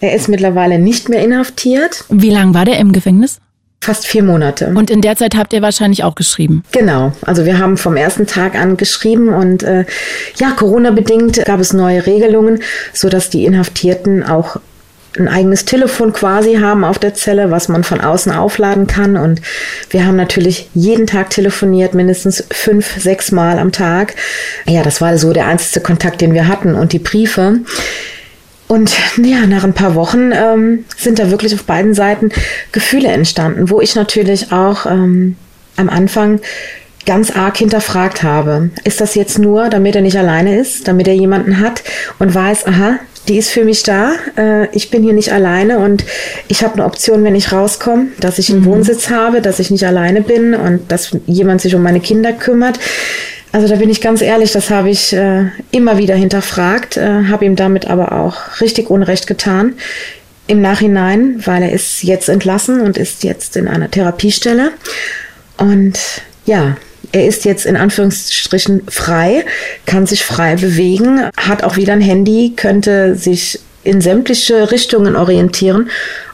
Er 0.00 0.14
ist 0.14 0.28
mittlerweile 0.28 0.78
nicht 0.78 1.08
mehr 1.08 1.22
inhaftiert. 1.24 2.04
Wie 2.08 2.30
lange 2.30 2.54
war 2.54 2.64
der 2.64 2.78
im 2.78 2.92
Gefängnis? 2.92 3.40
Fast 3.80 4.06
vier 4.06 4.22
Monate. 4.22 4.72
Und 4.76 4.90
in 4.90 5.00
der 5.00 5.16
Zeit 5.16 5.34
habt 5.34 5.52
ihr 5.52 5.60
wahrscheinlich 5.60 6.04
auch 6.04 6.14
geschrieben. 6.14 6.62
Genau. 6.70 7.12
Also 7.22 7.44
wir 7.44 7.58
haben 7.58 7.76
vom 7.76 7.96
ersten 7.96 8.28
Tag 8.28 8.54
an 8.54 8.76
geschrieben 8.76 9.30
und 9.30 9.64
äh, 9.64 9.86
ja, 10.36 10.52
Corona-bedingt 10.52 11.44
gab 11.44 11.58
es 11.58 11.72
neue 11.72 12.06
Regelungen, 12.06 12.62
so 12.92 13.08
dass 13.08 13.28
die 13.28 13.44
Inhaftierten 13.44 14.22
auch 14.22 14.60
ein 15.18 15.28
eigenes 15.28 15.64
Telefon 15.64 16.12
quasi 16.12 16.54
haben 16.56 16.84
auf 16.84 16.98
der 16.98 17.14
Zelle, 17.14 17.50
was 17.50 17.68
man 17.68 17.84
von 17.84 18.00
außen 18.00 18.32
aufladen 18.32 18.86
kann. 18.86 19.16
Und 19.16 19.40
wir 19.90 20.06
haben 20.06 20.16
natürlich 20.16 20.68
jeden 20.74 21.06
Tag 21.06 21.30
telefoniert, 21.30 21.94
mindestens 21.94 22.44
fünf, 22.50 23.00
sechs 23.00 23.32
Mal 23.32 23.58
am 23.58 23.72
Tag. 23.72 24.14
Ja, 24.66 24.82
das 24.82 25.00
war 25.00 25.18
so 25.18 25.32
der 25.32 25.46
einzige 25.46 25.80
Kontakt, 25.80 26.20
den 26.20 26.34
wir 26.34 26.48
hatten 26.48 26.74
und 26.74 26.92
die 26.92 26.98
Briefe. 26.98 27.60
Und 28.68 28.92
ja, 29.22 29.46
nach 29.46 29.64
ein 29.64 29.74
paar 29.74 29.94
Wochen 29.94 30.32
ähm, 30.32 30.84
sind 30.96 31.18
da 31.18 31.30
wirklich 31.30 31.54
auf 31.54 31.64
beiden 31.64 31.92
Seiten 31.92 32.30
Gefühle 32.72 33.08
entstanden, 33.08 33.68
wo 33.68 33.82
ich 33.82 33.94
natürlich 33.94 34.50
auch 34.50 34.86
ähm, 34.86 35.36
am 35.76 35.90
Anfang 35.90 36.40
ganz 37.04 37.30
arg 37.30 37.56
hinterfragt 37.58 38.22
habe. 38.22 38.70
Ist 38.84 39.00
das 39.00 39.14
jetzt 39.14 39.38
nur, 39.38 39.68
damit 39.68 39.96
er 39.96 40.02
nicht 40.02 40.16
alleine 40.16 40.58
ist, 40.58 40.88
damit 40.88 41.08
er 41.08 41.14
jemanden 41.14 41.60
hat 41.60 41.82
und 42.18 42.34
weiß, 42.34 42.66
aha, 42.66 42.98
die 43.28 43.38
ist 43.38 43.50
für 43.50 43.64
mich 43.64 43.82
da. 43.82 44.12
Äh, 44.36 44.68
ich 44.74 44.90
bin 44.90 45.02
hier 45.02 45.12
nicht 45.12 45.32
alleine 45.32 45.78
und 45.78 46.04
ich 46.48 46.62
habe 46.62 46.74
eine 46.74 46.84
Option, 46.84 47.24
wenn 47.24 47.34
ich 47.34 47.52
rauskomme, 47.52 48.08
dass 48.18 48.38
ich 48.38 48.50
einen 48.50 48.60
mhm. 48.60 48.66
Wohnsitz 48.66 49.10
habe, 49.10 49.40
dass 49.40 49.58
ich 49.58 49.70
nicht 49.70 49.86
alleine 49.86 50.22
bin 50.22 50.54
und 50.54 50.90
dass 50.90 51.16
jemand 51.26 51.60
sich 51.60 51.74
um 51.74 51.82
meine 51.82 52.00
Kinder 52.00 52.32
kümmert. 52.32 52.78
Also 53.52 53.68
da 53.68 53.76
bin 53.76 53.90
ich 53.90 54.00
ganz 54.00 54.22
ehrlich, 54.22 54.52
das 54.52 54.70
habe 54.70 54.90
ich 54.90 55.12
äh, 55.12 55.44
immer 55.70 55.98
wieder 55.98 56.14
hinterfragt, 56.14 56.96
äh, 56.96 57.24
habe 57.28 57.44
ihm 57.44 57.54
damit 57.54 57.86
aber 57.86 58.12
auch 58.12 58.60
richtig 58.60 58.90
Unrecht 58.90 59.26
getan 59.26 59.74
im 60.46 60.60
Nachhinein, 60.60 61.40
weil 61.44 61.62
er 61.62 61.72
ist 61.72 62.02
jetzt 62.02 62.28
entlassen 62.28 62.80
und 62.80 62.96
ist 62.96 63.24
jetzt 63.24 63.56
in 63.56 63.68
einer 63.68 63.90
Therapiestelle. 63.90 64.72
Und 65.58 65.98
ja, 66.46 66.76
er 67.12 67.26
ist 67.26 67.44
jetzt 67.44 67.66
in 67.66 67.76
Anführungsstrichen 67.76 68.82
frei, 68.88 69.44
kann 69.86 70.06
sich 70.06 70.24
frei 70.24 70.56
bewegen, 70.56 71.28
hat 71.36 71.62
auch 71.62 71.76
wieder 71.76 71.92
ein 71.92 72.00
Handy, 72.00 72.54
könnte 72.56 73.14
sich 73.14 73.60
in 73.84 74.00
sämtliche 74.00 74.70
Richtungen 74.70 75.16
orientieren 75.16 75.90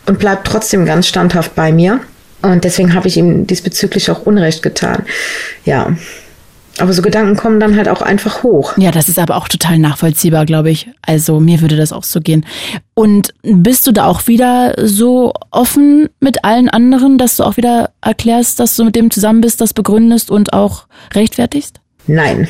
und 0.07 0.19
bleibt 0.19 0.47
trotzdem 0.47 0.87
ganz 0.87 1.07
standhaft 1.07 1.55
bei 1.55 1.73
mir. 1.73 2.01
Und 2.43 2.63
deswegen 2.65 2.95
habe 2.95 3.09
ich 3.09 3.17
ihm 3.17 3.47
diesbezüglich 3.47 4.11
auch 4.11 4.25
Unrecht 4.25 4.63
getan. 4.63 5.05
Ja, 5.65 5.97
aber 6.81 6.93
so 6.93 7.03
Gedanken 7.03 7.37
kommen 7.37 7.61
dann 7.61 7.77
halt 7.77 7.89
auch 7.89 8.03
einfach 8.03 8.43
hoch. 8.43 8.77
Ja, 8.77 8.91
das 8.91 9.09
ist 9.09 9.19
aber 9.19 9.37
auch 9.37 9.49
total 9.49 9.79
nachvollziehbar, 9.79 10.47
glaube 10.47 10.71
ich. 10.71 10.89
Also 11.03 11.41
mir 11.41 11.61
würde 11.61 11.77
das 11.77 11.93
auch 11.93 12.05
so 12.05 12.21
gehen. 12.21 12.45
Und 12.95 13.35
bist 13.43 13.87
du 13.87 13.93
da 13.93 14.07
auch 14.07 14.27
wieder 14.27 14.75
so 14.79 15.33
offen 15.51 16.09
mit 16.21 16.45
allen 16.45 16.69
anderen, 16.69 17.19
dass 17.19 17.37
du 17.37 17.45
auch 17.45 17.57
wieder 17.57 17.91
erklärst, 18.01 18.61
dass 18.61 18.77
du 18.77 18.85
mit 18.85 18.97
dem 18.97 19.11
zusammen 19.11 19.41
bist, 19.41 19.61
das 19.61 19.75
begründest 19.75 20.31
und 20.31 20.53
auch 20.53 20.87
rechtfertigst? 21.15 21.81
Nein, 22.09 22.49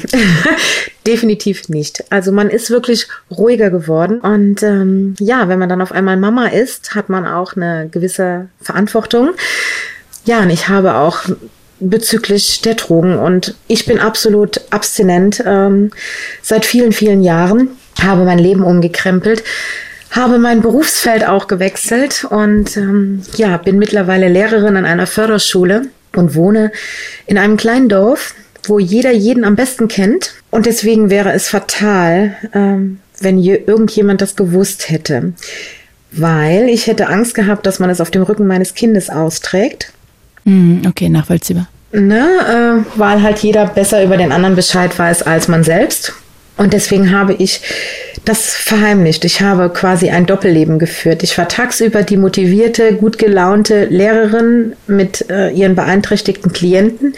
definitiv 1.07 1.69
nicht. 1.69 2.05
Also 2.11 2.31
man 2.31 2.49
ist 2.49 2.71
wirklich 2.71 3.09
ruhiger 3.31 3.71
geworden. 3.71 4.21
Und 4.21 4.63
ähm, 4.63 5.17
ja, 5.19 5.49
wenn 5.49 5.59
man 5.59 5.69
dann 5.69 5.83
auf 5.83 5.91
einmal 5.91 6.17
Mama 6.17 6.47
ist, 6.47 6.95
hat 6.95 7.09
man 7.09 7.27
auch 7.27 7.57
eine 7.57 7.89
gewisse 7.91 8.49
Verantwortung. 8.61 9.31
Ja, 10.25 10.41
und 10.43 10.51
ich 10.51 10.69
habe 10.69 10.95
auch 10.95 11.25
bezüglich 11.81 12.61
der 12.63 12.75
Drogen. 12.75 13.19
Und 13.19 13.55
ich 13.67 13.87
bin 13.87 13.99
absolut 13.99 14.61
abstinent 14.71 15.43
ähm, 15.47 15.91
seit 16.43 16.65
vielen, 16.65 16.93
vielen 16.93 17.23
Jahren, 17.23 17.71
habe 18.01 18.25
mein 18.25 18.39
Leben 18.39 18.63
umgekrempelt, 18.63 19.43
habe 20.11 20.39
mein 20.39 20.63
Berufsfeld 20.63 21.27
auch 21.27 21.47
gewechselt 21.47 22.25
und 22.29 22.77
ähm, 22.77 23.23
ja, 23.37 23.57
bin 23.59 23.79
mittlerweile 23.79 24.29
Lehrerin 24.29 24.77
an 24.77 24.87
einer 24.87 25.07
Förderschule 25.07 25.83
und 26.17 26.35
wohne 26.35 26.73
in 27.27 27.39
einem 27.39 27.57
kleinen 27.57 27.89
Dorf, 27.89 28.35
wo 28.65 28.79
jeder 28.79 29.13
jeden 29.13 29.45
am 29.45 29.57
besten 29.57 29.89
kennt. 29.89 30.35
Und 30.51 30.67
deswegen 30.67 31.11
wäre 31.11 31.33
es 31.33 31.49
fatal, 31.49 32.37
ähm, 32.55 33.01
wenn 33.21 33.39
irgendjemand 33.39 34.21
das 34.21 34.37
gewusst 34.37 34.91
hätte. 34.91 35.33
Weil 36.11 36.69
ich 36.69 36.87
hätte 36.87 37.09
Angst 37.09 37.35
gehabt, 37.35 37.67
dass 37.67 37.79
man 37.79 37.91
es 37.91 38.01
auf 38.01 38.11
dem 38.11 38.23
Rücken 38.23 38.47
meines 38.47 38.75
Kindes 38.75 39.11
austrägt. 39.11 39.93
Hm, 40.45 40.83
okay, 40.87 41.09
nachvollziehbar. 41.09 41.69
Ne, 41.93 42.85
äh, 42.87 42.99
weil 42.99 43.23
halt 43.23 43.39
jeder 43.39 43.67
besser 43.67 44.05
über 44.05 44.17
den 44.17 44.31
anderen 44.31 44.57
Bescheid 44.57 44.97
weiß 44.99 45.23
als 45.23 45.49
man 45.49 45.65
selbst. 45.65 46.13
Und 46.59 46.73
deswegen 46.73 47.13
habe 47.13 47.35
ich 47.35 47.61
das 48.25 48.53
verheimlicht. 48.55 49.25
Ich 49.25 49.41
habe 49.41 49.71
quasi 49.71 50.11
ein 50.11 50.27
Doppelleben 50.27 50.79
geführt. 50.79 51.23
Ich 51.23 51.39
war 51.39 51.49
tagsüber 51.49 52.03
die 52.03 52.17
motivierte, 52.17 52.95
gut 52.95 53.17
gelaunte 53.17 53.85
Lehrerin 53.87 54.75
mit 54.89 55.31
äh, 55.31 55.51
ihren 55.51 55.77
beeinträchtigten 55.77 56.53
Klienten. 56.53 57.15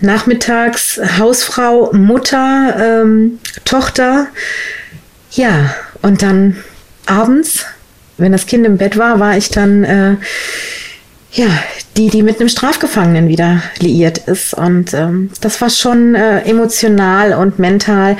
Nachmittags 0.00 0.98
Hausfrau, 1.18 1.92
Mutter, 1.92 3.02
ähm, 3.02 3.38
Tochter. 3.66 4.26
Ja, 5.32 5.74
und 6.00 6.22
dann 6.22 6.56
abends, 7.04 7.66
wenn 8.16 8.32
das 8.32 8.46
Kind 8.46 8.66
im 8.66 8.78
Bett 8.78 8.96
war, 8.96 9.20
war 9.20 9.36
ich 9.36 9.50
dann 9.50 9.84
äh, 9.84 10.16
ja 11.32 11.46
die, 11.96 12.08
die 12.08 12.22
mit 12.22 12.40
einem 12.40 12.48
Strafgefangenen 12.48 13.28
wieder 13.28 13.62
liiert 13.78 14.18
ist. 14.18 14.54
Und 14.54 14.94
ähm, 14.94 15.30
das 15.40 15.60
war 15.60 15.70
schon 15.70 16.14
äh, 16.14 16.40
emotional 16.40 17.34
und 17.34 17.58
mental, 17.58 18.16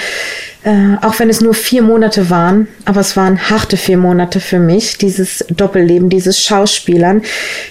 äh, 0.65 0.97
auch 1.01 1.19
wenn 1.19 1.31
es 1.31 1.41
nur 1.41 1.55
vier 1.55 1.83
Monate 1.83 2.31
waren, 2.31 2.69
aber 2.85 3.01
es 3.01 3.17
waren 3.17 3.51
harte 3.51 3.77
vier 3.77 3.97
Monate 3.97 4.41
für 4.41 4.59
mich, 4.59 4.99
dieses 4.99 5.45
Doppelleben, 5.49 6.11
dieses 6.11 6.43
Schauspielern, 6.45 7.23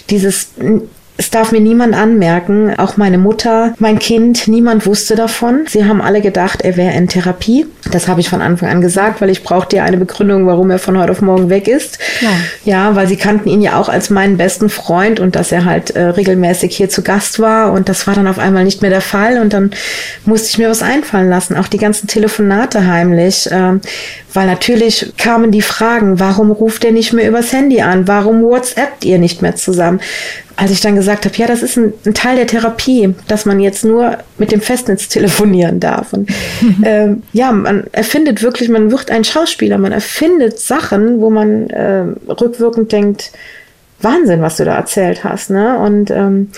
dieses 0.10 0.50
es 1.20 1.32
darf 1.32 1.52
mir 1.52 1.60
niemand 1.60 1.96
anmerken, 1.96 2.74
auch 2.80 2.96
meine 2.96 3.18
Mutter, 3.18 3.74
mein 3.78 4.00
Kind, 4.00 4.48
niemand 4.48 4.86
wusste 4.86 5.16
davon. 5.18 5.66
Sie 5.68 5.84
haben 5.84 6.02
alle 6.02 6.22
gedacht, 6.22 6.62
er 6.62 6.78
wäre 6.78 6.96
in 6.96 7.10
Therapie. 7.10 7.66
Das 7.92 8.08
habe 8.08 8.22
ich 8.22 8.30
von 8.30 8.42
Anfang 8.42 8.70
an 8.70 8.80
gesagt, 8.80 9.20
weil 9.20 9.30
ich 9.30 9.44
brauchte 9.44 9.76
ja 9.76 9.84
eine 9.84 9.98
Begründung, 9.98 10.48
warum 10.48 10.72
er 10.72 10.80
von 10.80 10.98
heute 10.98 11.12
auf 11.12 11.22
morgen 11.22 11.50
weg 11.50 11.68
ist. 11.68 12.00
Ja, 12.22 12.30
ja 12.64 12.96
weil 12.96 13.10
sie 13.10 13.18
kannten 13.18 13.50
ihn 13.50 13.62
ja 13.62 13.78
auch 13.78 13.90
als 13.90 14.10
meinen 14.10 14.38
besten 14.38 14.70
Freund 14.70 15.20
und 15.20 15.36
dass 15.36 15.52
er 15.52 15.66
halt 15.66 15.90
äh, 15.92 16.04
regelmäßig 16.04 16.74
hier 16.74 16.88
zu 16.88 17.02
Gast 17.02 17.40
war. 17.40 17.74
Und 17.74 17.90
das 17.90 18.08
war 18.08 18.14
dann 18.14 18.28
auf 18.28 18.40
einmal 18.40 18.64
nicht 18.64 18.82
mehr 18.82 18.92
der 18.92 19.02
Fall. 19.02 19.42
Und 19.42 19.52
dann 19.52 19.72
musste 20.24 20.48
ich 20.48 20.58
mir 20.58 20.70
was 20.70 20.82
einfallen 20.82 21.30
lassen. 21.30 21.58
Auch 21.58 21.68
die 21.68 21.80
ganzen 21.80 22.08
Telefonate 22.08 22.88
heimlich. 22.88 23.52
Äh, 23.52 23.80
weil 24.34 24.48
natürlich 24.48 25.14
kamen 25.18 25.52
die 25.52 25.62
Fragen, 25.62 26.20
warum 26.20 26.52
ruft 26.52 26.86
er 26.86 26.92
nicht 26.92 27.14
mehr 27.14 27.28
übers 27.28 27.52
Handy 27.52 27.82
an? 27.82 28.08
Warum 28.08 28.44
WhatsAppt 28.44 29.04
ihr 29.04 29.18
nicht 29.18 29.42
mehr 29.42 29.56
zusammen? 29.56 30.00
Als 30.60 30.72
ich 30.72 30.82
dann 30.82 30.96
gesagt 30.96 31.26
habe, 31.26 31.36
ja, 31.38 31.48
das 31.48 31.64
ist 31.64 31.78
ein, 31.78 31.94
ein, 32.06 32.14
Teil 32.14 32.36
der 32.36 32.48
Therapie, 32.48 33.16
dass 33.28 33.46
man 33.46 33.62
jetzt 33.62 33.86
nur 33.86 34.18
mit 34.38 34.52
dem 34.52 34.60
Festnetz 34.60 35.08
telefonieren 35.10 35.80
darf. 35.80 36.12
Und 36.12 36.30
ähm, 36.84 37.24
ja, 37.32 37.52
man 37.54 37.86
erfindet 37.94 38.44
wirklich, 38.44 38.68
man 38.68 38.92
wird 38.92 39.10
ein 39.10 39.24
Schauspieler, 39.24 39.78
man 39.78 39.94
erfindet 39.94 40.60
Sachen, 40.60 41.22
wo 41.22 41.30
man 41.30 41.70
äh, 41.70 42.04
rückwirkend 42.28 42.92
denkt, 42.92 43.32
Wahnsinn, 44.02 44.42
was 44.42 44.58
du 44.58 44.66
da 44.66 44.76
erzählt 44.76 45.24
hast, 45.26 45.50
ne? 45.50 45.78
Und 45.78 46.10
ähm, 46.10 46.52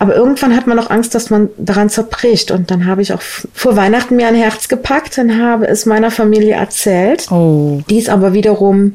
aber 0.00 0.14
irgendwann 0.14 0.56
hat 0.56 0.66
man 0.66 0.78
auch 0.78 0.90
Angst, 0.90 1.14
dass 1.14 1.30
man 1.30 1.48
daran 1.56 1.90
zerbricht. 1.90 2.50
Und 2.50 2.70
dann 2.70 2.86
habe 2.86 3.02
ich 3.02 3.12
auch 3.12 3.20
vor 3.20 3.76
Weihnachten 3.76 4.16
mir 4.16 4.28
ein 4.28 4.34
Herz 4.34 4.68
gepackt 4.68 5.18
und 5.18 5.40
habe 5.40 5.66
es 5.66 5.86
meiner 5.86 6.10
Familie 6.10 6.54
erzählt. 6.54 7.30
Oh. 7.30 7.80
Die 7.88 7.98
es 7.98 8.08
aber 8.08 8.32
wiederum 8.32 8.94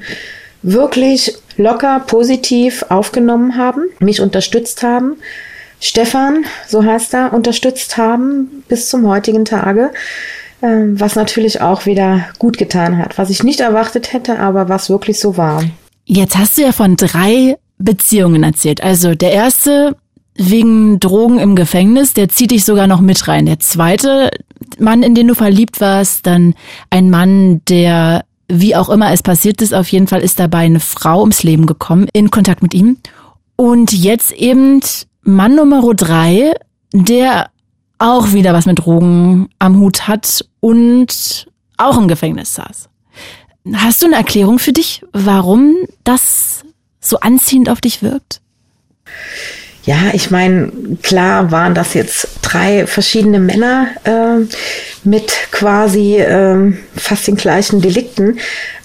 wirklich 0.63 1.35
locker 1.57 1.99
positiv 1.99 2.83
aufgenommen 2.89 3.57
haben, 3.57 3.83
mich 3.99 4.21
unterstützt 4.21 4.81
haben. 4.81 5.17
Stefan, 5.79 6.45
so 6.67 6.83
heißt 6.83 7.13
er, 7.13 7.33
unterstützt 7.33 7.97
haben 7.97 8.63
bis 8.69 8.89
zum 8.89 9.07
heutigen 9.07 9.43
Tage, 9.43 9.91
ähm, 10.61 10.99
was 10.99 11.15
natürlich 11.15 11.59
auch 11.59 11.85
wieder 11.85 12.25
gut 12.39 12.57
getan 12.57 12.97
hat, 12.97 13.17
was 13.17 13.29
ich 13.29 13.43
nicht 13.43 13.59
erwartet 13.59 14.13
hätte, 14.13 14.39
aber 14.39 14.69
was 14.69 14.89
wirklich 14.89 15.19
so 15.19 15.35
war. 15.35 15.61
Jetzt 16.05 16.37
hast 16.37 16.57
du 16.57 16.61
ja 16.61 16.71
von 16.71 16.95
drei 16.95 17.57
Beziehungen 17.77 18.43
erzählt. 18.43 18.81
Also 18.81 19.13
der 19.13 19.33
erste 19.33 19.95
wegen 20.35 20.99
Drogen 20.99 21.37
im 21.37 21.55
Gefängnis, 21.55 22.13
der 22.13 22.29
zieht 22.29 22.51
dich 22.51 22.65
sogar 22.65 22.87
noch 22.87 23.01
mit 23.01 23.27
rein. 23.27 23.45
Der 23.45 23.59
zweite 23.59 24.31
Mann, 24.79 25.03
in 25.03 25.15
den 25.15 25.27
du 25.27 25.35
verliebt 25.35 25.79
warst, 25.81 26.25
dann 26.25 26.55
ein 26.89 27.09
Mann, 27.09 27.61
der 27.67 28.23
wie 28.59 28.75
auch 28.75 28.89
immer 28.89 29.11
es 29.11 29.23
passiert 29.23 29.61
ist, 29.61 29.73
auf 29.73 29.87
jeden 29.89 30.07
Fall 30.07 30.21
ist 30.21 30.39
dabei 30.39 30.59
eine 30.59 30.79
Frau 30.79 31.21
ums 31.21 31.43
Leben 31.43 31.65
gekommen, 31.65 32.07
in 32.13 32.31
Kontakt 32.31 32.61
mit 32.61 32.73
ihm. 32.73 32.97
Und 33.55 33.91
jetzt 33.93 34.31
eben 34.31 34.81
Mann 35.21 35.55
Nummer 35.55 35.81
drei, 35.95 36.53
der 36.93 37.49
auch 37.99 38.33
wieder 38.33 38.53
was 38.53 38.65
mit 38.65 38.79
Drogen 38.79 39.49
am 39.59 39.79
Hut 39.79 40.07
hat 40.07 40.45
und 40.59 41.47
auch 41.77 41.97
im 41.97 42.07
Gefängnis 42.07 42.55
saß. 42.55 42.89
Hast 43.73 44.01
du 44.01 44.07
eine 44.07 44.15
Erklärung 44.15 44.59
für 44.59 44.73
dich, 44.73 45.03
warum 45.13 45.75
das 46.03 46.65
so 46.99 47.19
anziehend 47.19 47.69
auf 47.69 47.81
dich 47.81 48.01
wirkt? 48.01 48.41
Ja, 49.85 49.97
ich 50.13 50.31
meine, 50.31 50.71
klar 51.01 51.51
waren 51.51 51.75
das 51.75 51.93
jetzt 51.93 52.27
drei 52.41 52.87
verschiedene 52.87 53.39
Männer 53.39 53.87
äh, 54.05 54.45
mit 55.03 55.31
quasi 55.51 56.17
äh, 56.17 56.73
fast 56.95 57.27
den 57.27 57.35
gleichen 57.35 57.81
Delikten, 57.81 58.39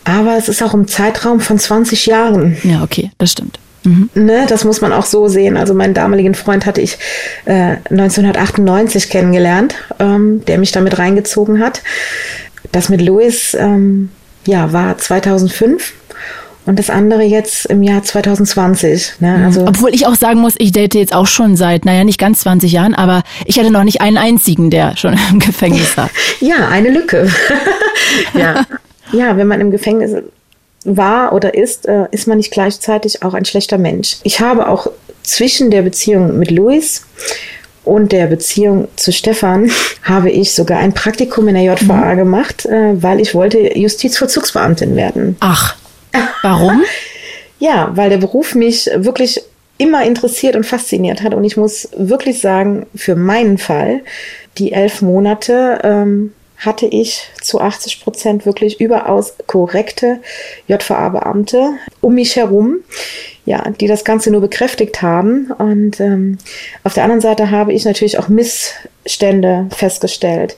aber 0.04 0.36
es 0.36 0.48
ist 0.48 0.62
auch 0.62 0.74
im 0.74 0.88
Zeitraum 0.88 1.40
von 1.40 1.58
20 1.58 2.06
Jahren. 2.06 2.56
Ja, 2.64 2.82
okay, 2.82 3.12
das 3.18 3.32
stimmt. 3.32 3.60
Mhm. 3.84 4.10
Ne, 4.14 4.46
das 4.48 4.64
muss 4.64 4.80
man 4.80 4.92
auch 4.92 5.06
so 5.06 5.28
sehen. 5.28 5.56
Also 5.56 5.72
meinen 5.72 5.94
damaligen 5.94 6.34
Freund 6.34 6.66
hatte 6.66 6.80
ich 6.80 6.98
äh, 7.44 7.76
1998 7.90 9.08
kennengelernt, 9.08 9.74
ähm, 10.00 10.44
der 10.46 10.58
mich 10.58 10.72
damit 10.72 10.98
reingezogen 10.98 11.60
hat. 11.60 11.82
Das 12.72 12.88
mit 12.88 13.00
Louis 13.00 13.54
ähm, 13.54 14.10
ja, 14.46 14.72
war 14.72 14.98
2005 14.98 15.92
und 16.68 16.78
das 16.78 16.90
andere 16.90 17.22
jetzt 17.22 17.64
im 17.66 17.82
Jahr 17.82 18.02
2020. 18.02 19.14
Ne? 19.20 19.38
Mhm. 19.38 19.44
Also 19.44 19.66
Obwohl 19.66 19.94
ich 19.94 20.06
auch 20.06 20.14
sagen 20.14 20.38
muss, 20.40 20.54
ich 20.58 20.70
date 20.70 20.94
jetzt 20.94 21.14
auch 21.14 21.26
schon 21.26 21.56
seit, 21.56 21.86
naja, 21.86 22.04
nicht 22.04 22.20
ganz 22.20 22.40
20 22.40 22.70
Jahren, 22.70 22.94
aber 22.94 23.22
ich 23.46 23.58
hatte 23.58 23.70
noch 23.70 23.84
nicht 23.84 24.02
einen 24.02 24.18
einzigen, 24.18 24.70
der 24.70 24.94
schon 24.94 25.18
im 25.32 25.38
Gefängnis 25.38 25.96
war. 25.96 26.10
ja, 26.40 26.68
eine 26.68 26.90
Lücke. 26.90 27.30
ja. 28.34 28.66
ja, 29.12 29.38
wenn 29.38 29.46
man 29.46 29.62
im 29.62 29.70
Gefängnis 29.70 30.12
war 30.84 31.32
oder 31.32 31.54
ist, 31.54 31.88
äh, 31.88 32.04
ist 32.10 32.28
man 32.28 32.36
nicht 32.36 32.52
gleichzeitig 32.52 33.22
auch 33.22 33.32
ein 33.32 33.46
schlechter 33.46 33.78
Mensch. 33.78 34.18
Ich 34.22 34.40
habe 34.40 34.68
auch 34.68 34.90
zwischen 35.22 35.70
der 35.70 35.80
Beziehung 35.80 36.38
mit 36.38 36.50
Luis 36.50 37.06
und 37.84 38.12
der 38.12 38.26
Beziehung 38.26 38.88
zu 38.96 39.10
Stefan 39.10 39.70
habe 40.02 40.30
ich 40.30 40.52
sogar 40.52 40.80
ein 40.80 40.92
Praktikum 40.92 41.48
in 41.48 41.54
der 41.54 41.64
JVA 41.64 42.12
mhm. 42.12 42.18
gemacht, 42.18 42.66
äh, 42.66 43.02
weil 43.02 43.20
ich 43.20 43.34
wollte 43.34 43.78
Justizvollzugsbeamtin 43.78 44.96
werden. 44.96 45.36
Ach. 45.40 45.77
Warum? 46.42 46.82
ja, 47.58 47.90
weil 47.94 48.10
der 48.10 48.18
Beruf 48.18 48.54
mich 48.54 48.90
wirklich 48.94 49.42
immer 49.78 50.04
interessiert 50.04 50.56
und 50.56 50.66
fasziniert 50.66 51.22
hat. 51.22 51.34
Und 51.34 51.44
ich 51.44 51.56
muss 51.56 51.88
wirklich 51.96 52.40
sagen, 52.40 52.86
für 52.94 53.14
meinen 53.14 53.58
Fall, 53.58 54.00
die 54.58 54.72
elf 54.72 55.02
Monate 55.02 55.78
ähm, 55.84 56.32
hatte 56.58 56.86
ich 56.86 57.22
zu 57.40 57.60
80 57.60 58.02
Prozent 58.02 58.44
wirklich 58.44 58.80
überaus 58.80 59.34
korrekte 59.46 60.18
JVA-Beamte 60.66 61.74
um 62.00 62.16
mich 62.16 62.34
herum, 62.34 62.78
ja, 63.46 63.70
die 63.70 63.86
das 63.86 64.04
Ganze 64.04 64.32
nur 64.32 64.40
bekräftigt 64.40 65.00
haben. 65.00 65.52
Und 65.52 66.00
ähm, 66.00 66.38
auf 66.82 66.94
der 66.94 67.04
anderen 67.04 67.20
Seite 67.20 67.52
habe 67.52 67.72
ich 67.72 67.84
natürlich 67.84 68.18
auch 68.18 68.28
Missstände 68.28 69.68
festgestellt 69.70 70.56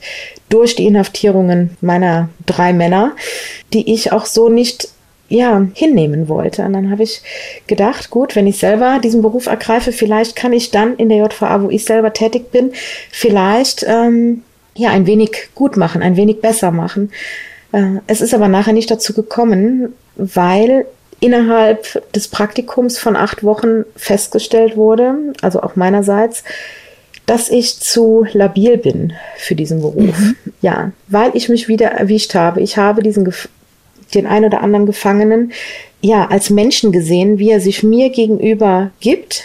durch 0.49 0.75
die 0.75 0.87
Inhaftierungen 0.87 1.77
meiner 1.81 2.29
drei 2.47 2.73
Männer, 2.73 3.15
die 3.71 3.93
ich 3.93 4.11
auch 4.11 4.25
so 4.25 4.49
nicht 4.49 4.89
ja, 5.31 5.65
hinnehmen 5.73 6.27
wollte. 6.27 6.63
Und 6.63 6.73
dann 6.73 6.91
habe 6.91 7.03
ich 7.03 7.21
gedacht, 7.65 8.09
gut, 8.09 8.35
wenn 8.35 8.47
ich 8.47 8.57
selber 8.57 8.99
diesen 9.01 9.21
Beruf 9.21 9.47
ergreife, 9.47 9.91
vielleicht 9.91 10.35
kann 10.35 10.53
ich 10.53 10.71
dann 10.71 10.95
in 10.97 11.09
der 11.09 11.19
JVA, 11.19 11.63
wo 11.63 11.69
ich 11.69 11.85
selber 11.85 12.13
tätig 12.13 12.51
bin, 12.51 12.71
vielleicht 13.11 13.85
ähm, 13.87 14.43
ja 14.75 14.89
ein 14.89 15.07
wenig 15.07 15.49
gut 15.55 15.77
machen, 15.77 16.01
ein 16.01 16.17
wenig 16.17 16.41
besser 16.41 16.71
machen. 16.71 17.11
Äh, 17.71 17.99
es 18.07 18.19
ist 18.19 18.33
aber 18.33 18.49
nachher 18.49 18.73
nicht 18.73 18.91
dazu 18.91 19.13
gekommen, 19.13 19.93
weil 20.17 20.85
innerhalb 21.21 22.11
des 22.11 22.27
Praktikums 22.27 22.97
von 22.97 23.15
acht 23.15 23.43
Wochen 23.43 23.85
festgestellt 23.95 24.75
wurde, 24.75 25.15
also 25.41 25.61
auch 25.61 25.75
meinerseits, 25.75 26.43
dass 27.25 27.49
ich 27.49 27.79
zu 27.79 28.25
labil 28.33 28.77
bin 28.77 29.13
für 29.37 29.55
diesen 29.55 29.81
Beruf. 29.81 30.19
Mhm. 30.19 30.35
Ja, 30.61 30.91
weil 31.07 31.31
ich 31.35 31.47
mich 31.47 31.69
wieder 31.69 31.87
erwischt 31.87 32.35
habe. 32.35 32.59
Ich 32.59 32.75
habe 32.75 33.03
diesen 33.03 33.23
den 34.11 34.27
ein 34.27 34.45
oder 34.45 34.61
anderen 34.61 34.85
Gefangenen 34.85 35.51
ja 36.01 36.27
als 36.27 36.49
Menschen 36.49 36.91
gesehen, 36.91 37.39
wie 37.39 37.51
er 37.51 37.59
sich 37.59 37.83
mir 37.83 38.09
gegenüber 38.09 38.91
gibt 38.99 39.43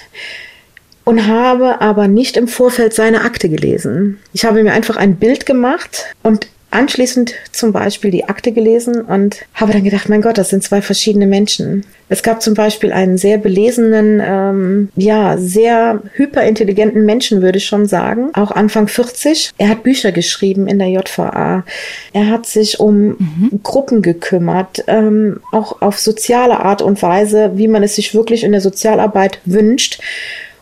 und 1.04 1.26
habe 1.26 1.80
aber 1.80 2.08
nicht 2.08 2.36
im 2.36 2.48
Vorfeld 2.48 2.92
seine 2.92 3.22
Akte 3.22 3.48
gelesen. 3.48 4.18
Ich 4.32 4.44
habe 4.44 4.62
mir 4.62 4.72
einfach 4.72 4.96
ein 4.96 5.16
Bild 5.16 5.46
gemacht 5.46 6.06
und 6.22 6.48
anschließend 6.76 7.32
zum 7.52 7.72
Beispiel 7.72 8.10
die 8.10 8.28
Akte 8.28 8.52
gelesen 8.52 9.00
und 9.00 9.46
habe 9.54 9.72
dann 9.72 9.82
gedacht, 9.82 10.10
mein 10.10 10.20
Gott, 10.20 10.36
das 10.36 10.50
sind 10.50 10.62
zwei 10.62 10.82
verschiedene 10.82 11.26
Menschen. 11.26 11.86
Es 12.10 12.22
gab 12.22 12.42
zum 12.42 12.52
Beispiel 12.52 12.92
einen 12.92 13.16
sehr 13.16 13.38
belesenen, 13.38 14.22
ähm, 14.22 14.90
ja, 14.94 15.38
sehr 15.38 16.02
hyperintelligenten 16.12 17.06
Menschen, 17.06 17.40
würde 17.40 17.56
ich 17.56 17.64
schon 17.64 17.86
sagen, 17.86 18.28
auch 18.34 18.50
Anfang 18.50 18.88
40. 18.88 19.52
Er 19.56 19.70
hat 19.70 19.84
Bücher 19.84 20.12
geschrieben 20.12 20.68
in 20.68 20.78
der 20.78 20.88
JVA. 20.88 21.64
Er 22.12 22.26
hat 22.28 22.44
sich 22.44 22.78
um 22.78 23.06
mhm. 23.06 23.60
Gruppen 23.62 24.02
gekümmert, 24.02 24.84
ähm, 24.86 25.40
auch 25.52 25.80
auf 25.80 25.98
soziale 25.98 26.60
Art 26.60 26.82
und 26.82 27.00
Weise, 27.00 27.52
wie 27.54 27.68
man 27.68 27.82
es 27.82 27.96
sich 27.96 28.14
wirklich 28.14 28.44
in 28.44 28.52
der 28.52 28.60
Sozialarbeit 28.60 29.40
wünscht. 29.46 29.98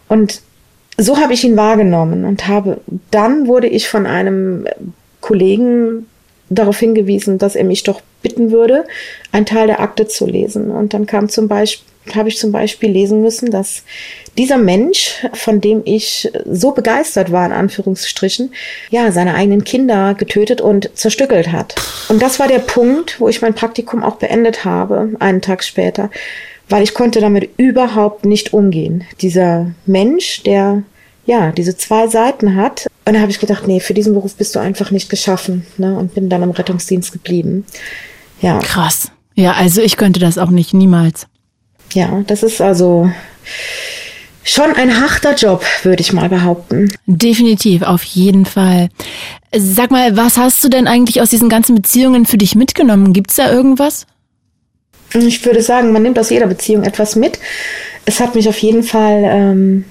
Und 0.08 0.42
so 0.96 1.18
habe 1.18 1.32
ich 1.32 1.42
ihn 1.42 1.56
wahrgenommen 1.56 2.24
und 2.24 2.46
habe, 2.46 2.80
dann 3.10 3.48
wurde 3.48 3.66
ich 3.66 3.88
von 3.88 4.06
einem 4.06 4.68
Kollegen 5.24 6.06
darauf 6.50 6.78
hingewiesen, 6.78 7.38
dass 7.38 7.56
er 7.56 7.64
mich 7.64 7.82
doch 7.82 8.02
bitten 8.22 8.50
würde, 8.50 8.84
einen 9.32 9.46
Teil 9.46 9.66
der 9.66 9.80
Akte 9.80 10.06
zu 10.06 10.26
lesen. 10.26 10.70
Und 10.70 10.92
dann 10.92 11.06
kam 11.06 11.30
zum 11.30 11.48
Beispiel, 11.48 11.86
habe 12.14 12.28
ich 12.28 12.36
zum 12.36 12.52
Beispiel 12.52 12.90
lesen 12.90 13.22
müssen, 13.22 13.50
dass 13.50 13.84
dieser 14.36 14.58
Mensch, 14.58 15.24
von 15.32 15.62
dem 15.62 15.80
ich 15.86 16.30
so 16.44 16.72
begeistert 16.72 17.32
war, 17.32 17.46
in 17.46 17.52
Anführungsstrichen, 17.52 18.52
ja, 18.90 19.10
seine 19.12 19.34
eigenen 19.34 19.64
Kinder 19.64 20.12
getötet 20.12 20.60
und 20.60 20.90
zerstückelt 20.94 21.50
hat. 21.50 21.74
Und 22.10 22.20
das 22.20 22.38
war 22.38 22.48
der 22.48 22.58
Punkt, 22.58 23.18
wo 23.18 23.30
ich 23.30 23.40
mein 23.40 23.54
Praktikum 23.54 24.02
auch 24.02 24.16
beendet 24.16 24.66
habe, 24.66 25.12
einen 25.18 25.40
Tag 25.40 25.64
später, 25.64 26.10
weil 26.68 26.82
ich 26.82 26.92
konnte 26.92 27.20
damit 27.20 27.48
überhaupt 27.56 28.26
nicht 28.26 28.52
umgehen. 28.52 29.04
Dieser 29.22 29.70
Mensch, 29.86 30.42
der 30.42 30.82
ja 31.26 31.52
diese 31.52 31.76
zwei 31.76 32.06
Seiten 32.08 32.56
hat. 32.56 32.86
Und 33.06 33.14
da 33.14 33.20
habe 33.20 33.30
ich 33.30 33.40
gedacht, 33.40 33.66
nee, 33.66 33.80
für 33.80 33.94
diesen 33.94 34.14
Beruf 34.14 34.34
bist 34.34 34.54
du 34.54 34.60
einfach 34.60 34.90
nicht 34.90 35.08
geschaffen. 35.10 35.66
Ne? 35.76 35.96
Und 35.96 36.14
bin 36.14 36.28
dann 36.28 36.42
im 36.42 36.50
Rettungsdienst 36.50 37.12
geblieben. 37.12 37.64
Ja. 38.40 38.58
Krass. 38.60 39.10
Ja, 39.34 39.52
also 39.52 39.82
ich 39.82 39.96
könnte 39.96 40.20
das 40.20 40.38
auch 40.38 40.50
nicht, 40.50 40.74
niemals. 40.74 41.26
Ja, 41.92 42.22
das 42.26 42.42
ist 42.42 42.60
also 42.60 43.10
schon 44.42 44.72
ein 44.74 45.00
harter 45.00 45.34
Job, 45.34 45.64
würde 45.82 46.00
ich 46.00 46.12
mal 46.12 46.28
behaupten. 46.28 46.92
Definitiv, 47.06 47.82
auf 47.82 48.04
jeden 48.04 48.46
Fall. 48.46 48.88
Sag 49.56 49.90
mal, 49.90 50.16
was 50.16 50.36
hast 50.36 50.62
du 50.62 50.68
denn 50.68 50.86
eigentlich 50.86 51.20
aus 51.20 51.30
diesen 51.30 51.48
ganzen 51.48 51.74
Beziehungen 51.74 52.26
für 52.26 52.38
dich 52.38 52.54
mitgenommen? 52.54 53.12
Gibt's 53.12 53.36
da 53.36 53.50
irgendwas? 53.50 54.06
Ich 55.14 55.44
würde 55.44 55.62
sagen, 55.62 55.92
man 55.92 56.02
nimmt 56.02 56.18
aus 56.18 56.30
jeder 56.30 56.46
Beziehung 56.46 56.82
etwas 56.82 57.14
mit. 57.14 57.38
Es 58.04 58.20
hat 58.20 58.34
mich 58.34 58.48
auf 58.48 58.58
jeden 58.58 58.82
Fall 58.82 59.22
ähm, 59.24 59.84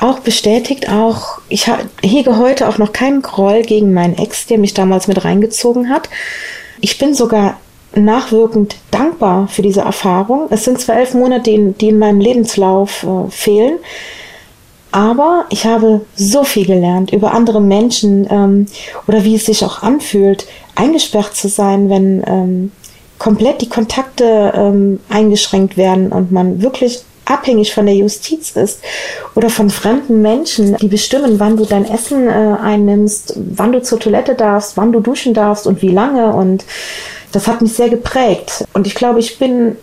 auch 0.00 0.20
bestätigt, 0.20 0.88
auch 0.88 1.40
ich 1.48 1.70
hege 2.02 2.38
heute 2.38 2.68
auch 2.68 2.78
noch 2.78 2.92
keinen 2.92 3.22
Groll 3.22 3.62
gegen 3.62 3.92
meinen 3.92 4.16
Ex, 4.16 4.46
der 4.46 4.58
mich 4.58 4.74
damals 4.74 5.08
mit 5.08 5.24
reingezogen 5.24 5.90
hat. 5.90 6.08
Ich 6.80 6.98
bin 6.98 7.14
sogar 7.14 7.58
nachwirkend 7.94 8.76
dankbar 8.90 9.48
für 9.48 9.62
diese 9.62 9.80
Erfahrung. 9.80 10.46
Es 10.50 10.64
sind 10.64 10.80
zwar 10.80 10.96
elf 10.96 11.14
Monate, 11.14 11.50
die, 11.50 11.72
die 11.72 11.88
in 11.88 11.98
meinem 11.98 12.20
Lebenslauf 12.20 13.02
äh, 13.02 13.30
fehlen, 13.30 13.78
aber 14.92 15.44
ich 15.50 15.66
habe 15.66 16.06
so 16.16 16.44
viel 16.44 16.66
gelernt 16.66 17.12
über 17.12 17.32
andere 17.32 17.60
Menschen 17.60 18.26
ähm, 18.30 18.66
oder 19.06 19.24
wie 19.24 19.36
es 19.36 19.46
sich 19.46 19.64
auch 19.64 19.82
anfühlt, 19.82 20.46
eingesperrt 20.74 21.36
zu 21.36 21.48
sein, 21.48 21.90
wenn 21.90 22.24
ähm, 22.26 22.72
komplett 23.18 23.60
die 23.60 23.68
Kontakte 23.68 24.52
ähm, 24.54 25.00
eingeschränkt 25.08 25.76
werden 25.76 26.10
und 26.10 26.32
man 26.32 26.62
wirklich 26.62 27.02
abhängig 27.24 27.74
von 27.74 27.86
der 27.86 27.94
Justiz 27.94 28.50
ist 28.56 28.80
oder 29.34 29.50
von 29.50 29.70
fremden 29.70 30.22
Menschen, 30.22 30.76
die 30.76 30.88
bestimmen, 30.88 31.38
wann 31.38 31.56
du 31.56 31.64
dein 31.64 31.84
Essen 31.84 32.28
äh, 32.28 32.56
einnimmst, 32.62 33.34
wann 33.36 33.72
du 33.72 33.82
zur 33.82 34.00
Toilette 34.00 34.34
darfst, 34.34 34.76
wann 34.76 34.92
du 34.92 35.00
duschen 35.00 35.34
darfst 35.34 35.66
und 35.66 35.82
wie 35.82 35.90
lange 35.90 36.32
und 36.32 36.64
das 37.32 37.46
hat 37.46 37.62
mich 37.62 37.74
sehr 37.74 37.88
geprägt. 37.88 38.64
Und 38.74 38.86
ich 38.86 38.94
glaube, 38.94 39.20
ich 39.20 39.38
bin 39.38 39.76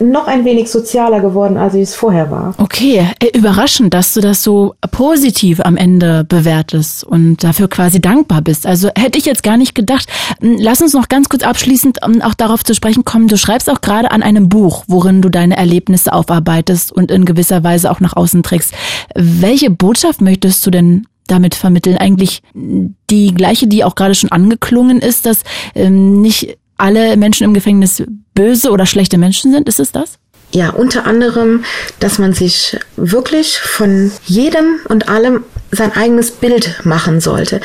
noch 0.00 0.26
ein 0.26 0.44
wenig 0.44 0.70
sozialer 0.70 1.20
geworden, 1.20 1.56
als 1.56 1.74
ich 1.74 1.82
es 1.82 1.94
vorher 1.94 2.30
war. 2.30 2.54
Okay, 2.58 3.06
äh, 3.20 3.36
überraschend, 3.36 3.92
dass 3.94 4.14
du 4.14 4.20
das 4.20 4.42
so 4.42 4.74
positiv 4.90 5.60
am 5.60 5.76
Ende 5.76 6.24
bewertest 6.24 7.04
und 7.04 7.44
dafür 7.44 7.68
quasi 7.68 8.00
dankbar 8.00 8.40
bist. 8.42 8.66
Also 8.66 8.88
hätte 8.96 9.18
ich 9.18 9.26
jetzt 9.26 9.42
gar 9.42 9.56
nicht 9.56 9.74
gedacht. 9.74 10.08
Hm, 10.40 10.56
lass 10.58 10.80
uns 10.80 10.94
noch 10.94 11.08
ganz 11.08 11.28
kurz 11.28 11.42
abschließend 11.42 12.02
auch 12.02 12.34
darauf 12.34 12.64
zu 12.64 12.74
sprechen 12.74 13.04
kommen. 13.04 13.28
Du 13.28 13.36
schreibst 13.36 13.68
auch 13.68 13.80
gerade 13.80 14.10
an 14.10 14.22
einem 14.22 14.48
Buch, 14.48 14.84
worin 14.88 15.22
du 15.22 15.28
deine 15.28 15.56
Erlebnisse 15.56 16.12
aufarbeitest 16.12 16.92
und 16.92 17.10
in 17.10 17.24
gewisser 17.24 17.62
Weise 17.62 17.90
auch 17.90 18.00
nach 18.00 18.16
außen 18.16 18.42
trägst. 18.42 18.72
Welche 19.14 19.70
Botschaft 19.70 20.20
möchtest 20.20 20.64
du 20.66 20.70
denn 20.70 21.06
damit 21.26 21.54
vermitteln? 21.54 21.96
Eigentlich 21.98 22.42
die 22.54 23.34
gleiche, 23.34 23.66
die 23.66 23.84
auch 23.84 23.94
gerade 23.94 24.14
schon 24.14 24.32
angeklungen 24.32 25.00
ist, 25.00 25.26
dass 25.26 25.42
ähm, 25.74 26.20
nicht 26.20 26.56
alle 26.80 27.16
Menschen 27.16 27.44
im 27.44 27.54
Gefängnis 27.54 28.02
böse 28.34 28.70
oder 28.70 28.86
schlechte 28.86 29.18
Menschen 29.18 29.52
sind? 29.52 29.68
Ist 29.68 29.80
es 29.80 29.92
das? 29.92 30.18
Ja, 30.52 30.70
unter 30.70 31.06
anderem, 31.06 31.64
dass 32.00 32.18
man 32.18 32.32
sich 32.32 32.76
wirklich 32.96 33.58
von 33.58 34.10
jedem 34.24 34.80
und 34.88 35.08
allem 35.08 35.44
sein 35.70 35.92
eigenes 35.94 36.32
Bild 36.32 36.80
machen 36.84 37.20
sollte. 37.20 37.60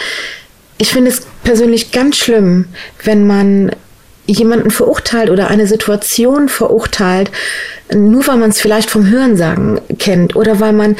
Ich 0.77 0.89
finde 0.89 1.09
es 1.09 1.21
persönlich 1.43 1.91
ganz 1.91 2.17
schlimm, 2.17 2.65
wenn 3.03 3.25
man 3.25 3.71
jemanden 4.27 4.71
verurteilt 4.71 5.29
oder 5.29 5.47
eine 5.47 5.67
Situation 5.67 6.49
verurteilt, 6.49 7.31
nur 7.93 8.25
weil 8.27 8.37
man 8.37 8.49
es 8.49 8.59
vielleicht 8.59 8.89
vom 8.89 9.07
Hörensagen 9.09 9.81
kennt 9.97 10.35
oder 10.35 10.59
weil 10.59 10.73
man 10.73 10.95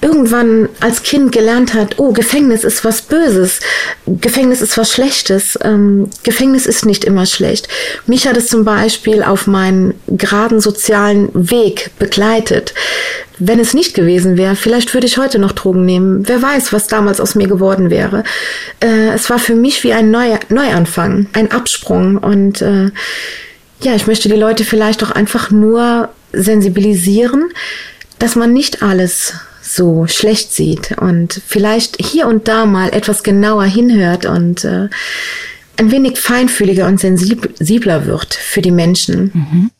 irgendwann 0.00 0.68
als 0.80 1.02
Kind 1.02 1.32
gelernt 1.32 1.74
hat, 1.74 1.98
oh, 1.98 2.12
Gefängnis 2.12 2.64
ist 2.64 2.84
was 2.84 3.02
Böses, 3.02 3.60
Gefängnis 4.06 4.60
ist 4.60 4.76
was 4.78 4.92
Schlechtes, 4.92 5.58
ähm, 5.62 6.08
Gefängnis 6.22 6.66
ist 6.66 6.86
nicht 6.86 7.04
immer 7.04 7.26
schlecht. 7.26 7.68
Mich 8.06 8.26
hat 8.26 8.36
es 8.36 8.46
zum 8.46 8.64
Beispiel 8.64 9.22
auf 9.22 9.46
meinen 9.46 9.94
geraden 10.06 10.60
sozialen 10.60 11.30
Weg 11.34 11.90
begleitet. 11.98 12.74
Wenn 13.40 13.60
es 13.60 13.74
nicht 13.74 13.94
gewesen 13.94 14.36
wäre, 14.36 14.56
vielleicht 14.56 14.94
würde 14.94 15.06
ich 15.06 15.18
heute 15.18 15.38
noch 15.38 15.52
Drogen 15.52 15.84
nehmen. 15.84 16.26
Wer 16.26 16.42
weiß, 16.42 16.72
was 16.72 16.88
damals 16.88 17.20
aus 17.20 17.34
mir 17.34 17.46
geworden 17.46 17.90
wäre. 17.90 18.24
Äh, 18.80 19.10
es 19.14 19.30
war 19.30 19.38
für 19.38 19.54
mich 19.54 19.84
wie 19.84 19.92
ein 19.92 20.10
Neu 20.10 20.38
Neuanfang, 20.48 21.26
ein 21.32 21.50
Absprung. 21.50 22.18
Und 22.18 22.62
äh, 22.62 22.90
ja, 23.80 23.94
ich 23.94 24.06
möchte 24.06 24.28
die 24.28 24.34
Leute 24.34 24.64
vielleicht 24.64 25.04
auch 25.04 25.12
einfach 25.12 25.50
nur 25.50 26.08
sensibilisieren, 26.32 27.50
dass 28.18 28.34
man 28.34 28.52
nicht 28.52 28.82
alles 28.82 29.34
so 29.68 30.06
schlecht 30.06 30.52
sieht 30.52 30.96
und 30.98 31.40
vielleicht 31.46 31.96
hier 32.00 32.26
und 32.26 32.48
da 32.48 32.66
mal 32.66 32.90
etwas 32.90 33.22
genauer 33.22 33.64
hinhört 33.64 34.26
und 34.26 34.64
äh, 34.64 34.88
ein 35.76 35.90
wenig 35.90 36.18
feinfühliger 36.18 36.86
und 36.86 36.98
sensibler 36.98 38.06
wird 38.06 38.34
für 38.34 38.62
die 38.62 38.72
Menschen. 38.72 39.30
Mhm. 39.32 39.70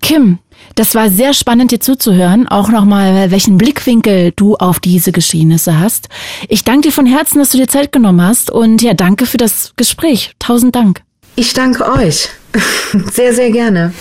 Kim, 0.00 0.38
das 0.76 0.94
war 0.94 1.10
sehr 1.10 1.34
spannend, 1.34 1.72
dir 1.72 1.80
zuzuhören. 1.80 2.46
Auch 2.46 2.68
nochmal, 2.68 3.30
welchen 3.30 3.58
Blickwinkel 3.58 4.32
du 4.36 4.56
auf 4.56 4.78
diese 4.78 5.10
Geschehnisse 5.10 5.80
hast. 5.80 6.08
Ich 6.48 6.64
danke 6.64 6.88
dir 6.88 6.92
von 6.92 7.06
Herzen, 7.06 7.38
dass 7.38 7.50
du 7.50 7.58
dir 7.58 7.66
Zeit 7.66 7.92
genommen 7.92 8.22
hast. 8.22 8.50
Und 8.50 8.82
ja, 8.82 8.94
danke 8.94 9.26
für 9.26 9.38
das 9.38 9.72
Gespräch. 9.76 10.32
Tausend 10.38 10.76
Dank. 10.76 11.02
Ich 11.34 11.54
danke 11.54 11.90
euch. 11.90 12.28
Sehr, 13.12 13.34
sehr 13.34 13.50
gerne. 13.50 13.92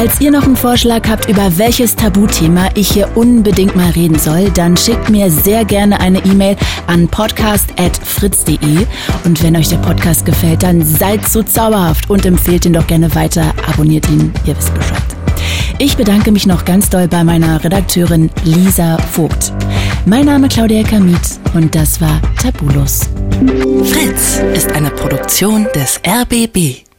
Falls 0.00 0.18
ihr 0.18 0.30
noch 0.30 0.44
einen 0.44 0.56
Vorschlag 0.56 1.06
habt, 1.10 1.28
über 1.28 1.58
welches 1.58 1.94
Tabuthema 1.94 2.70
ich 2.74 2.90
hier 2.90 3.18
unbedingt 3.18 3.76
mal 3.76 3.90
reden 3.90 4.18
soll, 4.18 4.48
dann 4.48 4.74
schickt 4.74 5.10
mir 5.10 5.30
sehr 5.30 5.66
gerne 5.66 6.00
eine 6.00 6.24
E-Mail 6.24 6.56
an 6.86 7.06
podcast.fritz.de. 7.06 8.86
Und 9.26 9.42
wenn 9.42 9.54
euch 9.58 9.68
der 9.68 9.76
Podcast 9.76 10.24
gefällt, 10.24 10.62
dann 10.62 10.82
seid 10.82 11.28
so 11.28 11.42
zauberhaft 11.42 12.08
und 12.08 12.24
empfehlt 12.24 12.64
ihn 12.64 12.72
doch 12.72 12.86
gerne 12.86 13.14
weiter. 13.14 13.52
Abonniert 13.70 14.08
ihn, 14.08 14.32
ihr 14.46 14.56
wisst 14.56 14.72
Bescheid. 14.72 15.02
Ich 15.78 15.98
bedanke 15.98 16.32
mich 16.32 16.46
noch 16.46 16.64
ganz 16.64 16.88
doll 16.88 17.06
bei 17.06 17.22
meiner 17.22 17.62
Redakteurin 17.62 18.30
Lisa 18.44 18.96
Vogt. 18.96 19.52
Mein 20.06 20.24
Name 20.24 20.48
Claudia 20.48 20.82
Kamit 20.82 21.20
und 21.52 21.74
das 21.74 22.00
war 22.00 22.22
Tabulos. 22.42 23.10
Fritz 23.84 24.40
ist 24.54 24.72
eine 24.72 24.88
Produktion 24.88 25.66
des 25.74 26.00
RBB. 26.06 26.89